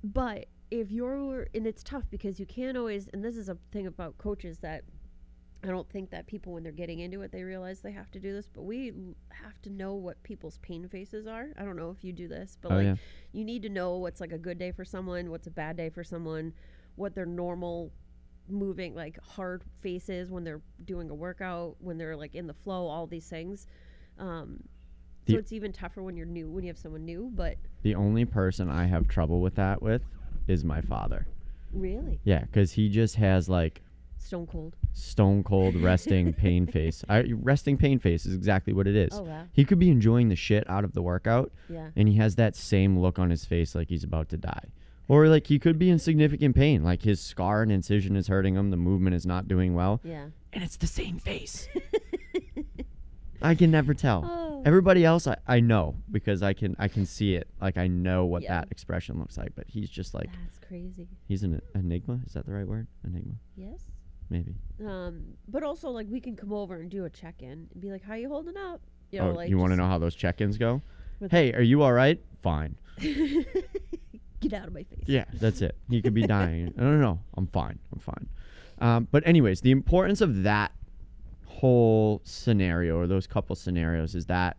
But 0.04 0.48
if 0.72 0.92
you're 0.92 1.48
and 1.54 1.68
it's 1.68 1.84
tough 1.84 2.04
because 2.10 2.39
you 2.39 2.46
can't 2.46 2.77
always 2.77 3.08
and 3.13 3.24
this 3.24 3.38
is 3.38 3.50
a 3.50 3.58
thing 3.72 3.88
about 3.88 4.18
coaches 4.18 4.60
that 4.60 4.84
I 5.65 5.72
don't 5.72 5.89
think 5.89 6.12
that 6.12 6.27
people 6.27 6.53
when 6.53 6.63
they're 6.63 6.72
getting 6.72 7.00
into 7.00 7.22
it 7.22 7.31
they 7.31 7.43
realize 7.43 7.81
they 7.81 7.91
have 7.91 8.12
to 8.12 8.19
do 8.19 8.34
this, 8.34 8.48
but 8.53 8.63
we 8.63 8.93
have 9.31 9.62
to 9.63 9.69
know 9.69 9.95
what 9.95 10.22
people's 10.24 10.60
pain 10.60 10.88
faces 10.88 11.27
are. 11.27 11.50
I 11.57 11.63
don't 11.63 11.75
know 11.75 11.89
if 11.89 12.03
you 12.03 12.13
do 12.13 12.27
this, 12.27 12.57
but 12.62 12.72
oh 12.72 12.75
like 12.75 12.86
yeah. 12.86 12.95
you 13.31 13.43
need 13.43 13.63
to 13.63 13.69
know 13.69 13.98
what's 13.98 14.22
like 14.22 14.31
a 14.31 14.38
good 14.38 14.60
day 14.60 14.72
for 14.72 14.86
someone, 14.86 15.29
what's 15.29 15.48
a 15.48 15.51
bad 15.51 15.77
day 15.77 15.89
for 15.89 16.03
someone, 16.03 16.53
what 16.95 17.15
their 17.15 17.25
normal 17.25 17.91
moving 18.48 18.93
like 18.93 19.19
hard 19.24 19.63
face 19.81 20.10
is 20.10 20.29
when 20.29 20.43
they're 20.43 20.62
doing 20.86 21.10
a 21.10 21.15
workout, 21.15 21.75
when 21.79 21.98
they're 21.98 22.15
like 22.15 22.36
in 22.36 22.48
the 22.48 22.53
flow, 22.53 22.88
all 22.88 23.07
these 23.07 23.27
things. 23.27 23.67
Um, 24.19 24.60
so 25.27 25.38
it's 25.38 25.51
even 25.51 25.74
tougher 25.74 26.03
when 26.03 26.15
you're 26.15 26.27
new, 26.27 26.50
when 26.50 26.63
you 26.63 26.69
have 26.69 26.77
someone 26.77 27.03
new. 27.03 27.31
But 27.34 27.57
The 27.81 27.95
only 27.95 28.25
person 28.25 28.69
I 28.69 28.86
have 28.86 29.07
trouble 29.07 29.41
with 29.41 29.55
that 29.55 29.81
with 29.81 30.03
is 30.48 30.63
my 30.63 30.81
father. 30.81 31.27
really, 31.74 32.19
Yeah, 32.24 32.41
because 32.41 32.74
he 32.74 32.89
just 32.89 33.15
has 33.15 33.50
like 33.50 33.81
stone 34.25 34.48
cold. 34.48 34.75
stone 34.94 35.44
cold 35.44 35.75
resting 35.75 36.34
pain 36.46 36.65
face. 36.67 37.03
I, 37.08 37.24
resting 37.34 37.77
pain 37.77 38.00
face 38.00 38.25
is 38.25 38.34
exactly 38.36 38.74
what 38.74 38.88
it 38.88 38.96
is. 38.96 39.10
Oh 39.13 39.24
wow, 39.24 39.46
He 39.53 39.63
could 39.65 39.79
be 39.79 39.89
enjoying 39.89 40.29
the 40.29 40.36
shit 40.36 40.70
out 40.70 40.84
of 40.84 40.94
the 40.94 41.01
workout, 41.01 41.51
yeah, 41.70 41.89
and 41.96 42.08
he 42.08 42.15
has 42.15 42.36
that 42.36 42.55
same 42.55 43.00
look 43.00 43.20
on 43.20 43.29
his 43.29 43.46
face 43.46 43.75
like 43.75 43.89
he's 43.89 44.03
about 44.03 44.29
to 44.29 44.38
die. 44.38 44.65
Or 45.08 45.27
like 45.27 45.46
he 45.48 45.60
could 45.60 45.77
be 45.77 45.89
in 45.91 46.00
significant 46.00 46.55
pain, 46.55 46.84
like 46.84 47.03
his 47.03 47.20
scar 47.22 47.62
and 47.62 47.72
incision 47.72 48.15
is 48.15 48.27
hurting 48.27 48.55
him, 48.55 48.72
the 48.72 48.77
movement 48.77 49.15
is 49.15 49.25
not 49.25 49.48
doing 49.48 49.75
well, 49.75 50.01
yeah. 50.03 50.25
and 50.51 50.63
it's 50.63 50.77
the 50.77 50.88
same 50.88 51.20
face. 51.20 51.67
I 53.41 53.53
can 53.53 53.70
never 53.70 53.94
tell. 53.94 54.24
Oh. 54.25 54.63
Everybody 54.65 55.05
else 55.05 55.27
I, 55.27 55.38
I 55.48 55.60
know 55.60 55.96
because 56.10 56.41
I 56.41 56.53
can 56.53 56.75
I 56.79 56.88
can 56.88 57.05
see 57.05 57.36
it. 57.36 57.48
Like 57.62 57.77
I 57.77 57.86
know 57.86 58.25
what 58.25 58.41
Yeah. 58.41 58.62
that 58.62 58.70
expression 58.72 59.20
looks 59.20 59.38
like, 59.38 59.51
but 59.55 59.65
he's 59.67 59.89
just 59.89 60.15
like 60.15 60.29
That's 60.44 60.58
crazy. 60.67 61.08
he's 61.27 61.44
an 61.44 61.62
enigma. 61.75 62.22
Is 62.25 62.34
that 62.34 62.48
the 62.48 62.53
right 62.53 62.67
word? 62.67 62.88
Enigma? 63.05 63.36
Yes. 63.55 63.82
Maybe. 64.29 64.55
Um, 64.86 65.38
but 65.48 65.63
also 65.63 65.89
like 65.89 66.08
we 66.10 66.20
can 66.20 66.36
come 66.36 66.51
over 66.51 66.75
and 66.75 66.89
do 66.89 67.05
a 67.05 67.10
check 67.10 67.41
in 67.41 67.67
and 67.72 67.82
be 67.82 67.91
like, 67.91 68.03
"How 68.03 68.15
you 68.15 68.29
holding 68.29 68.58
up?" 68.58 68.82
You 69.12 69.20
know, 69.20 69.29
oh, 69.29 69.34
like 69.34 69.50
you 69.50 69.58
want 69.58 69.72
to 69.72 69.77
know 69.77 69.88
how 69.88 69.98
those 69.98 70.15
check-ins 70.15 70.58
go? 70.58 70.82
Hey, 71.29 71.53
are 71.53 71.62
you 71.62 71.82
all 71.82 71.94
right? 71.94 72.20
Fine. 72.41 72.75
Get 73.00 74.53
out 74.53 74.67
of 74.67 74.74
my 74.74 74.84
face. 74.84 75.05
Yeah, 75.05 75.25
that's 75.36 75.62
it. 75.62 75.77
He 75.89 76.01
could 76.01 76.13
be 76.13 76.24
dying. 76.27 76.74
no, 76.75 76.91
no, 76.91 76.98
no. 76.98 77.20
I'm 77.38 77.48
fine. 77.48 77.79
I'm 77.94 78.00
fine. 78.00 78.27
Um, 78.79 79.08
but 79.12 79.25
anyways, 79.25 79.62
the 79.62 79.72
importance 79.72 80.22
of 80.22 80.44
that 80.44 80.72
whole 81.46 82.22
scenario 82.24 82.98
or 82.98 83.08
those 83.08 83.27
couple 83.27 83.55
scenarios 83.55 84.15
is 84.15 84.25
that 84.25 84.58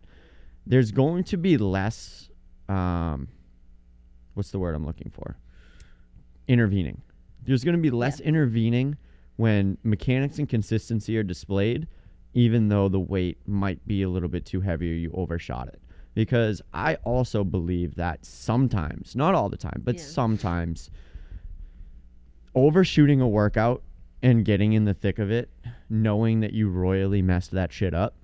there's 0.65 0.91
going 0.91 1.23
to 1.25 1.37
be 1.37 1.57
less. 1.57 2.29
Um, 2.67 3.27
what's 4.33 4.51
the 4.51 4.59
word 4.59 4.75
I'm 4.75 4.85
looking 4.85 5.11
for? 5.11 5.37
Intervening. 6.47 7.01
There's 7.43 7.63
going 7.63 7.75
to 7.75 7.81
be 7.81 7.91
less 7.91 8.19
intervening 8.19 8.97
when 9.37 9.77
mechanics 9.83 10.37
and 10.39 10.47
consistency 10.49 11.17
are 11.17 11.23
displayed, 11.23 11.87
even 12.33 12.67
though 12.67 12.89
the 12.89 12.99
weight 12.99 13.37
might 13.47 13.85
be 13.87 14.01
a 14.03 14.09
little 14.09 14.29
bit 14.29 14.45
too 14.45 14.61
heavy 14.61 14.91
or 14.91 14.95
you 14.95 15.11
overshot 15.13 15.67
it. 15.69 15.81
Because 16.13 16.61
I 16.73 16.95
also 17.03 17.43
believe 17.43 17.95
that 17.95 18.25
sometimes, 18.25 19.15
not 19.15 19.33
all 19.35 19.49
the 19.49 19.57
time, 19.57 19.81
but 19.83 19.95
Yeah. 19.95 20.01
sometimes, 20.01 20.89
overshooting 22.55 23.21
a 23.21 23.27
workout 23.27 23.83
and 24.23 24.43
getting 24.43 24.73
in 24.73 24.85
the 24.85 24.93
thick 24.93 25.19
of 25.19 25.29
it, 25.29 25.49
knowing 25.89 26.39
that 26.39 26.53
you 26.53 26.69
royally 26.69 27.21
messed 27.21 27.51
that 27.51 27.71
shit 27.71 27.93
up, 27.93 28.15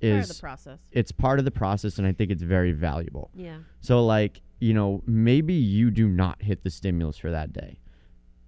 is 0.00 0.12
Part 0.12 0.30
of 0.30 0.36
the 0.36 0.40
process. 0.40 0.78
it's 0.92 1.12
part 1.12 1.38
of 1.38 1.44
the 1.44 1.50
process, 1.50 1.98
and 1.98 2.06
I 2.06 2.12
think 2.12 2.30
it's 2.30 2.42
very 2.42 2.72
valuable. 2.72 3.30
Yeah. 3.34 3.58
So 3.80 4.04
like, 4.06 4.40
you 4.60 4.72
know, 4.72 5.02
maybe 5.06 5.52
you 5.54 5.90
do 5.90 6.08
not 6.08 6.40
hit 6.42 6.62
the 6.62 6.70
stimulus 6.70 7.18
for 7.18 7.30
that 7.30 7.52
day. 7.52 7.80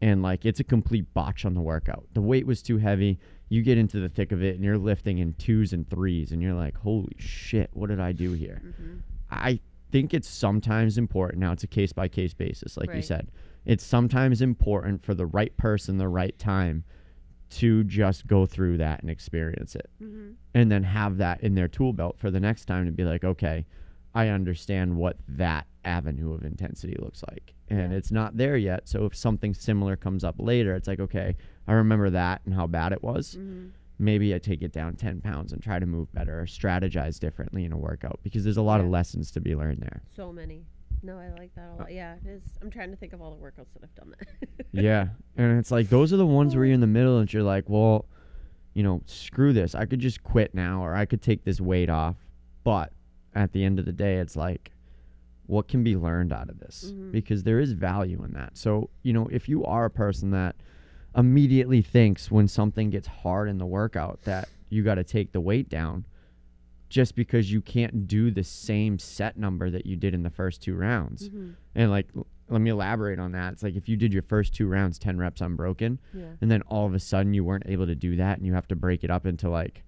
And 0.02 0.22
like 0.22 0.44
it's 0.44 0.60
a 0.60 0.64
complete 0.64 1.12
botch 1.14 1.44
on 1.44 1.54
the 1.54 1.60
workout. 1.60 2.04
The 2.12 2.20
weight 2.20 2.46
was 2.46 2.62
too 2.62 2.76
heavy. 2.78 3.18
You 3.48 3.62
get 3.62 3.78
into 3.78 4.00
the 4.00 4.08
thick 4.08 4.32
of 4.32 4.42
it 4.42 4.56
and 4.56 4.64
you're 4.64 4.76
lifting 4.78 5.18
in 5.18 5.34
twos 5.34 5.72
and 5.72 5.88
threes 5.88 6.32
and 6.32 6.42
you're 6.42 6.54
like, 6.54 6.76
"Holy 6.76 7.14
shit, 7.18 7.70
what 7.72 7.88
did 7.88 8.00
I 8.00 8.12
do 8.12 8.32
here?" 8.32 8.60
Mm-hmm. 8.64 8.96
I 9.30 9.60
think 9.90 10.12
it's 10.12 10.28
sometimes 10.28 10.98
important. 10.98 11.40
Now 11.40 11.52
it's 11.52 11.62
a 11.64 11.68
case 11.68 11.92
by 11.92 12.08
case 12.08 12.34
basis, 12.34 12.76
like 12.76 12.88
you 12.96 13.02
said. 13.02 13.30
It's 13.64 13.84
sometimes 13.84 14.42
important 14.42 15.04
for 15.04 15.14
the 15.14 15.26
right 15.26 15.56
person, 15.56 15.98
the 15.98 16.08
right 16.08 16.36
time 16.38 16.84
to 17.50 17.84
just 17.84 18.26
go 18.26 18.46
through 18.46 18.78
that 18.78 19.02
and 19.02 19.10
experience 19.10 19.76
it 19.76 19.90
Mm-hmm. 20.02 20.30
and 20.54 20.72
then 20.72 20.82
have 20.82 21.18
that 21.18 21.42
in 21.42 21.54
their 21.54 21.68
tool 21.68 21.92
belt 21.92 22.18
for 22.18 22.30
the 22.30 22.40
next 22.40 22.64
time 22.64 22.86
to 22.86 22.92
be 22.92 23.04
like, 23.04 23.24
okay, 23.24 23.66
I 24.14 24.29
understand 24.29 24.96
what 24.96 25.16
that 25.29 25.66
avenue 25.85 26.33
of 26.33 26.44
intensity 26.44 26.96
looks 26.98 27.22
like. 27.31 27.55
And 27.68 27.90
Yeah. 27.92 27.98
it's 27.98 28.12
not 28.12 28.37
there 28.37 28.57
yet. 28.57 28.88
So 28.88 29.07
if 29.07 29.16
something 29.16 29.55
similar 29.55 29.96
comes 29.96 30.22
up 30.25 30.37
later, 30.38 30.75
it's 30.75 30.87
like, 30.87 31.01
okay, 31.01 31.37
I 31.66 31.72
remember 31.72 32.11
that 32.11 32.42
and 32.44 32.55
how 32.55 32.66
bad 32.66 32.92
it 32.92 33.03
was. 33.03 33.37
Mm-hmm. 33.37 33.68
Maybe 33.98 34.35
I 34.35 34.38
take 34.38 34.62
it 34.62 34.72
down 34.72 34.96
10 34.96 35.20
pounds 35.20 35.53
and 35.53 35.62
try 35.62 35.79
to 35.79 35.87
move 35.87 36.12
better 36.12 36.40
or 36.40 36.44
strategize 36.46 37.18
differently 37.20 37.64
in 37.64 37.72
a 37.72 37.79
workout 37.79 38.18
because 38.22 38.42
there's 38.44 38.57
a 38.57 38.62
lot 38.62 38.81
of 38.81 38.87
lessons 38.87 39.31
to 39.33 39.40
be 39.40 39.55
learned 39.55 39.81
there. 39.81 40.03
So 40.16 40.33
many. 40.33 40.64
No, 41.05 41.18
I 41.18 41.31
like 41.38 41.55
that 41.55 41.68
a 41.70 41.75
lot. 41.81 41.92
Yeah, 41.92 42.14
it 42.25 42.29
is. 42.29 42.42
I'm 42.61 42.70
trying 42.70 42.90
to 42.90 42.96
think 42.96 43.12
of 43.12 43.20
all 43.22 43.31
the 43.35 43.42
workouts 43.42 43.72
that 43.75 43.83
I've 43.83 43.94
done 43.94 44.14
that. 44.18 44.66
yeah. 44.72 45.09
And 45.37 45.59
it's 45.59 45.70
like, 45.70 45.88
those 45.88 46.12
are 46.12 46.16
the 46.16 46.27
ones 46.27 46.55
where 46.55 46.64
you're 46.64 46.75
in 46.75 46.81
the 46.81 46.87
middle 46.87 47.18
and 47.18 47.33
you're 47.33 47.42
like, 47.42 47.68
well, 47.68 48.07
you 48.75 48.83
know, 48.83 49.03
screw 49.07 49.53
this. 49.53 49.75
I 49.75 49.85
could 49.85 50.01
just 50.01 50.22
quit 50.22 50.55
now 50.55 50.83
or 50.85 50.94
I 50.94 51.05
could 51.07 51.22
take 51.22 51.44
this 51.44 51.61
weight 51.61 51.90
off. 51.90 52.16
But 52.64 52.92
at 53.35 53.53
the 53.53 53.64
end 53.64 53.79
of 53.79 53.85
the 53.85 53.92
day, 53.92 54.16
it's 54.18 54.37
like, 54.37 54.71
what 55.47 55.68
can 55.68 55.83
be 55.83 55.97
learned 55.97 56.33
out 56.33 56.49
of 56.49 56.59
this? 56.61 56.92
Mhm. 56.95 57.12
Because 57.12 57.42
there 57.42 57.59
is 57.61 57.73
value 57.73 58.23
in 58.25 58.33
that. 58.33 58.57
So, 58.57 58.90
you 59.03 59.12
know, 59.12 59.27
if 59.29 59.49
you 59.49 59.64
are 59.64 59.85
a 59.85 59.90
person 59.90 60.31
that 60.31 60.57
immediately 61.16 61.83
thinks 61.83 62.31
when 62.31 62.49
something 62.49 62.90
gets 62.90 63.07
hard 63.07 63.49
in 63.49 63.59
the 63.59 63.66
workout 63.66 64.23
that 64.23 64.49
you 64.71 64.83
got 64.83 64.95
to 64.95 65.05
take 65.05 65.33
the 65.33 65.40
weight 65.40 65.68
down 65.68 66.07
just 66.88 67.14
because 67.14 67.51
you 67.53 67.61
can't 67.61 68.07
do 68.07 68.31
the 68.31 68.45
same 68.45 68.99
set 68.99 69.37
number 69.37 69.71
that 69.71 69.85
you 69.87 69.97
did 69.97 70.14
in 70.14 70.23
the 70.23 70.31
first 70.31 70.62
two 70.62 70.75
rounds. 70.75 71.29
mm-hmm. 71.29 71.51
And 71.75 71.90
like, 71.90 72.09
l- 72.16 72.27
let 72.49 72.61
me 72.61 72.71
elaborate 72.71 73.18
on 73.18 73.33
that. 73.33 73.55
It's 73.55 73.62
like 73.62 73.77
if 73.77 73.88
you 73.88 73.97
did 73.97 74.12
your 74.12 74.23
first 74.23 74.55
two 74.55 74.66
rounds, 74.68 74.99
10 74.99 75.16
reps 75.18 75.40
unbroken, 75.40 75.99
Yeah. 76.14 76.25
and 76.40 76.51
then 76.51 76.61
all 76.62 76.87
of 76.87 76.95
a 76.95 76.99
sudden 76.99 77.33
you 77.35 77.45
weren't 77.45 77.64
able 77.66 77.87
to 77.87 77.95
do 77.95 78.16
that 78.16 78.37
and 78.38 78.47
you 78.47 78.53
have 78.55 78.68
to 78.68 78.77
break 78.77 79.05
it 79.05 79.11
up 79.11 79.25
into 79.27 79.49
like 79.51 79.85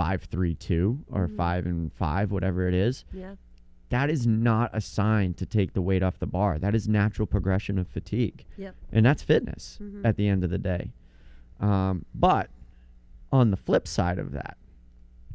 five, 0.00 0.22
three, 0.24 0.54
two 0.54 1.04
or 1.08 1.28
Mhm. 1.28 1.36
five 1.36 1.66
and 1.66 1.92
five, 1.92 2.32
whatever 2.32 2.66
it 2.66 2.72
is, 2.72 3.04
Yeah. 3.12 3.34
that 3.90 4.08
is 4.08 4.26
not 4.26 4.70
a 4.72 4.80
sign 4.80 5.34
to 5.34 5.44
take 5.44 5.74
the 5.74 5.82
weight 5.82 6.02
off 6.02 6.18
the 6.18 6.26
bar. 6.26 6.58
That 6.58 6.74
is 6.74 6.88
natural 6.88 7.26
progression 7.26 7.78
of 7.78 7.86
fatigue. 7.86 8.46
Yep. 8.56 8.74
And 8.92 9.04
that's 9.04 9.22
fitness 9.22 9.78
Mhm. 9.82 10.00
at 10.06 10.16
the 10.16 10.26
end 10.26 10.42
of 10.42 10.48
the 10.48 10.58
day. 10.58 10.92
Um, 11.58 12.06
but 12.14 12.48
on 13.30 13.50
the 13.50 13.58
flip 13.58 13.86
side 13.86 14.18
of 14.18 14.32
that, 14.32 14.56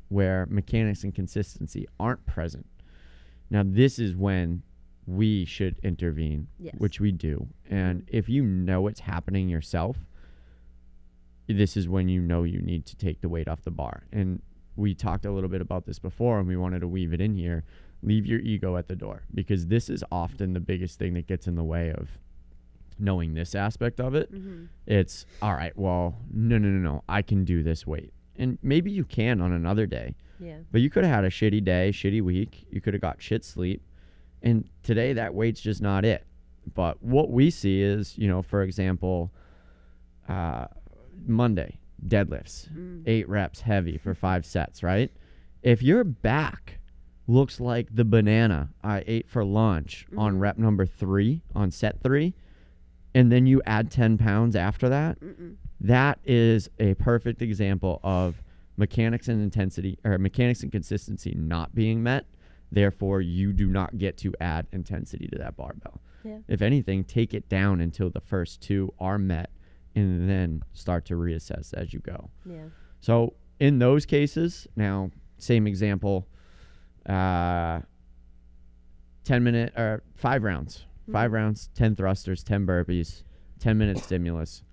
where 0.10 0.48
mechanics 0.48 1.04
and 1.04 1.14
consistency 1.14 1.86
aren't 2.00 2.26
present, 2.26 2.66
now 3.52 3.62
this 3.62 4.00
is 4.00 4.16
when 4.16 4.64
we 5.06 5.46
should 5.46 5.78
intervene, 5.84 6.48
Yes. 6.58 6.74
which 6.80 7.00
we 7.00 7.12
do. 7.12 7.50
And 7.70 8.04
if 8.08 8.28
you 8.30 8.44
know 8.44 8.88
it's 8.88 9.02
happening 9.02 9.48
yourself, 9.48 10.08
this 11.48 11.78
is 11.78 11.88
when 11.88 12.10
you 12.10 12.20
know 12.22 12.42
you 12.44 12.60
need 12.60 12.88
to 12.88 12.96
take 12.96 13.22
the 13.22 13.30
weight 13.30 13.48
off 13.48 13.62
the 13.62 13.70
bar. 13.70 14.08
And 14.12 14.42
we 14.76 14.94
talked 14.94 15.26
a 15.26 15.32
little 15.32 15.50
bit 15.50 15.62
about 15.62 15.86
this 15.86 16.00
before 16.00 16.40
and 16.40 16.48
we 16.48 16.58
wanted 16.58 16.80
to 16.82 16.88
weave 16.88 17.14
it 17.14 17.22
in 17.22 17.34
here. 17.36 17.64
Leave 18.04 18.26
your 18.26 18.40
ego 18.40 18.76
at 18.78 18.88
the 18.88 18.96
door 18.96 19.24
because 19.34 19.68
this 19.68 19.90
is 19.90 20.04
often 20.12 20.54
the 20.54 20.60
biggest 20.60 21.00
thing 21.00 21.14
that 21.14 21.28
gets 21.28 21.48
in 21.48 21.56
the 21.56 21.64
way 21.64 21.92
of 21.92 22.10
knowing 23.00 23.34
this 23.34 23.56
aspect 23.56 24.00
of 24.00 24.16
it. 24.16 24.32
Mm-hmm. 24.34 24.66
It's 24.86 25.26
all 25.42 25.54
right, 25.54 25.76
well, 25.78 26.16
no, 26.32 26.58
no, 26.58 26.68
no, 26.68 26.92
no, 26.92 27.04
I 27.10 27.22
can 27.22 27.44
do 27.46 27.64
this 27.64 27.86
weight. 27.88 28.14
And 28.38 28.58
maybe 28.62 28.92
you 28.92 29.06
can 29.06 29.42
on 29.42 29.52
another 29.54 29.86
day, 29.86 30.16
Yeah. 30.40 30.58
but 30.72 30.82
you 30.82 30.90
could 30.90 31.04
have 31.06 31.14
had 31.16 31.24
a 31.26 31.30
shitty 31.30 31.64
day, 31.64 31.92
shitty 31.94 32.22
week. 32.22 32.66
You 32.70 32.82
could 32.82 32.94
have 32.94 33.02
got 33.02 33.22
shit 33.22 33.44
sleep. 33.46 33.82
And 34.44 34.70
today 34.84 35.14
that 35.14 35.34
weight's 35.34 35.62
just 35.62 35.82
not 35.82 36.04
it. 36.06 36.26
But 36.74 37.02
what 37.02 37.32
we 37.32 37.50
see 37.50 37.82
is, 37.82 38.18
you 38.18 38.28
know, 38.28 38.42
for 38.42 38.62
example, 38.62 39.32
uh, 40.28 40.66
Monday, 41.26 41.80
deadlifts, 42.08 42.70
Mm. 42.72 43.04
eight 43.06 43.28
reps 43.30 43.62
heavy 43.62 43.98
for 43.98 44.14
five 44.14 44.46
sets, 44.46 44.84
right? 44.84 45.12
If 45.64 45.82
your 45.82 46.04
back 46.04 46.80
looks 47.28 47.60
like 47.60 47.88
the 47.94 48.06
banana 48.06 48.70
I 48.84 49.04
ate 49.08 49.28
for 49.28 49.44
lunch 49.44 50.06
on 50.16 50.36
Mhm. 50.36 50.40
rep 50.42 50.58
number 50.58 50.86
three, 50.86 51.42
on 51.56 51.72
set 51.72 52.02
three, 52.02 52.36
and 53.16 53.32
then 53.32 53.48
you 53.48 53.62
add 53.66 53.90
10 53.90 54.18
pounds 54.18 54.56
after 54.56 54.88
that, 54.90 55.20
Mm-mm. 55.20 55.56
that 55.82 56.20
is 56.24 56.70
a 56.80 56.94
perfect 56.96 57.42
example 57.42 58.00
of 58.04 58.44
mechanics 58.78 59.28
and 59.28 59.42
intensity 59.42 59.98
or 60.04 60.18
mechanics 60.20 60.62
and 60.62 60.72
consistency 60.72 61.34
not 61.34 61.74
being 61.74 62.04
met. 62.04 62.26
Therefore, 62.72 63.22
you 63.22 63.54
do 63.54 63.68
not 63.68 63.98
get 63.98 64.18
to 64.18 64.34
add 64.42 64.68
intensity 64.74 65.28
to 65.28 65.38
that 65.38 65.56
barbell. 65.56 66.02
Yeah. 66.24 66.40
If 66.48 66.62
anything, 66.62 67.04
take 67.06 67.34
it 67.34 67.48
down 67.48 67.80
until 67.80 68.10
the 68.10 68.20
first 68.20 68.62
two 68.62 68.94
are 69.00 69.18
met 69.18 69.50
and 69.96 70.30
then 70.30 70.64
start 70.74 71.06
to 71.06 71.16
reassess 71.16 71.74
as 71.74 71.94
you 71.94 72.00
go. 72.00 72.30
Yeah. 72.46 72.66
So 73.00 73.34
in 73.60 73.80
those 73.80 74.06
cases, 74.06 74.68
now 74.76 75.12
same 75.38 75.68
example, 75.68 76.28
uh, 77.08 77.82
ten 79.24 79.44
minute 79.44 79.74
or 79.78 80.04
five 80.16 80.44
rounds, 80.44 80.86
five 81.12 81.32
rounds, 81.32 81.70
ten 81.74 81.96
thrusters, 81.96 82.44
ten 82.44 82.66
burpees, 82.66 83.24
ten 83.60 83.78
minute 83.78 84.00
stimulus. 84.00 84.64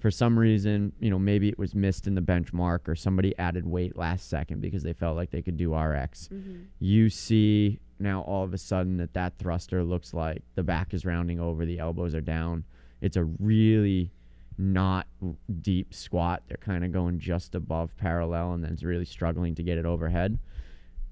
For 0.00 0.10
some 0.10 0.38
reason, 0.38 0.92
you 1.00 1.08
know, 1.08 1.18
maybe 1.18 1.48
it 1.48 1.58
was 1.58 1.74
missed 1.74 2.06
in 2.06 2.14
the 2.14 2.20
benchmark 2.20 2.88
or 2.88 2.94
somebody 2.94 3.36
added 3.38 3.66
weight 3.66 3.96
last 3.96 4.28
second 4.28 4.60
because 4.60 4.82
they 4.82 4.92
felt 4.92 5.16
like 5.16 5.30
they 5.30 5.40
could 5.40 5.56
do 5.56 5.74
RX. 5.74 6.28
Mm-hmm. 6.28 6.64
You 6.78 7.08
see 7.08 7.80
now 7.98 8.20
all 8.22 8.44
of 8.44 8.52
a 8.52 8.58
sudden 8.58 8.98
that 8.98 9.14
that 9.14 9.38
thruster 9.38 9.82
looks 9.82 10.12
like 10.12 10.42
the 10.56 10.62
back 10.62 10.92
is 10.92 11.06
rounding 11.06 11.40
over, 11.40 11.64
the 11.64 11.78
elbows 11.78 12.14
are 12.14 12.20
down. 12.20 12.64
It's 13.00 13.16
a 13.16 13.24
really 13.24 14.12
not 14.58 15.06
deep 15.60 15.92
squat. 15.94 16.42
They're 16.48 16.56
kind 16.56 16.84
of 16.84 16.92
going 16.92 17.18
just 17.18 17.54
above 17.54 17.96
parallel 17.96 18.52
and 18.52 18.64
then 18.64 18.72
it's 18.72 18.82
really 18.82 19.04
struggling 19.04 19.54
to 19.56 19.62
get 19.62 19.78
it 19.78 19.86
overhead. 19.86 20.38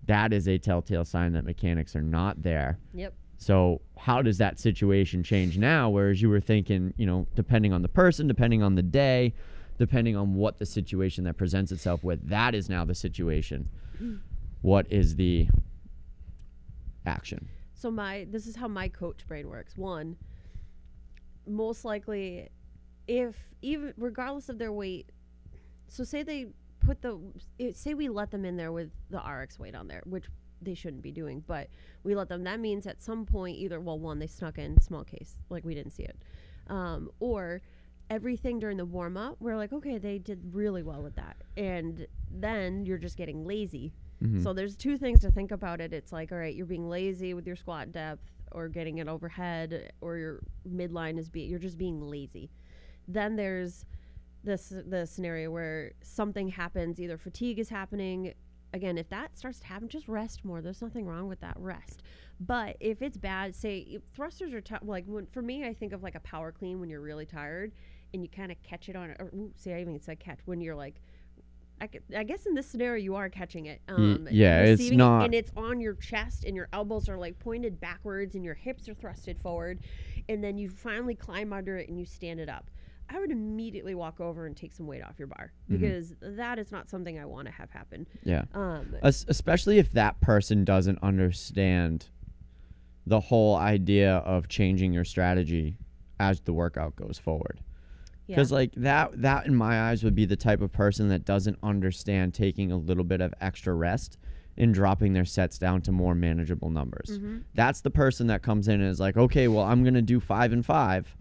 That 0.07 0.33
is 0.33 0.49
a 0.49 0.59
telltale 0.59 1.05
sign 1.05 1.33
that 1.33 1.45
mechanics 1.45 1.95
are 1.97 2.03
not 2.03 2.43
there. 2.43 2.79
Yep. 2.95 3.15
So 3.39 3.81
how 3.99 4.23
does 4.23 4.39
that 4.39 4.61
situation 4.61 5.23
change 5.23 5.59
now? 5.59 5.91
Whereas 5.91 6.23
you 6.23 6.29
were 6.29 6.41
thinking, 6.41 6.95
you 6.97 7.07
know, 7.07 7.27
depending 7.35 7.73
on 7.73 7.83
the 7.83 7.89
person, 7.89 8.29
depending 8.29 8.63
on 8.63 8.77
the 8.77 8.83
day, 8.83 9.35
depending 9.79 10.17
on 10.17 10.35
what 10.35 10.59
the 10.59 10.67
situation 10.67 11.25
that 11.25 11.37
presents 11.37 11.73
itself 11.73 12.05
with, 12.05 12.29
that 12.29 12.55
is 12.55 12.69
now 12.69 12.85
the 12.85 12.95
situation. 12.95 13.69
What 14.63 14.87
is 14.93 15.17
the 15.17 15.49
action? 17.05 17.49
So 17.75 17.91
my 17.91 18.29
this 18.31 18.47
is 18.47 18.55
how 18.55 18.69
my 18.69 18.87
coach 18.87 19.27
brain 19.27 19.49
works. 19.49 19.77
One, 19.77 20.17
most 21.49 21.85
likely, 21.85 22.49
if 23.13 23.37
even 23.61 23.93
regardless 23.97 24.49
of 24.49 24.59
their 24.59 24.73
weight, 24.73 25.11
so 25.89 26.05
say 26.05 26.23
they 26.23 26.47
put 26.81 27.03
the 27.03 27.19
it, 27.59 27.77
say 27.77 27.95
we 27.95 28.09
let 28.09 28.31
them 28.31 28.45
in 28.45 28.57
there 28.57 28.73
with 28.73 28.91
the 29.11 29.19
RX 29.19 29.59
weight 29.59 29.75
on 29.75 29.87
there, 29.89 30.03
which 30.07 30.25
they 30.61 30.75
shouldn't 30.75 31.03
be 31.03 31.11
doing, 31.13 31.43
but 31.47 31.69
we 32.05 32.15
let 32.15 32.29
them. 32.29 32.45
That 32.45 32.61
means 32.61 32.87
at 32.87 33.03
some 33.03 33.27
point, 33.27 33.57
either 33.59 33.81
well, 33.81 33.99
one 33.99 34.19
they 34.19 34.27
snuck 34.27 34.59
in 34.59 34.81
small 34.81 35.05
case, 35.05 35.37
like 35.51 35.65
we 35.65 35.75
didn't 35.75 35.93
see 35.93 36.05
it, 36.05 36.17
um, 36.69 37.11
or 37.21 37.61
everything 38.11 38.59
during 38.59 38.77
the 38.77 38.85
warm 38.85 39.17
up, 39.17 39.37
we're 39.41 39.57
like, 39.57 39.73
okay, 39.73 39.99
they 39.99 40.19
did 40.19 40.41
really 40.53 40.83
well 40.83 41.03
with 41.03 41.15
that, 41.17 41.37
and 41.57 42.07
then 42.31 42.85
you're 42.87 42.99
just 42.99 43.17
getting 43.17 43.45
lazy 43.45 43.93
Mhm. 44.23 44.41
so 44.41 44.53
there's 44.53 44.77
two 44.77 44.97
things 44.97 45.19
to 45.21 45.33
think 45.33 45.51
about 45.51 45.81
it. 45.81 45.93
It's 45.93 46.13
like, 46.13 46.31
all 46.31 46.39
right, 46.39 46.55
you're 46.55 46.65
being 46.67 46.89
lazy 46.89 47.35
with 47.35 47.45
your 47.45 47.57
squat 47.57 47.91
depth 47.91 48.23
or 48.53 48.69
getting 48.69 48.99
it 48.99 49.09
overhead 49.09 49.91
or 50.01 50.17
your 50.17 50.41
midline 50.69 51.19
is 51.19 51.29
be 51.29 51.41
you're 51.41 51.59
just 51.59 51.77
being 51.77 52.01
lazy. 52.01 52.49
Then 53.09 53.37
there's 53.37 53.85
this 54.45 54.73
the 54.87 55.07
scenario 55.07 55.51
where 55.51 55.93
something 56.03 56.49
happens, 56.49 57.01
either 57.01 57.19
fatigue 57.19 57.59
is 57.59 57.69
happening. 57.69 58.35
Again, 58.75 58.97
if 58.97 59.09
that 59.11 59.37
starts 59.37 59.61
to 59.61 59.67
happen, 59.67 59.89
just 59.89 60.09
rest 60.09 60.45
more. 60.45 60.63
There's 60.63 60.81
nothing 60.83 61.07
wrong 61.07 61.29
with 61.29 61.41
that. 61.41 61.55
Rest. 61.59 62.03
But 62.41 62.77
if 62.81 63.03
it's 63.03 63.19
bad, 63.19 63.55
say 63.55 63.99
thrusters 64.15 64.53
are 64.55 64.61
t- 64.63 64.75
like 64.83 65.05
when, 65.07 65.27
for 65.27 65.43
me, 65.43 65.65
I 65.67 65.75
think 65.75 65.93
of 65.93 66.03
like 66.03 66.15
a 66.15 66.21
power 66.21 66.51
clean 66.51 66.81
when 66.81 66.89
you're 66.89 67.01
really 67.03 67.27
tired 67.27 67.73
and 68.15 68.23
you 68.23 68.29
kind 68.29 68.51
of 68.51 68.61
catch 68.63 68.89
it 68.89 68.97
on. 68.97 69.11
Or, 69.19 69.31
ooh, 69.35 69.53
see, 69.57 69.73
I 69.73 69.81
even 69.81 70.01
said 70.01 70.19
catch 70.19 70.39
when 70.47 70.61
you're 70.61 70.75
like 70.75 71.01
I, 72.17 72.23
guess 72.23 72.47
in 72.47 72.55
this 72.55 72.67
scenario 72.67 73.03
you 73.03 73.17
are 73.17 73.29
catching 73.29 73.67
it. 73.67 73.81
Um, 73.89 74.29
yeah, 74.31 74.61
it's 74.61 74.81
receiving 74.81 74.99
it, 75.01 75.03
not- 75.03 75.25
and 75.25 75.35
it's 75.35 75.51
on 75.57 75.81
your 75.81 75.95
chest, 75.95 76.45
and 76.45 76.55
your 76.55 76.69
elbows 76.73 77.09
are 77.09 77.19
like 77.19 77.39
pointed 77.41 77.81
backwards, 77.81 78.37
and 78.37 78.45
your 78.45 78.55
hips 78.55 78.89
are 78.89 78.95
thrusted 78.95 79.41
forward, 79.43 79.81
and 80.29 80.43
then 80.45 80.59
you 80.59 80.69
finally 80.69 81.17
climb 81.17 81.53
under 81.53 81.77
it 81.79 81.89
and 81.89 81.99
you 81.99 82.07
stand 82.07 82.39
it 82.39 82.49
up. 82.49 82.71
I 83.15 83.19
would 83.21 83.31
immediately 83.31 83.95
walk 83.95 84.21
over 84.21 84.47
and 84.47 84.57
take 84.57 84.73
some 84.73 84.87
weight 84.87 85.03
off 85.03 85.19
your 85.19 85.29
bar 85.29 85.53
Mhm. 85.69 85.81
because 85.81 86.15
that 86.21 86.59
is 86.59 86.73
not 86.73 86.89
something 86.89 87.19
I 87.19 87.25
want 87.27 87.47
to 87.47 87.53
have 87.53 87.71
happen. 87.71 88.07
Yeah. 88.25 88.45
Um, 88.55 88.95
Es- 89.03 89.25
especially 89.29 89.79
if 89.79 89.93
that 89.93 90.21
person 90.21 90.65
doesn't 90.65 90.99
understand 91.03 92.09
the 93.07 93.21
whole 93.21 93.57
idea 93.57 94.17
of 94.19 94.49
changing 94.49 94.93
your 94.93 95.05
strategy 95.05 95.77
as 96.21 96.41
the 96.41 96.53
workout 96.53 96.95
goes 96.97 97.19
forward. 97.19 97.61
yeah. 98.29 98.37
Because 98.37 98.53
like 98.53 98.73
that 98.77 99.21
that 99.23 99.47
in 99.47 99.55
my 99.55 99.91
eyes 99.91 100.05
would 100.05 100.15
be 100.15 100.25
the 100.25 100.37
type 100.37 100.61
of 100.61 100.71
person 100.73 101.09
that 101.09 101.25
doesn't 101.25 101.59
understand 101.63 102.33
taking 102.35 102.71
a 102.71 102.77
little 102.77 103.03
bit 103.05 103.21
of 103.21 103.35
extra 103.41 103.75
rest 103.75 104.17
and 104.57 104.73
dropping 104.73 105.13
their 105.13 105.25
sets 105.25 105.59
down 105.59 105.81
to 105.83 105.91
more 105.91 106.15
manageable 106.15 106.71
numbers. 106.71 107.19
Mhm. 107.19 107.43
That's 107.55 107.81
the 107.81 107.91
person 107.91 108.29
that 108.29 108.43
comes 108.43 108.69
in 108.69 108.81
and 108.81 108.89
is 108.89 109.01
like, 109.01 109.17
okay, 109.17 109.49
well, 109.49 109.65
I'm 109.65 109.83
gonna 109.83 110.03
do 110.03 110.21
five 110.21 110.53
and 110.53 110.65
five. 110.65 111.17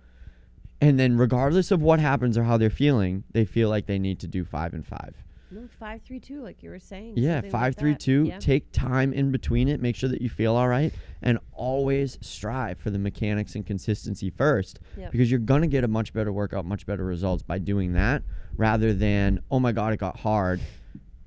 And 0.82 1.00
then 1.00 1.16
regardless 1.18 1.70
of 1.72 1.82
what 1.82 2.00
happens 2.00 2.38
or 2.38 2.44
how 2.44 2.58
they're 2.58 2.70
feeling, 2.72 3.24
they 3.32 3.46
feel 3.46 3.70
like 3.70 3.86
they 3.86 4.00
need 4.00 4.20
to 4.22 4.28
do 4.28 4.44
five 4.44 4.74
and 4.74 4.86
five. 4.86 5.16
no, 5.52 5.68
five 5.80 6.02
three 6.02 6.20
two, 6.20 6.42
like 6.42 6.64
you 6.64 6.70
were 6.72 6.80
saying. 6.80 7.14
Yeah, 7.18 7.42
like 7.42 7.52
five, 7.52 7.76
three, 7.76 7.94
two. 7.96 8.24
Yeah. 8.24 8.40
Take 8.40 8.72
time 8.72 9.14
in 9.14 9.32
between 9.32 9.68
it. 9.68 9.80
Make 9.82 9.96
sure 9.96 10.10
that 10.10 10.22
you 10.22 10.30
feel 10.30 10.56
all 10.56 10.68
right, 10.68 10.92
and 11.22 11.38
always 11.54 12.18
strive 12.22 12.80
for 12.80 12.90
the 12.90 12.98
mechanics 12.98 13.54
and 13.56 13.66
consistency 13.66 14.30
first, 14.32 14.80
Yep. 14.98 15.12
because 15.12 15.30
you're 15.30 15.40
gonna 15.42 15.68
get 15.68 15.84
a 15.84 15.88
much 15.88 16.14
better 16.14 16.32
workout, 16.34 16.66
much 16.66 16.86
better 16.86 17.04
results 17.06 17.44
by 17.44 17.60
doing 17.60 17.94
that, 17.94 18.24
rather 18.58 18.92
than 18.94 19.40
oh 19.52 19.60
my 19.60 19.72
god, 19.74 19.94
it 19.94 19.98
got 20.00 20.18
hard, 20.22 20.62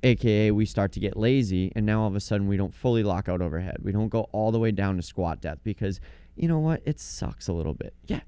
aka 0.03 0.51
we 0.51 0.65
start 0.67 0.91
to 0.93 1.01
get 1.01 1.17
lazy, 1.17 1.71
and 1.77 1.87
now 1.87 2.01
all 2.03 2.09
of 2.09 2.17
a 2.17 2.21
sudden 2.21 2.49
we 2.49 2.57
don't 2.57 2.75
fully 2.75 3.03
lock 3.05 3.29
out 3.29 3.41
overhead. 3.41 3.77
We 3.83 3.93
don't 3.93 4.09
go 4.09 4.23
all 4.33 4.51
the 4.51 4.59
way 4.59 4.73
down 4.73 4.97
to 4.97 5.03
squat 5.03 5.41
depth 5.43 5.63
because 5.65 6.01
you 6.35 6.49
know 6.49 6.59
what? 6.59 6.83
It 6.85 6.99
sucks 6.99 7.47
a 7.47 7.53
little 7.53 7.75
bit. 7.75 7.95
Yeah, 8.07 8.21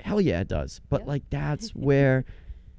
hell 0.00 0.20
yeah, 0.20 0.40
it 0.40 0.48
does. 0.48 0.80
But 0.88 1.00
Yep. 1.02 1.08
like 1.08 1.30
that's 1.30 1.70
where 1.74 2.24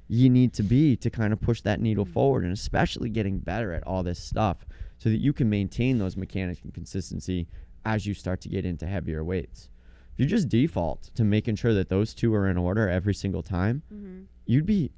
you 0.08 0.28
need 0.28 0.52
to 0.54 0.62
be 0.62 0.96
to 0.96 1.10
kind 1.10 1.32
of 1.32 1.40
push 1.40 1.60
that 1.62 1.80
needle 1.80 2.04
Mm. 2.06 2.12
forward 2.12 2.44
and 2.44 2.52
especially 2.52 3.08
getting 3.10 3.38
better 3.38 3.72
at 3.72 3.86
all 3.86 4.02
this 4.02 4.18
stuff 4.18 4.66
so 4.98 5.08
that 5.08 5.18
you 5.20 5.32
can 5.32 5.48
maintain 5.48 5.98
those 5.98 6.16
mechanics 6.16 6.60
and 6.62 6.74
consistency 6.74 7.46
as 7.84 8.06
you 8.06 8.12
start 8.14 8.40
to 8.40 8.48
get 8.48 8.64
into 8.66 8.86
heavier 8.86 9.22
weights. 9.24 9.70
If 10.14 10.20
you 10.20 10.26
just 10.26 10.48
default 10.48 11.04
to 11.14 11.24
making 11.24 11.56
sure 11.56 11.72
that 11.74 11.88
those 11.88 12.12
two 12.12 12.34
are 12.34 12.48
in 12.48 12.56
order 12.58 12.88
every 12.88 13.14
single 13.14 13.42
time, 13.42 13.82
Mhm. 13.92 14.26
you'd 14.46 14.66
be 14.66 14.90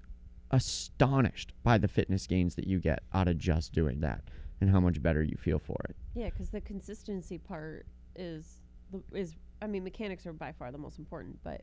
astonished 0.51 1.53
by 1.63 1.79
the 1.79 1.89
fitness 1.89 2.27
gains 2.27 2.55
that 2.57 2.67
you 2.67 2.79
get 2.79 3.01
out 3.13 3.29
of 3.29 3.39
just 3.39 3.73
doing 3.73 4.01
that 4.01 4.23
and 4.61 4.71
how 4.71 4.81
much 4.81 5.03
better 5.03 5.23
you 5.23 5.37
feel 5.37 5.59
for 5.59 5.77
it. 5.89 5.97
Yeah, 6.15 6.31
because 6.31 6.51
the 6.51 6.61
consistency 6.61 7.39
part 7.39 7.87
is 8.17 8.61
the- 8.91 9.03
is 9.13 9.37
I 9.61 9.67
mean 9.67 9.85
mechanics 9.85 10.27
are 10.27 10.33
by 10.33 10.53
far 10.53 10.71
the 10.73 10.79
most 10.79 10.99
important, 10.99 11.39
but 11.43 11.63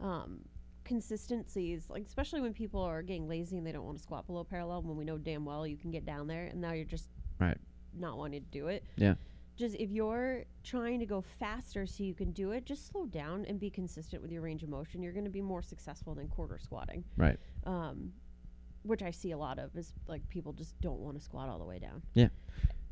um, 0.00 0.38
consistency 0.84 1.72
is 1.72 1.88
like 1.88 2.04
especially 2.04 2.40
when 2.40 2.52
people 2.52 2.80
are 2.82 3.02
getting 3.02 3.28
lazy 3.28 3.56
and 3.56 3.66
they 3.66 3.72
don't 3.72 3.84
want 3.84 3.96
to 3.96 4.02
squat 4.02 4.26
below 4.26 4.42
parallel 4.44 4.82
when 4.82 4.96
we 4.96 5.04
know 5.04 5.16
damn 5.16 5.44
well 5.44 5.64
you 5.66 5.76
can 5.76 5.90
get 5.92 6.04
down 6.04 6.26
there 6.26 6.46
and 6.46 6.60
now 6.60 6.72
you're 6.72 6.84
just 6.84 7.08
Right. 7.38 7.56
not 7.94 8.18
wanting 8.18 8.40
to 8.42 8.46
do 8.50 8.68
it. 8.68 8.84
Yeah. 8.96 9.14
Just 9.56 9.74
if 9.76 9.90
you're 9.90 10.44
trying 10.64 10.98
to 11.00 11.06
go 11.06 11.20
faster 11.20 11.86
so 11.86 12.02
you 12.04 12.14
can 12.14 12.32
do 12.32 12.52
it, 12.52 12.64
just 12.64 12.86
slow 12.88 13.04
down 13.06 13.44
and 13.46 13.60
be 13.60 13.68
consistent 13.70 14.22
with 14.22 14.30
your 14.32 14.42
range 14.42 14.62
of 14.62 14.68
motion. 14.68 15.02
You're 15.02 15.12
going 15.12 15.24
to 15.24 15.30
be 15.30 15.42
more 15.42 15.62
successful 15.62 16.14
than 16.14 16.28
quarter 16.28 16.58
squatting. 16.58 17.04
Right. 17.16 17.38
Um, 17.64 18.12
which 18.82 19.02
I 19.02 19.10
see 19.10 19.30
a 19.32 19.38
lot 19.38 19.58
of 19.58 19.76
is 19.76 19.92
like 20.08 20.26
people 20.28 20.52
just 20.52 20.80
don't 20.80 20.98
want 21.00 21.16
to 21.18 21.22
squat 21.22 21.48
all 21.48 21.58
the 21.58 21.64
way 21.64 21.78
down. 21.78 22.02
Yeah. 22.14 22.28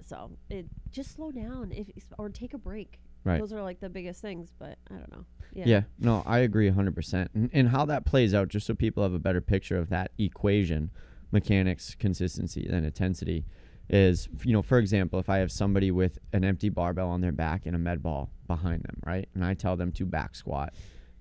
So 0.04 0.30
it 0.48 0.66
just 0.92 1.14
slow 1.14 1.30
down 1.32 1.72
if 1.72 1.86
or 2.18 2.28
take 2.28 2.54
a 2.54 2.58
break. 2.58 3.00
Right. 3.24 3.40
Those 3.40 3.52
are 3.52 3.62
like 3.62 3.80
the 3.80 3.90
biggest 3.90 4.22
things, 4.22 4.50
but 4.58 4.78
I 4.90 4.94
don't 4.94 5.10
know. 5.12 5.24
Yeah. 5.52 5.64
Yeah, 5.66 5.82
no, 5.98 6.22
I 6.26 6.38
agree 6.38 6.70
100%. 6.70 7.28
And, 7.34 7.50
and 7.52 7.68
how 7.68 7.84
that 7.86 8.06
plays 8.06 8.34
out, 8.34 8.48
just 8.48 8.66
so 8.66 8.74
people 8.74 9.02
have 9.02 9.12
a 9.12 9.18
better 9.18 9.40
picture 9.40 9.76
of 9.78 9.88
that 9.90 10.12
equation 10.18 10.90
mechanics, 11.32 11.94
consistency, 11.98 12.66
and 12.70 12.84
intensity 12.84 13.44
is, 13.88 14.28
you 14.44 14.52
know, 14.52 14.62
for 14.62 14.78
example, 14.78 15.18
if 15.18 15.28
I 15.28 15.38
have 15.38 15.50
somebody 15.50 15.90
with 15.90 16.18
an 16.32 16.44
empty 16.44 16.68
barbell 16.68 17.08
on 17.08 17.20
their 17.20 17.32
back 17.32 17.66
and 17.66 17.74
a 17.74 17.78
med 17.78 18.02
ball 18.02 18.30
behind 18.46 18.84
them, 18.84 19.00
right? 19.04 19.28
And 19.34 19.44
I 19.44 19.54
tell 19.54 19.76
them 19.76 19.92
to 19.92 20.06
back 20.06 20.34
squat 20.34 20.74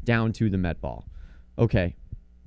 down 0.04 0.32
to 0.34 0.50
the 0.50 0.58
med 0.58 0.80
ball. 0.80 1.08
Okay, 1.58 1.96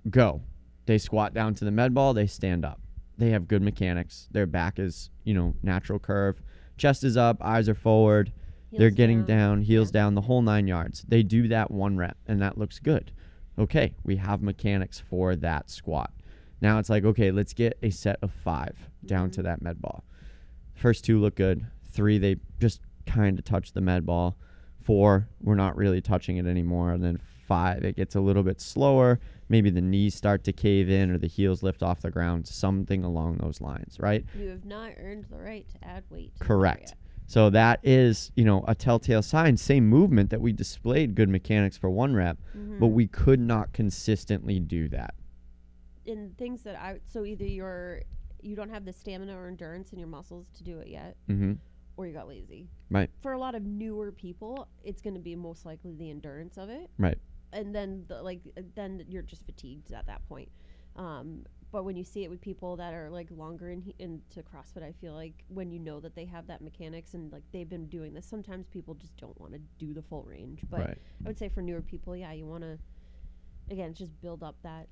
go. 0.08 0.42
They 0.86 0.98
squat 0.98 1.34
down 1.34 1.54
to 1.56 1.64
the 1.64 1.70
med 1.70 1.94
ball, 1.94 2.14
they 2.14 2.26
stand 2.26 2.64
up. 2.64 2.80
They 3.18 3.30
have 3.30 3.46
good 3.46 3.62
mechanics. 3.62 4.28
Their 4.30 4.46
back 4.46 4.78
is, 4.78 5.10
you 5.24 5.34
know, 5.34 5.54
natural 5.62 5.98
curve. 5.98 6.40
Chest 6.78 7.04
is 7.04 7.16
up, 7.16 7.42
eyes 7.42 7.68
are 7.68 7.74
forward 7.74 8.32
they're 8.78 8.90
getting 8.90 9.24
down, 9.24 9.38
down, 9.58 9.62
heels 9.62 9.88
yeah. 9.88 10.00
down, 10.02 10.14
the 10.14 10.20
whole 10.22 10.42
nine 10.42 10.66
yards. 10.66 11.04
They 11.08 11.22
do 11.22 11.48
that 11.48 11.70
one 11.70 11.96
rep, 11.96 12.16
and 12.26 12.40
that 12.42 12.58
looks 12.58 12.78
good. 12.78 13.12
Okay, 13.58 13.94
we 14.04 14.16
have 14.16 14.42
mechanics 14.42 14.98
for 14.98 15.36
that 15.36 15.68
squat. 15.70 16.10
Now 16.60 16.78
it's 16.78 16.88
like, 16.88 17.04
okay, 17.04 17.30
let's 17.30 17.52
get 17.52 17.76
a 17.82 17.90
set 17.90 18.18
of 18.22 18.30
five 18.32 18.88
down 19.04 19.30
to 19.32 19.40
Mhm. 19.40 19.44
that 19.44 19.62
med 19.62 19.80
ball. 19.80 20.04
First 20.74 21.04
two 21.04 21.18
look 21.20 21.34
good. 21.34 21.66
Three, 21.90 22.18
they 22.18 22.36
just 22.60 22.80
kind 23.06 23.38
of 23.38 23.44
touch 23.44 23.72
the 23.72 23.80
med 23.80 24.06
ball. 24.06 24.36
Four, 24.80 25.28
we're 25.40 25.54
not 25.54 25.76
really 25.76 26.00
touching 26.00 26.38
it 26.38 26.46
anymore. 26.46 26.92
And 26.92 27.04
then 27.04 27.18
five, 27.46 27.84
it 27.84 27.96
gets 27.96 28.14
a 28.14 28.20
little 28.20 28.42
bit 28.42 28.60
slower. 28.60 29.20
Maybe 29.48 29.68
the 29.70 29.80
knees 29.82 30.14
start 30.14 30.44
to 30.44 30.52
cave 30.52 30.88
in 30.88 31.10
or 31.10 31.18
the 31.18 31.26
heels 31.26 31.62
lift 31.62 31.82
off 31.82 32.00
the 32.00 32.10
ground, 32.10 32.46
something 32.46 33.04
along 33.04 33.36
those 33.38 33.60
lines, 33.60 33.98
right? 34.00 34.24
You 34.38 34.48
have 34.48 34.64
not 34.64 34.92
earned 34.98 35.26
the 35.30 35.36
right 35.38 35.68
to 35.68 35.84
add 35.86 36.04
weight. 36.08 36.34
to 36.36 36.44
Correct. 36.44 36.94
So 37.32 37.48
that 37.48 37.80
is, 37.82 38.30
you 38.36 38.44
know, 38.44 38.62
a 38.68 38.74
telltale 38.74 39.22
sign. 39.22 39.56
Same 39.56 39.88
movement 39.88 40.28
that 40.28 40.40
we 40.42 40.52
displayed 40.52 41.14
good 41.14 41.30
mechanics 41.30 41.78
for 41.78 41.88
one 41.88 42.14
rep, 42.14 42.36
but 42.78 42.88
Mhm. 42.88 42.92
we 42.92 43.06
could 43.06 43.40
not 43.40 43.72
consistently 43.72 44.60
do 44.60 44.86
that. 44.90 45.14
in 46.04 46.34
things 46.36 46.64
that 46.64 46.74
I 46.74 46.98
so 47.06 47.24
either 47.24 47.44
you're 47.46 48.02
you 48.42 48.56
don't 48.56 48.70
have 48.70 48.84
the 48.84 48.92
stamina 48.92 49.38
or 49.38 49.46
endurance 49.46 49.92
in 49.92 50.00
your 50.00 50.08
muscles 50.08 50.48
to 50.56 50.64
do 50.64 50.80
it 50.80 50.88
yet, 50.88 51.16
Mm-hmm. 51.28 51.52
or 51.96 52.08
you 52.08 52.12
got 52.12 52.26
lazy. 52.26 52.68
Right. 52.90 53.08
For 53.22 53.30
a 53.32 53.38
lot 53.38 53.54
of 53.54 53.62
newer 53.62 54.10
people, 54.10 54.66
it's 54.82 55.00
going 55.00 55.14
to 55.14 55.20
be 55.20 55.36
most 55.36 55.64
likely 55.64 55.94
the 55.94 56.10
endurance 56.10 56.58
of 56.58 56.68
it. 56.70 56.90
Right. 56.98 57.18
And 57.52 57.72
then 57.72 58.04
the, 58.08 58.20
like 58.20 58.40
then 58.74 59.04
you're 59.08 59.22
just 59.22 59.46
fatigued 59.46 59.92
at 59.92 60.06
that 60.06 60.26
point. 60.28 60.50
Um, 60.96 61.46
but 61.72 61.84
when 61.84 61.96
you 61.96 62.04
see 62.04 62.22
it 62.22 62.28
with 62.28 62.40
people 62.40 62.76
that 62.76 62.92
are 62.92 63.08
like 63.08 63.28
longer 63.30 63.70
in, 63.70 63.92
into 63.98 64.42
CrossFit, 64.42 64.82
I 64.82 64.92
feel 65.00 65.14
like 65.14 65.42
when 65.48 65.70
you 65.70 65.80
know 65.80 66.00
that 66.00 66.14
they 66.14 66.26
have 66.26 66.46
that 66.48 66.60
mechanics 66.60 67.14
and 67.14 67.32
like 67.32 67.42
they've 67.50 67.68
been 67.68 67.86
doing 67.86 68.12
this, 68.12 68.26
sometimes 68.26 68.66
people 68.66 68.92
just 68.94 69.16
don't 69.16 69.38
want 69.40 69.54
to 69.54 69.60
do 69.78 69.94
the 69.94 70.02
full 70.02 70.22
range. 70.24 70.60
But 70.70 70.80
right. 70.80 70.98
I 71.24 71.28
would 71.28 71.38
say 71.38 71.48
for 71.48 71.62
newer 71.62 71.80
people, 71.80 72.14
yeah, 72.14 72.32
you 72.32 72.46
want 72.46 72.62
to 72.62 72.78
again 73.70 73.94
just 73.94 74.20
build 74.20 74.42
up 74.42 74.56
that 74.62 74.86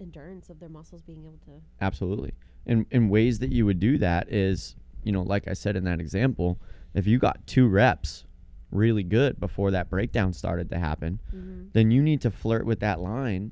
endurance 0.00 0.48
of 0.50 0.60
their 0.60 0.68
muscles 0.68 1.02
being 1.02 1.24
able 1.24 1.38
to. 1.46 1.60
Absolutely. 1.80 2.32
And 2.64 2.86
and 2.92 3.10
ways 3.10 3.40
that 3.40 3.50
you 3.50 3.66
would 3.66 3.80
do 3.80 3.98
that 3.98 4.32
is, 4.32 4.76
you 5.02 5.10
know, 5.10 5.22
like 5.22 5.48
I 5.48 5.54
said 5.54 5.74
in 5.74 5.82
that 5.84 5.98
example, 5.98 6.60
if 6.94 7.08
you 7.08 7.18
got 7.18 7.44
two 7.48 7.66
reps 7.66 8.24
really 8.70 9.02
good 9.02 9.40
before 9.40 9.72
that 9.72 9.90
breakdown 9.90 10.32
started 10.32 10.70
to 10.70 10.78
happen, 10.78 11.20
Mm-hmm. 11.34 11.70
then 11.72 11.90
you 11.90 12.02
need 12.02 12.20
to 12.20 12.30
flirt 12.30 12.64
with 12.64 12.78
that 12.80 13.00
line 13.00 13.50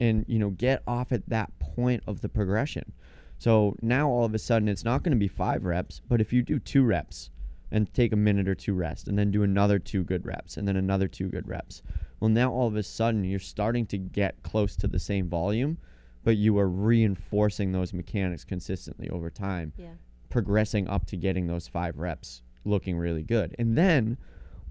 and, 0.00 0.24
you 0.28 0.38
know, 0.38 0.50
get 0.50 0.82
off 0.86 1.12
at 1.12 1.28
that 1.28 1.56
point 1.58 2.02
of 2.06 2.20
the 2.20 2.28
progression. 2.28 2.92
So 3.38 3.76
now 3.82 4.08
all 4.10 4.24
of 4.24 4.34
a 4.34 4.38
sudden 4.38 4.68
it's 4.68 4.84
not 4.84 5.02
going 5.02 5.12
to 5.12 5.18
be 5.18 5.28
5 5.28 5.64
reps, 5.64 6.00
but 6.08 6.20
if 6.20 6.32
you 6.32 6.42
do 6.42 6.58
2 6.58 6.82
reps 6.82 7.30
and 7.70 7.92
take 7.92 8.12
a 8.12 8.16
minute 8.16 8.48
or 8.48 8.54
two 8.54 8.74
rest 8.74 9.08
and 9.08 9.18
then 9.18 9.30
do 9.30 9.42
another 9.42 9.78
2 9.78 10.02
good 10.04 10.24
reps 10.26 10.56
and 10.56 10.66
then 10.66 10.76
another 10.76 11.06
2 11.06 11.28
good 11.28 11.46
reps. 11.46 11.82
Well, 12.18 12.30
now 12.30 12.50
all 12.50 12.66
of 12.66 12.74
a 12.76 12.82
sudden 12.82 13.24
you're 13.24 13.38
starting 13.38 13.86
to 13.86 13.98
get 13.98 14.42
close 14.42 14.74
to 14.76 14.88
the 14.88 14.98
same 14.98 15.28
volume, 15.28 15.78
but 16.24 16.36
you 16.36 16.58
are 16.58 16.68
reinforcing 16.68 17.70
those 17.72 17.92
mechanics 17.92 18.42
consistently 18.44 19.08
over 19.10 19.30
time, 19.30 19.72
Yeah. 19.76 19.92
progressing 20.30 20.88
up 20.88 21.06
to 21.06 21.16
getting 21.16 21.46
those 21.46 21.68
5 21.68 21.98
reps 21.98 22.42
looking 22.64 22.98
really 22.98 23.22
good. 23.22 23.54
And 23.58 23.76
then 23.78 24.18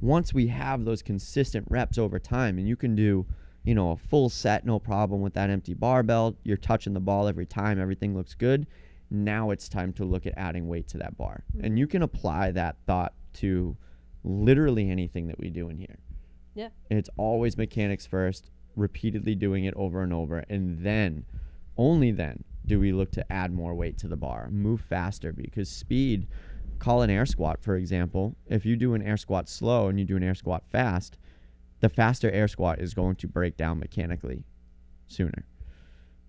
once 0.02 0.34
we 0.34 0.48
have 0.48 0.84
those 0.84 1.02
consistent 1.02 1.66
reps 1.70 1.98
over 1.98 2.20
time 2.20 2.58
and 2.58 2.68
you 2.68 2.76
can 2.76 2.96
do 2.96 3.26
you 3.68 3.76
know 3.76 3.92
a 3.92 3.98
full 3.98 4.30
set 4.30 4.66
no 4.66 4.80
problem 4.80 5.20
with 5.20 5.34
that 5.34 5.50
empty 5.50 5.74
barbell 5.74 6.38
you're 6.44 6.56
touching 6.56 6.94
the 6.94 7.02
ball 7.02 7.28
every 7.28 7.46
time 7.46 7.80
everything 7.80 8.16
looks 8.16 8.34
good. 8.34 8.66
Now 9.12 9.52
it's 9.52 9.68
time 9.68 9.92
to 9.94 10.06
look 10.06 10.26
at 10.26 10.34
adding 10.38 10.70
weight 10.70 10.88
to 10.90 10.98
that 11.00 11.18
bar. 11.18 11.44
And 11.56 11.64
mm-hmm. 11.64 11.78
you 11.78 11.88
can 11.88 12.02
apply 12.02 12.52
that 12.52 12.78
thought 12.86 13.14
to 13.36 13.76
literally 14.24 14.90
anything 14.90 15.28
that 15.28 15.38
we 15.38 15.50
do 15.50 15.70
in 15.70 15.78
here. 15.78 16.00
Yeah. 16.56 16.70
it's 16.90 17.10
always 17.18 17.56
mechanics 17.56 18.08
first 18.08 18.50
repeatedly 18.76 19.36
doing 19.36 19.66
it 19.66 19.76
over 19.76 20.02
and 20.02 20.12
over 20.12 20.40
and 20.50 20.80
then 20.84 21.26
only 21.78 22.12
then 22.12 22.44
do 22.66 22.80
we 22.80 22.92
look 22.92 23.12
to 23.12 23.32
add 23.32 23.54
more 23.54 23.76
weight 23.76 23.98
to 24.00 24.08
the 24.08 24.16
bar. 24.16 24.50
Move 24.50 24.80
faster 24.80 25.34
because 25.34 25.70
speed 25.70 26.26
call 26.80 27.02
an 27.02 27.10
air 27.10 27.26
squat 27.26 27.62
for 27.62 27.76
example. 27.76 28.38
If 28.48 28.66
you 28.66 28.78
do 28.78 28.94
an 28.94 29.02
air 29.02 29.18
squat 29.18 29.50
slow 29.50 29.90
and 29.90 30.00
you 30.00 30.06
do 30.06 30.16
an 30.16 30.24
air 30.24 30.36
squat 30.36 30.64
fast 30.72 31.18
the 31.80 31.90
faster 31.90 32.30
air 32.32 32.48
squat 32.48 32.80
is 32.80 32.94
going 32.94 33.16
to 33.16 33.28
break 33.28 33.56
down 33.58 33.80
mechanically 33.80 34.44
sooner 35.08 35.46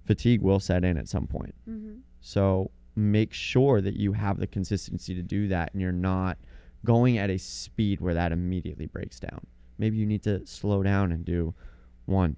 fatigue 0.05 0.41
will 0.41 0.61
set 0.61 0.85
in 0.85 0.97
at 0.97 1.09
some 1.09 1.27
point 1.27 1.55
Mm-hmm. 1.69 1.99
so 2.21 2.71
make 2.97 3.33
sure 3.33 3.81
that 3.81 3.95
you 3.95 4.13
have 4.13 4.39
the 4.39 4.47
consistency 4.47 5.15
to 5.15 5.23
do 5.23 5.49
that 5.49 5.73
and 5.73 5.81
you're 5.83 5.93
not 5.93 6.37
going 6.85 7.19
at 7.19 7.31
a 7.31 7.39
speed 7.39 8.01
where 8.01 8.15
that 8.15 8.33
immediately 8.33 8.87
breaks 8.87 9.21
down 9.21 9.47
maybe 9.79 9.97
you 9.97 10.07
need 10.07 10.23
to 10.23 10.45
slow 10.47 10.83
down 10.83 11.13
and 11.13 11.25
do 11.25 11.55
one 12.07 12.37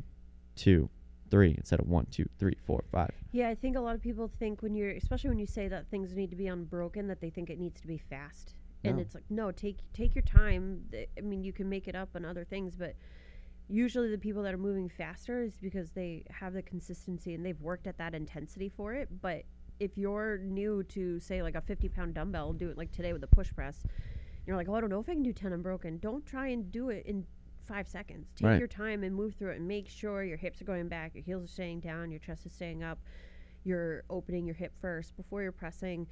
two 0.57 0.89
three 1.31 1.55
instead 1.57 1.79
of 1.81 1.87
one 1.89 2.07
two 2.11 2.29
three 2.39 2.57
four 2.67 2.83
five 2.91 3.11
Yeah, 3.33 3.49
I 3.49 3.55
think 3.55 3.77
a 3.77 3.81
lot 3.81 3.95
of 3.95 4.03
people 4.03 4.29
think 4.41 4.63
when 4.63 4.75
you're, 4.75 4.91
especially 4.91 5.31
when 5.31 5.39
you 5.39 5.47
say 5.47 5.69
that 5.69 5.87
things 5.89 6.15
need 6.15 6.31
to 6.31 6.37
be 6.37 6.49
unbroken, 6.49 7.07
that 7.07 7.21
they 7.21 7.31
think 7.31 7.49
it 7.51 7.59
needs 7.61 7.81
to 7.83 7.87
be 7.87 7.99
fast. 7.99 8.55
And 8.85 8.97
No. 8.97 9.03
it's 9.03 9.15
like, 9.15 9.25
no, 9.31 9.51
take 9.53 9.79
take 9.93 10.15
your 10.15 10.23
time. 10.23 10.85
I 11.17 11.21
mean, 11.21 11.45
you 11.45 11.53
can 11.53 11.69
make 11.69 11.87
it 11.89 11.95
up 11.95 12.11
on 12.15 12.25
other 12.25 12.45
things, 12.45 12.77
but 12.77 12.95
usually 13.69 14.11
the 14.11 14.19
people 14.19 14.43
that 14.43 14.55
are 14.55 14.59
moving 14.59 14.89
faster 14.89 15.43
is 15.43 15.57
because 15.61 15.91
they 15.91 16.25
have 16.31 16.55
the 16.55 16.63
consistency 16.63 17.35
and 17.35 17.45
they've 17.45 17.61
worked 17.61 17.87
at 17.87 17.99
that 17.99 18.15
intensity 18.15 18.69
for 18.69 18.95
it. 18.95 19.09
But 19.21 19.45
if 19.79 19.97
you're 19.97 20.39
new 20.39 20.83
to 20.85 21.21
say 21.21 21.43
like 21.43 21.55
a 21.55 21.61
50 21.61 21.89
pound 21.91 22.15
dumbbell, 22.15 22.53
do 22.55 22.71
it 22.71 22.77
like 22.79 22.91
today 22.93 23.13
with 23.13 23.23
a 23.23 23.27
push 23.29 23.53
press. 23.55 23.83
You're 24.47 24.57
like, 24.57 24.69
oh, 24.69 24.75
I 24.75 24.81
don't 24.81 24.91
know 24.91 25.01
if 25.01 25.09
I 25.09 25.13
can 25.15 25.23
do 25.23 25.33
10 25.33 25.53
unbroken. 25.53 25.99
Don't 25.99 26.25
try 26.27 26.49
and 26.49 26.73
do 26.73 26.89
it 26.89 27.05
in 27.07 27.27
five 27.67 27.87
seconds. 27.87 28.33
Take 28.35 28.47
Right. 28.47 28.59
your 28.59 28.67
time 28.67 29.05
and 29.05 29.15
move 29.15 29.35
through 29.35 29.51
it 29.53 29.59
and 29.59 29.69
make 29.69 29.89
sure 29.89 30.25
your 30.25 30.39
hips 30.39 30.61
are 30.61 30.65
going 30.65 30.89
back, 30.89 31.15
your 31.15 31.23
heels 31.23 31.45
are 31.45 31.49
staying 31.49 31.81
down, 31.81 32.11
your 32.11 32.19
chest 32.19 32.47
is 32.47 32.53
staying 32.53 32.83
up, 32.83 32.99
you're 33.63 34.03
opening 34.11 34.47
your 34.47 34.55
hip 34.57 34.73
first 34.81 35.15
before 35.17 35.43
you're 35.43 35.53
pressing. 35.53 36.07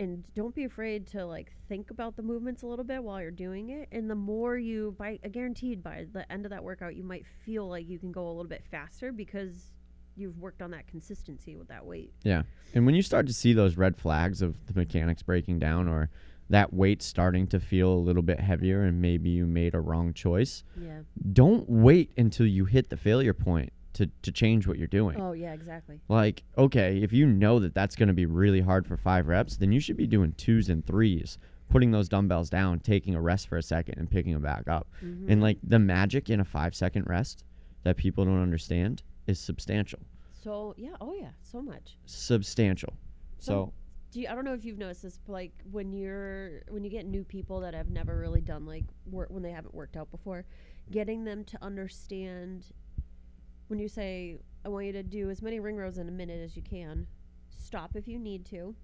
And 0.00 0.24
don't 0.34 0.54
be 0.54 0.64
afraid 0.64 1.06
to 1.08 1.24
like 1.24 1.52
think 1.68 1.90
about 1.90 2.16
the 2.16 2.22
movements 2.22 2.62
a 2.62 2.66
little 2.66 2.84
bit 2.84 3.02
while 3.02 3.20
you're 3.20 3.30
doing 3.30 3.70
it. 3.70 3.88
And 3.92 4.10
the 4.10 4.14
more 4.16 4.56
you, 4.58 4.94
by 4.98 5.18
I 5.24 5.28
guaranteed 5.28 5.82
by 5.82 6.06
the 6.12 6.30
end 6.32 6.44
of 6.46 6.50
that 6.50 6.64
workout, 6.64 6.96
you 6.96 7.04
might 7.04 7.24
feel 7.44 7.68
like 7.68 7.88
you 7.88 7.98
can 7.98 8.10
go 8.12 8.26
a 8.26 8.30
little 8.30 8.48
bit 8.48 8.64
faster 8.70 9.12
because 9.12 9.70
you've 10.16 10.38
worked 10.38 10.62
on 10.62 10.70
that 10.72 10.86
consistency 10.86 11.56
with 11.56 11.68
that 11.68 11.84
weight. 11.84 12.12
Yeah 12.22 12.42
and 12.74 12.86
when 12.86 12.94
you 12.94 13.02
start 13.02 13.26
to 13.28 13.32
see 13.32 13.52
those 13.52 13.76
red 13.76 13.96
flags 13.96 14.42
of 14.42 14.56
the 14.66 14.74
mechanics 14.74 15.22
breaking 15.22 15.58
down 15.60 15.88
or 15.88 16.10
that 16.50 16.72
weight 16.72 17.02
starting 17.02 17.46
to 17.48 17.58
feel 17.58 17.92
a 17.92 17.98
little 17.98 18.22
bit 18.22 18.38
heavier 18.38 18.82
and 18.84 19.00
maybe 19.00 19.30
you 19.30 19.46
made 19.46 19.74
a 19.74 19.80
wrong 19.80 20.12
choice 20.12 20.62
Yeah. 20.80 21.00
don't 21.32 21.68
wait 21.68 22.12
until 22.16 22.46
you 22.46 22.64
hit 22.64 22.90
the 22.90 22.96
failure 22.96 23.34
point 23.34 23.72
to, 23.94 24.10
to 24.22 24.30
change 24.32 24.66
what 24.66 24.76
you're 24.78 24.86
doing 24.86 25.20
Oh 25.20 25.32
yeah, 25.32 25.52
exactly. 25.52 26.00
Like, 26.08 26.42
okay, 26.58 26.98
if 27.02 27.12
you 27.12 27.26
know 27.26 27.58
that 27.60 27.74
that's 27.74 27.96
going 27.96 28.08
to 28.08 28.12
be 28.14 28.26
really 28.26 28.60
hard 28.60 28.86
for 28.86 28.96
five 28.96 29.26
reps, 29.26 29.56
then 29.56 29.72
you 29.72 29.80
should 29.80 29.96
be 29.96 30.06
doing 30.06 30.32
twos 30.36 30.68
and 30.68 30.84
threes, 30.86 31.38
putting 31.70 31.90
those 31.90 32.08
dumbbells 32.08 32.50
down, 32.50 32.80
taking 32.80 33.14
a 33.14 33.20
rest 33.20 33.48
for 33.48 33.56
a 33.56 33.62
second, 33.62 33.96
and 33.98 34.10
picking 34.10 34.32
them 34.32 34.42
back 34.42 34.68
up. 34.68 34.86
Mhm. 35.02 35.26
And 35.30 35.40
like 35.42 35.58
the 35.62 35.78
magic 35.78 36.28
in 36.30 36.40
a 36.40 36.44
five 36.44 36.74
second 36.74 37.06
rest 37.08 37.44
that 37.84 37.96
people 37.96 38.24
don't 38.24 38.42
understand 38.42 39.02
is 39.26 39.38
substantial. 39.40 40.00
So 40.32 40.74
yeah, 40.76 40.96
oh 41.00 41.14
yeah, 41.14 41.30
so 41.42 41.62
much. 41.62 41.96
Substantial. 42.04 42.92
So- 43.38 43.52
So, 43.66 43.72
Do 44.12 44.20
you, 44.20 44.28
I 44.28 44.34
don't 44.36 44.44
know 44.44 44.54
if 44.54 44.64
you've 44.64 44.78
noticed 44.78 45.02
this, 45.02 45.18
but 45.26 45.32
like 45.32 45.52
when 45.72 45.92
you're 45.92 46.62
when 46.68 46.84
you 46.84 46.90
get 46.90 47.04
new 47.06 47.24
people 47.24 47.58
that 47.60 47.74
have 47.74 47.90
never 47.90 48.16
really 48.18 48.40
done 48.40 48.64
like 48.64 48.84
work 49.10 49.28
when 49.30 49.42
they 49.42 49.50
haven't 49.50 49.74
worked 49.74 49.96
out 49.96 50.08
before, 50.12 50.44
getting 50.90 51.24
them 51.24 51.42
to 51.46 51.58
understand 51.64 52.66
when 53.68 53.78
you 53.78 53.88
say 53.88 54.38
I 54.64 54.68
want 54.68 54.86
you 54.86 54.92
to 54.92 55.02
do 55.02 55.30
as 55.30 55.42
many 55.42 55.60
ring 55.60 55.76
rows 55.76 55.98
in 55.98 56.08
a 56.08 56.12
minute 56.12 56.40
as 56.42 56.56
you 56.56 56.62
can, 56.62 57.06
stop 57.50 57.96
if 57.96 58.08
you 58.08 58.18
need 58.18 58.44
to. 58.46 58.74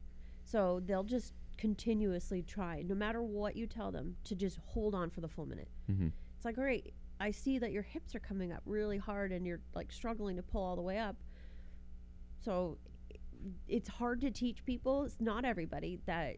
So 0.45 0.81
they'll 0.85 1.05
just 1.05 1.35
continuously 1.57 2.43
try, 2.43 2.83
no 2.83 2.95
matter 2.95 3.23
what 3.23 3.57
you 3.57 3.67
tell 3.67 3.91
them, 3.93 4.17
to 4.25 4.35
just 4.35 4.59
hold 4.67 4.95
on 4.95 5.11
for 5.11 5.21
the 5.21 5.29
full 5.29 5.47
minute. 5.47 5.69
Mhm. 5.91 6.13
It's 6.37 6.45
like, 6.45 6.59
all 6.59 6.65
right, 6.65 6.93
I 7.21 7.31
see 7.31 7.59
that 7.59 7.71
your 7.73 7.83
hips 7.83 8.15
are 8.15 8.21
coming 8.21 8.51
up 8.53 8.63
really 8.65 8.97
hard 8.99 9.33
and 9.33 9.47
you're 9.47 9.61
like 9.75 9.93
struggling 9.93 10.37
to 10.37 10.43
pull 10.43 10.63
all 10.63 10.77
the 10.77 10.83
way 10.83 10.99
up. 10.99 11.17
So 12.41 12.79
it's 13.69 13.89
hard 13.89 14.21
to 14.23 14.31
teach 14.31 14.65
people. 14.65 15.05
It's 15.05 15.21
not 15.21 15.45
everybody 15.45 15.99
that 16.07 16.37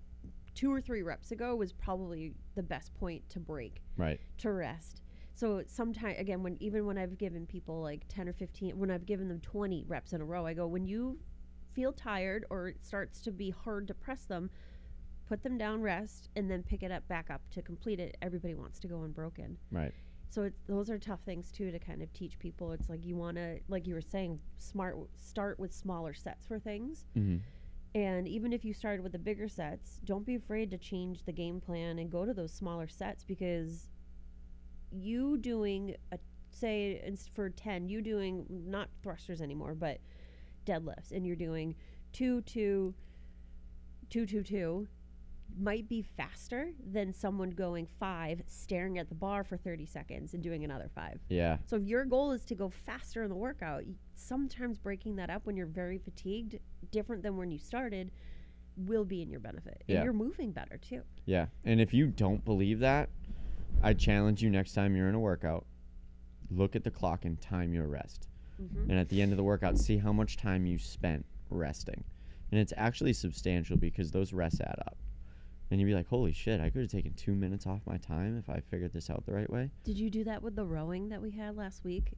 two 0.54 0.72
or 0.72 0.80
three 0.80 1.02
reps 1.02 1.30
ago 1.30 1.54
was 1.56 1.72
probably 1.72 2.34
the 2.54 2.62
best 2.62 2.92
point 2.94 3.28
to 3.30 3.40
break 3.40 3.80
right. 3.96 4.20
to 4.38 4.52
rest. 4.52 5.01
So 5.42 5.64
sometimes 5.66 6.20
again 6.20 6.44
when 6.44 6.56
even 6.60 6.86
when 6.86 6.96
I've 6.96 7.18
given 7.18 7.46
people 7.46 7.82
like 7.82 8.04
10 8.06 8.28
or 8.28 8.32
15 8.32 8.78
when 8.78 8.92
I've 8.92 9.04
given 9.04 9.26
them 9.26 9.40
20 9.40 9.86
reps 9.88 10.12
in 10.12 10.20
a 10.20 10.24
row 10.24 10.46
I 10.46 10.54
go 10.54 10.68
when 10.68 10.86
you 10.86 11.18
feel 11.74 11.92
tired 11.92 12.44
or 12.48 12.68
it 12.68 12.76
starts 12.80 13.20
to 13.22 13.32
be 13.32 13.50
hard 13.50 13.88
to 13.88 13.94
press 13.94 14.22
them 14.22 14.50
put 15.26 15.42
them 15.42 15.58
down 15.58 15.82
rest 15.82 16.28
and 16.36 16.48
then 16.48 16.62
pick 16.62 16.84
it 16.84 16.92
up 16.92 17.08
back 17.08 17.28
up 17.28 17.40
to 17.50 17.60
complete 17.60 17.98
it. 17.98 18.16
Everybody 18.22 18.54
wants 18.54 18.78
to 18.78 18.86
go 18.86 19.02
unbroken. 19.02 19.58
Right. 19.72 19.92
so 20.30 20.42
it's, 20.44 20.60
those 20.68 20.88
are 20.90 20.98
tough 21.00 21.22
things 21.24 21.50
too 21.50 21.72
to 21.72 21.78
kind 21.80 22.02
of 22.02 22.12
teach 22.12 22.38
people. 22.38 22.70
It's 22.70 22.88
like 22.88 23.04
you 23.04 23.16
want 23.16 23.36
to 23.36 23.58
like 23.66 23.88
you 23.88 23.94
were 23.94 24.00
saying 24.00 24.38
smart 24.58 24.96
start 25.18 25.58
with 25.58 25.74
smaller 25.74 26.14
sets 26.14 26.46
for 26.46 26.60
things. 26.60 27.04
Hmm 27.14 27.38
and 27.94 28.26
even 28.26 28.52
if 28.52 28.64
you 28.64 28.72
started 28.72 29.02
with 29.02 29.12
the 29.12 29.18
bigger 29.18 29.48
sets, 29.48 30.00
don't 30.06 30.24
be 30.24 30.34
afraid 30.34 30.70
to 30.70 30.78
change 30.78 31.24
the 31.24 31.32
game 31.32 31.60
plan 31.60 31.98
and 31.98 32.10
go 32.10 32.24
to 32.24 32.32
those 32.32 32.50
smaller 32.50 32.88
sets 32.88 33.22
because 33.22 33.90
you 34.92 35.36
doing 35.38 35.96
a 36.12 36.18
say 36.50 37.02
for 37.34 37.50
10, 37.50 37.88
you 37.88 38.02
doing 38.02 38.46
not 38.48 38.88
thrusters 39.02 39.40
anymore, 39.40 39.74
but 39.74 39.98
deadlifts 40.66 41.10
and 41.10 41.26
you're 41.26 41.34
doing 41.34 41.74
two 42.12 42.40
two 42.42 42.94
two 44.10 44.26
two 44.26 44.42
two 44.42 44.86
might 45.58 45.88
be 45.88 46.02
faster 46.02 46.70
than 46.92 47.12
someone 47.12 47.50
going 47.50 47.86
5 47.86 48.42
staring 48.46 48.98
at 48.98 49.08
the 49.08 49.14
bar 49.14 49.44
for 49.44 49.56
30 49.56 49.84
seconds 49.84 50.34
and 50.34 50.42
doing 50.42 50.64
another 50.64 50.90
5. 50.94 51.18
Yeah. 51.28 51.58
So 51.66 51.76
if 51.76 51.82
your 51.82 52.04
goal 52.04 52.32
is 52.32 52.44
to 52.46 52.54
go 52.54 52.70
faster 52.70 53.22
in 53.22 53.28
the 53.28 53.36
workout, 53.36 53.82
sometimes 54.14 54.78
breaking 54.78 55.16
that 55.16 55.28
up 55.28 55.44
when 55.44 55.56
you're 55.56 55.66
very 55.66 55.98
fatigued, 55.98 56.58
different 56.90 57.22
than 57.22 57.36
when 57.36 57.50
you 57.50 57.58
started, 57.58 58.10
will 58.76 59.04
be 59.04 59.20
in 59.20 59.28
your 59.28 59.40
benefit. 59.40 59.84
And 59.88 60.02
you're 60.02 60.14
moving 60.14 60.52
better 60.52 60.78
too. 60.78 61.02
Yeah. 61.26 61.46
And 61.64 61.80
if 61.80 61.92
you 61.92 62.06
don't 62.06 62.42
believe 62.44 62.78
that, 62.80 63.10
I 63.82 63.94
challenge 63.94 64.42
you 64.42 64.50
next 64.50 64.72
time 64.72 64.94
you're 64.96 65.08
in 65.08 65.14
a 65.14 65.20
workout, 65.20 65.66
look 66.50 66.76
at 66.76 66.84
the 66.84 66.90
clock 66.90 67.24
and 67.24 67.40
time 67.40 67.72
your 67.72 67.86
rest. 67.88 68.28
Mhm. 68.60 68.82
and 68.90 68.92
at 68.92 69.08
the 69.08 69.20
end 69.20 69.32
of 69.32 69.38
the 69.38 69.42
workout, 69.42 69.76
see 69.78 69.96
how 69.96 70.12
much 70.12 70.36
time 70.36 70.66
you 70.66 70.78
spent 70.78 71.24
resting. 71.50 72.04
And 72.52 72.60
it's 72.60 72.72
actually 72.76 73.12
substantial 73.12 73.76
because 73.76 74.12
those 74.12 74.32
rests 74.32 74.60
add 74.60 74.78
up. 74.86 74.96
And 75.70 75.80
you'd 75.80 75.86
be 75.86 75.94
like, 75.94 76.06
holy 76.06 76.32
shit, 76.32 76.60
I 76.60 76.70
could 76.70 76.82
have 76.82 76.90
taken 76.90 77.14
two 77.14 77.34
minutes 77.34 77.66
off 77.66 77.80
my 77.86 77.96
time 77.96 78.36
if 78.36 78.48
I 78.48 78.60
figured 78.60 78.92
this 78.92 79.08
out 79.10 79.24
the 79.24 79.32
right 79.32 79.50
way. 79.50 79.70
Did 79.84 79.98
you 79.98 80.10
do 80.10 80.22
that 80.24 80.42
with 80.42 80.54
the 80.54 80.66
rowing 80.66 81.08
that 81.08 81.20
we 81.20 81.30
had 81.30 81.56
last 81.56 81.82
week? 81.82 82.12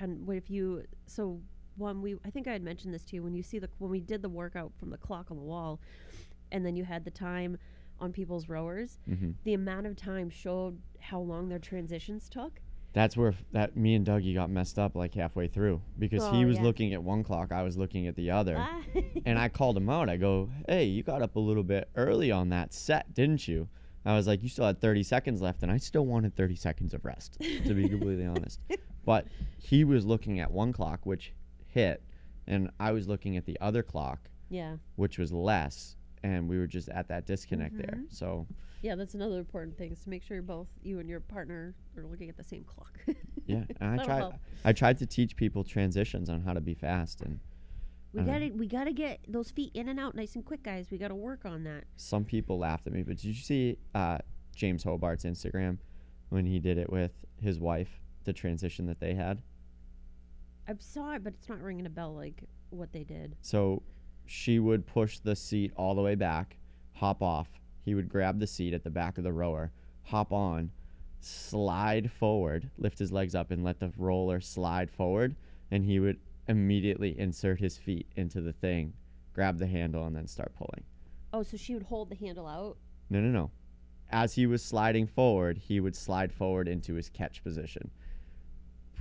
And 0.00 0.26
what 0.26 0.36
if 0.36 0.48
you 0.48 0.84
so 1.06 1.42
when 1.76 2.00
we 2.00 2.16
I 2.24 2.30
think 2.30 2.46
I 2.46 2.52
had 2.52 2.62
mentioned 2.62 2.94
this 2.94 3.04
to 3.06 3.16
you 3.16 3.22
when 3.22 3.34
you 3.34 3.42
see 3.42 3.58
the 3.58 3.68
when 3.78 3.90
we 3.90 4.00
did 4.00 4.22
the 4.22 4.28
workout 4.28 4.72
from 4.78 4.90
the 4.90 4.96
clock 4.98 5.30
on 5.30 5.36
the 5.36 5.42
wall, 5.42 5.80
and 6.52 6.64
then 6.64 6.76
you 6.76 6.84
had 6.84 7.04
the 7.04 7.10
time 7.10 7.58
on 8.00 8.12
people's 8.12 8.48
rowers, 8.48 8.98
hmm 9.06 9.32
the 9.44 9.54
amount 9.54 9.86
of 9.86 9.96
time 9.96 10.30
showed 10.30 10.78
how 11.00 11.20
long 11.20 11.48
their 11.48 11.58
transitions 11.58 12.28
took. 12.28 12.60
That's 12.94 13.16
where 13.16 13.28
f- 13.28 13.44
that 13.52 13.76
me 13.76 13.94
and 13.94 14.06
Dougie 14.06 14.34
got 14.34 14.50
messed 14.50 14.78
up 14.78 14.96
like 14.96 15.14
halfway 15.14 15.46
through 15.46 15.82
because 15.98 16.26
he 16.30 16.44
Oh, 16.44 16.48
was 16.48 16.56
yeah. 16.56 16.64
looking 16.64 16.94
at 16.94 17.02
one 17.02 17.22
clock, 17.22 17.52
I 17.52 17.62
was 17.62 17.76
looking 17.76 18.06
at 18.06 18.16
the 18.16 18.30
other. 18.30 18.56
Ah. 18.58 18.82
And 19.26 19.38
I 19.38 19.48
called 19.48 19.76
him 19.76 19.90
out. 19.90 20.08
I 20.08 20.16
go, 20.16 20.48
"Hey, 20.68 20.84
you 20.84 21.02
got 21.02 21.20
up 21.22 21.36
a 21.36 21.40
little 21.40 21.62
bit 21.64 21.90
early 21.96 22.30
on 22.30 22.48
that 22.48 22.72
set, 22.72 23.12
didn't 23.14 23.46
you?" 23.46 23.68
I 24.06 24.14
was 24.14 24.26
like, 24.26 24.42
"You 24.42 24.48
still 24.48 24.64
had 24.64 24.80
30 24.80 25.02
seconds 25.02 25.42
left, 25.42 25.62
and 25.62 25.70
I 25.70 25.76
still 25.76 26.06
wanted 26.06 26.34
30 26.34 26.54
seconds 26.56 26.94
of 26.94 27.04
rest, 27.04 27.36
to 27.66 27.74
be 27.74 27.88
completely 27.88 28.24
honest." 28.36 28.60
But 29.04 29.26
he 29.58 29.84
was 29.84 30.06
looking 30.06 30.40
at 30.40 30.50
one 30.50 30.72
clock, 30.72 31.04
which 31.04 31.34
hit, 31.66 32.02
and 32.46 32.70
I 32.80 32.92
was 32.92 33.06
looking 33.06 33.36
at 33.36 33.44
the 33.44 33.58
other 33.60 33.82
clock, 33.82 34.30
yeah, 34.48 34.76
which 34.96 35.18
was 35.18 35.30
less, 35.32 35.96
and 36.22 36.48
we 36.48 36.58
were 36.58 36.66
just 36.66 36.88
at 36.88 37.08
that 37.08 37.26
disconnect 37.26 37.76
there. 37.76 37.98
Mhm. 38.02 38.12
So 38.12 38.46
yeah, 38.82 38.94
that's 38.94 39.14
another 39.14 39.38
important 39.38 39.76
thing 39.76 39.90
is 39.92 40.00
to 40.04 40.10
make 40.10 40.22
sure 40.22 40.40
both 40.42 40.68
you 40.82 41.00
and 41.00 41.08
your 41.08 41.20
partner 41.20 41.74
are 41.96 42.04
looking 42.06 42.28
at 42.28 42.36
the 42.36 42.44
same 42.44 42.64
clock. 42.64 42.98
yeah, 43.46 43.64
and 43.80 44.00
I 44.00 44.04
tried. 44.04 44.16
help. 44.18 44.34
I 44.64 44.72
tried 44.72 44.98
to 44.98 45.06
teach 45.06 45.34
people 45.36 45.64
transitions 45.64 46.28
on 46.30 46.42
how 46.42 46.52
to 46.52 46.60
be 46.60 46.74
fast, 46.74 47.20
and 47.22 47.40
We 48.12 48.22
gotta 48.22 48.50
we 48.54 48.66
gotta 48.66 48.92
get 48.92 49.20
those 49.28 49.50
feet 49.50 49.72
in 49.74 49.88
and 49.88 49.98
out 50.00 50.14
nice 50.14 50.34
and 50.34 50.44
quick, 50.44 50.62
guys. 50.62 50.90
We 50.90 50.98
gotta 50.98 51.14
work 51.14 51.44
on 51.44 51.64
that. 51.64 51.84
some 51.96 52.24
people 52.24 52.58
laughed 52.58 52.86
at 52.86 52.92
me. 52.92 53.02
But 53.02 53.16
did 53.16 53.24
you 53.26 53.34
see 53.34 53.78
uh, 53.94 54.18
James 54.54 54.84
Hobart's 54.84 55.24
Instagram 55.24 55.78
when 56.30 56.46
he 56.46 56.58
did 56.58 56.78
it 56.78 56.90
with 56.90 57.12
his 57.40 57.58
wife? 57.60 58.00
The 58.24 58.32
transition 58.32 58.86
that 58.86 59.00
they 59.00 59.14
had. 59.14 59.40
I 60.68 60.74
saw 60.80 61.14
it, 61.14 61.24
but 61.24 61.32
it's 61.34 61.48
not 61.48 61.62
ringing 61.62 61.86
a 61.86 61.90
bell 61.90 62.14
like 62.14 62.44
what 62.70 62.92
they 62.92 63.02
did. 63.04 63.36
So 63.40 63.82
she 64.28 64.58
would 64.58 64.86
push 64.86 65.18
the 65.18 65.34
seat 65.34 65.72
all 65.74 65.94
the 65.94 66.02
way 66.02 66.14
back, 66.14 66.58
hop 66.92 67.22
off. 67.22 67.48
He 67.84 67.94
would 67.94 68.10
grab 68.10 68.38
the 68.38 68.46
seat 68.46 68.74
at 68.74 68.84
the 68.84 68.90
back 68.90 69.16
of 69.16 69.24
the 69.24 69.32
rower, 69.32 69.72
hop 70.04 70.32
on, 70.32 70.70
slide 71.20 72.12
forward, 72.12 72.70
lift 72.76 72.98
his 72.98 73.10
legs 73.10 73.34
up, 73.34 73.50
and 73.50 73.64
let 73.64 73.80
the 73.80 73.90
roller 73.96 74.40
slide 74.40 74.90
forward. 74.90 75.34
And 75.70 75.82
he 75.84 75.98
would 75.98 76.18
immediately 76.46 77.18
insert 77.18 77.58
his 77.58 77.78
feet 77.78 78.06
into 78.16 78.42
the 78.42 78.52
thing, 78.52 78.92
grab 79.32 79.58
the 79.58 79.66
handle, 79.66 80.06
and 80.06 80.14
then 80.14 80.26
start 80.26 80.54
pulling. 80.54 80.84
Oh, 81.32 81.42
so 81.42 81.56
she 81.56 81.72
would 81.72 81.84
hold 81.84 82.10
the 82.10 82.16
handle 82.16 82.46
out. 82.46 82.76
No, 83.08 83.20
no, 83.20 83.30
no. 83.30 83.50
As 84.10 84.34
he 84.34 84.46
was 84.46 84.62
sliding 84.62 85.06
forward, 85.06 85.56
he 85.56 85.80
would 85.80 85.96
slide 85.96 86.32
forward 86.32 86.68
into 86.68 86.94
his 86.94 87.08
catch 87.08 87.42
position, 87.42 87.90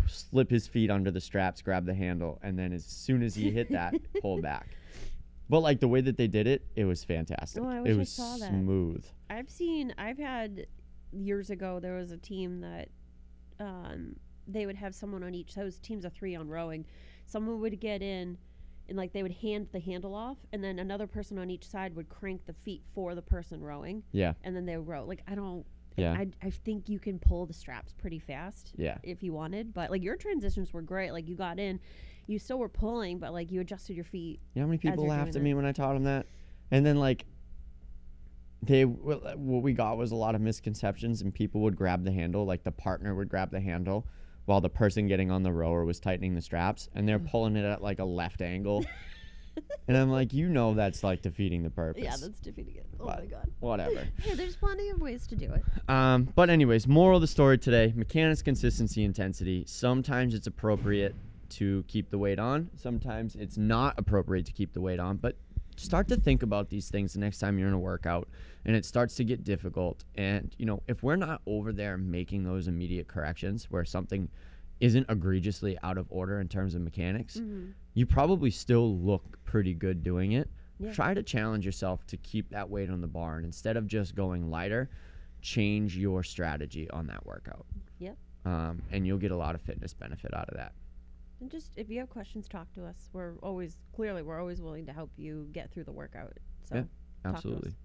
slip 0.08 0.50
his 0.50 0.68
feet 0.68 0.90
under 0.90 1.12
the 1.12 1.22
straps, 1.22 1.62
grab 1.62 1.86
the 1.86 1.94
handle, 1.94 2.40
and 2.42 2.58
then 2.58 2.72
as 2.72 2.86
soon 2.86 3.22
as 3.24 3.36
he 3.36 3.52
hit 3.52 3.70
that, 3.72 3.94
pull 4.22 4.42
back. 4.42 4.68
But 5.50 5.62
like 5.62 5.80
the 5.80 5.88
way 5.88 6.02
that 6.02 6.18
they 6.18 6.28
did 6.28 6.48
it, 6.48 6.66
it 6.76 6.86
was 6.86 7.04
fantastic. 7.04 7.64
Oh, 7.64 7.68
I 7.70 7.82
wish 7.82 7.92
it 7.92 7.96
I 7.96 7.98
was 7.98 8.10
saw 8.10 8.38
that. 8.38 8.50
smooth. 8.50 9.06
I've 9.30 9.50
seen. 9.50 9.94
I've 9.98 10.18
had 10.18 10.68
years 11.12 11.50
ago. 11.50 11.80
There 11.80 11.96
was 11.96 12.12
a 12.12 12.18
team 12.18 12.62
that 12.62 12.90
um, 13.60 14.16
they 14.48 14.66
would 14.66 14.76
have 14.76 14.94
someone 14.94 15.24
on 15.24 15.34
each. 15.34 15.56
Was 15.56 15.80
teams 15.80 16.06
of 16.06 16.14
three 16.14 16.36
on 16.36 16.48
rowing. 16.50 16.86
Someone 17.26 17.60
would 17.62 17.80
get 17.80 18.02
in, 18.02 18.38
and 18.90 18.98
like 18.98 19.14
they 19.14 19.24
would 19.24 19.34
hand 19.34 19.68
the 19.72 19.80
handle 19.80 20.14
off, 20.16 20.38
and 20.52 20.64
then 20.64 20.80
another 20.80 21.08
person 21.08 21.38
on 21.40 21.50
each 21.50 21.66
side 21.68 21.96
would 21.96 22.10
crank 22.10 22.46
the 22.46 22.54
feet 22.54 22.84
for 22.94 23.16
the 23.16 23.22
person 23.22 23.62
rowing, 23.62 24.04
Yeah, 24.12 24.34
and 24.44 24.56
then 24.56 24.66
they 24.66 24.78
would 24.78 24.88
row. 24.88 25.06
Like 25.06 25.24
I 25.28 25.36
don't. 25.36 25.66
Yeah. 25.98 26.14
I, 26.14 26.28
I 26.44 26.52
think 26.52 26.88
you 26.88 27.00
can 27.00 27.20
pull 27.20 27.46
the 27.48 27.54
straps 27.54 27.92
pretty 27.92 28.20
fast 28.20 28.74
yeah, 28.78 28.98
if 29.04 29.24
you 29.24 29.34
wanted, 29.34 29.74
but 29.74 29.90
like 29.90 30.04
your 30.04 30.16
transitions 30.16 30.72
were 30.72 30.84
great. 30.84 31.12
Like 31.12 31.28
you 31.28 31.36
got 31.36 31.60
in, 31.60 31.80
you 32.28 32.38
still 32.38 32.60
were 32.60 32.70
pulling, 32.70 33.18
but 33.18 33.34
like 33.34 33.52
you 33.52 33.62
adjusted 33.62 33.96
your 33.96 34.06
feet. 34.06 34.40
You 34.54 34.62
know 34.62 34.68
how 34.68 34.70
many 34.70 34.78
people 34.78 35.08
laughed 35.08 35.36
at 35.36 35.42
me 35.42 35.56
when 35.56 35.66
I 35.66 35.72
taught 35.72 35.96
them 35.96 36.04
that? 36.04 36.28
And 36.70 36.86
then 36.86 36.98
like 36.98 37.26
they 38.62 38.84
uh, 38.84 38.88
what 38.88 39.64
we 39.64 39.74
got 39.74 39.98
was 39.98 40.12
a 40.12 40.16
lot 40.16 40.36
of 40.36 40.42
misconceptions 40.42 41.22
and 41.22 41.34
people 41.34 41.62
would 41.62 41.76
grab 41.76 42.04
the 42.04 42.12
handle, 42.12 42.46
like 42.46 42.64
the 42.64 42.72
partner 42.72 43.16
would 43.16 43.30
grab 43.30 43.50
the 43.50 43.60
handle 43.60 44.06
while 44.46 44.62
the 44.62 44.70
person 44.70 45.08
getting 45.08 45.32
on 45.32 45.44
the 45.44 45.52
rower 45.52 45.84
was 45.84 46.00
tightening 46.00 46.36
the 46.36 46.42
straps 46.42 46.90
and 46.94 47.08
they're 47.08 47.20
pulling 47.20 47.56
it 47.56 47.66
at 47.66 47.82
like 47.82 48.00
a 48.00 48.06
left 48.06 48.42
angle. 48.42 48.86
and 49.88 49.98
I'm 49.98 50.10
like, 50.10 50.34
you 50.34 50.50
know 50.50 50.74
that's 50.74 51.04
like 51.04 51.22
defeating 51.22 51.64
the 51.64 51.70
purpose. 51.70 52.04
Yeah, 52.04 52.16
that's 52.20 52.40
defeating 52.40 52.76
it. 52.76 52.86
Oh 53.00 53.06
But- 53.06 53.20
my 53.20 53.26
god. 53.26 53.52
Whatever. 53.60 54.08
Hey, 54.22 54.34
there's 54.36 54.56
plenty 54.56 54.90
of 54.90 55.00
ways 55.02 55.26
to 55.28 55.36
do 55.36 55.52
it. 55.54 55.64
Um, 55.90 56.24
but 56.36 56.50
anyways, 56.50 56.88
moral 56.88 57.18
of 57.18 57.22
the 57.22 57.28
story 57.28 57.58
today: 57.58 57.94
mechanics, 57.96 58.42
consistency, 58.42 59.04
intensity. 59.04 59.64
Sometimes 59.68 60.34
it's 60.34 60.48
appropriate 60.48 61.16
to 61.50 61.84
keep 61.88 62.10
the 62.10 62.18
weight 62.18 62.40
on. 62.40 62.70
Sometimes 62.76 63.36
it's 63.36 63.58
not 63.58 63.96
appropriate 63.98 64.46
to 64.48 64.52
keep 64.52 64.74
the 64.74 64.82
weight 64.82 65.00
on. 65.00 65.18
But 65.18 65.38
start 65.78 66.08
to 66.10 66.18
think 66.18 66.44
about 66.44 66.70
these 66.70 66.90
things 66.90 67.14
the 67.14 67.20
next 67.20 67.38
time 67.38 67.58
you're 67.60 67.68
in 67.68 67.74
a 67.74 67.80
workout, 67.80 68.28
and 68.66 68.76
it 68.76 68.84
starts 68.84 69.16
to 69.16 69.24
get 69.24 69.44
difficult. 69.44 70.04
And 70.16 70.54
you 70.58 70.66
know, 70.66 70.82
if 70.88 71.04
we're 71.04 71.16
not 71.16 71.42
over 71.46 71.72
there 71.72 71.98
making 71.98 72.44
those 72.44 72.68
immediate 72.68 73.08
corrections 73.08 73.68
where 73.72 73.86
something 73.86 74.28
isn't 74.80 75.06
egregiously 75.10 75.78
out 75.84 75.98
of 75.98 76.06
order 76.12 76.40
in 76.40 76.48
terms 76.48 76.76
of 76.76 76.82
mechanics, 76.82 77.38
Mhm. 77.38 77.74
you 77.94 78.06
probably 78.06 78.52
still 78.52 78.98
look 79.00 79.44
pretty 79.44 79.74
good 79.74 80.04
doing 80.04 80.34
it. 80.34 80.50
Yeah. 80.80 80.94
Try 80.94 81.14
to 81.14 81.24
challenge 81.24 81.66
yourself 81.66 82.06
to 82.08 82.18
keep 82.18 82.50
that 82.50 82.70
weight 82.70 82.90
on 82.90 83.02
the 83.02 83.08
bar, 83.08 83.38
and 83.38 83.46
instead 83.46 83.78
of 83.78 83.88
just 83.88 84.14
going 84.16 84.50
lighter, 84.52 84.90
change 85.42 85.98
your 85.98 86.24
strategy 86.24 86.90
on 86.92 87.08
that 87.08 87.26
workout. 87.26 87.66
Yep. 88.00 88.18
Um, 88.46 88.84
and 88.92 89.06
you'll 89.08 89.18
get 89.18 89.32
a 89.32 89.36
lot 89.36 89.56
of 89.56 89.62
fitness 89.62 89.94
benefit 89.94 90.34
out 90.34 90.50
of 90.50 90.58
that. 90.58 90.74
And 91.40 91.50
just 91.52 91.72
if 91.76 91.90
you 91.90 92.00
have 92.00 92.10
questions, 92.10 92.48
talk 92.48 92.72
to 92.74 92.86
us. 92.86 93.10
We're 93.14 93.36
always 93.44 93.78
clearly 93.94 94.22
we're 94.24 94.40
always 94.40 94.62
willing 94.62 94.86
to 94.88 94.94
help 94.94 95.12
you 95.18 95.48
get 95.52 95.72
through 95.72 95.84
the 95.86 95.92
workout. 95.92 96.34
So 96.66 96.76
Yeah, 96.76 96.82
talk 96.82 96.90
to 97.24 97.30
us. 97.30 97.36
Absolutely. 97.36 97.76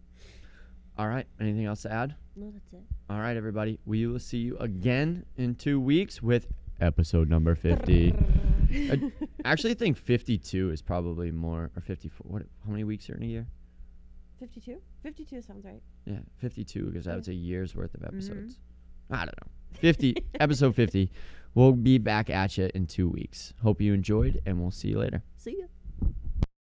All 0.98 1.08
right. 1.08 1.26
Anything 1.40 1.64
else 1.64 1.82
to 1.82 1.92
add? 1.92 2.14
No, 2.36 2.50
that's 2.50 2.72
it. 2.72 2.82
All 3.08 3.18
right, 3.20 3.36
everybody. 3.36 3.78
We 3.86 4.06
will 4.06 4.18
see 4.18 4.38
you 4.38 4.56
again 4.58 5.24
in 5.36 5.54
two 5.54 5.80
weeks 5.80 6.22
with 6.22 6.52
episode 6.86 7.28
number 7.30 7.54
50. 7.54 8.12
I 8.72 9.12
actually 9.44 9.74
think 9.74 9.96
52 9.96 10.70
is 10.70 10.82
probably 10.82 11.30
more, 11.30 11.70
or 11.76 11.80
54. 11.80 12.24
What? 12.30 12.42
How 12.64 12.70
many 12.72 12.84
weeks 12.84 13.08
are 13.10 13.14
in 13.14 13.22
a 13.22 13.26
year? 13.26 13.46
52? 14.40 14.78
52 15.02 15.42
sounds 15.42 15.64
right. 15.64 15.82
Yeah, 16.04 16.18
52 16.38 16.86
because 16.86 17.06
Yeah. 17.06 17.14
that's 17.14 17.28
a 17.28 17.34
year's 17.34 17.76
worth 17.76 17.94
of 17.94 18.00
Mhm. 18.00 18.08
episodes. 18.08 18.58
I 19.10 19.24
don't 19.24 19.34
know. 19.40 19.50
50, 19.74 20.14
episode 20.40 20.74
50. 20.74 21.10
We'll 21.54 21.72
be 21.72 21.98
back 21.98 22.30
at 22.30 22.56
you 22.58 22.70
in 22.74 22.86
two 22.86 23.08
weeks. 23.08 23.52
Hope 23.62 23.80
you 23.80 23.92
enjoyed, 23.92 24.40
and 24.46 24.60
we'll 24.60 24.70
see 24.70 24.88
you 24.88 24.98
later. 24.98 25.22
See 25.36 25.58
ya. 25.58 25.66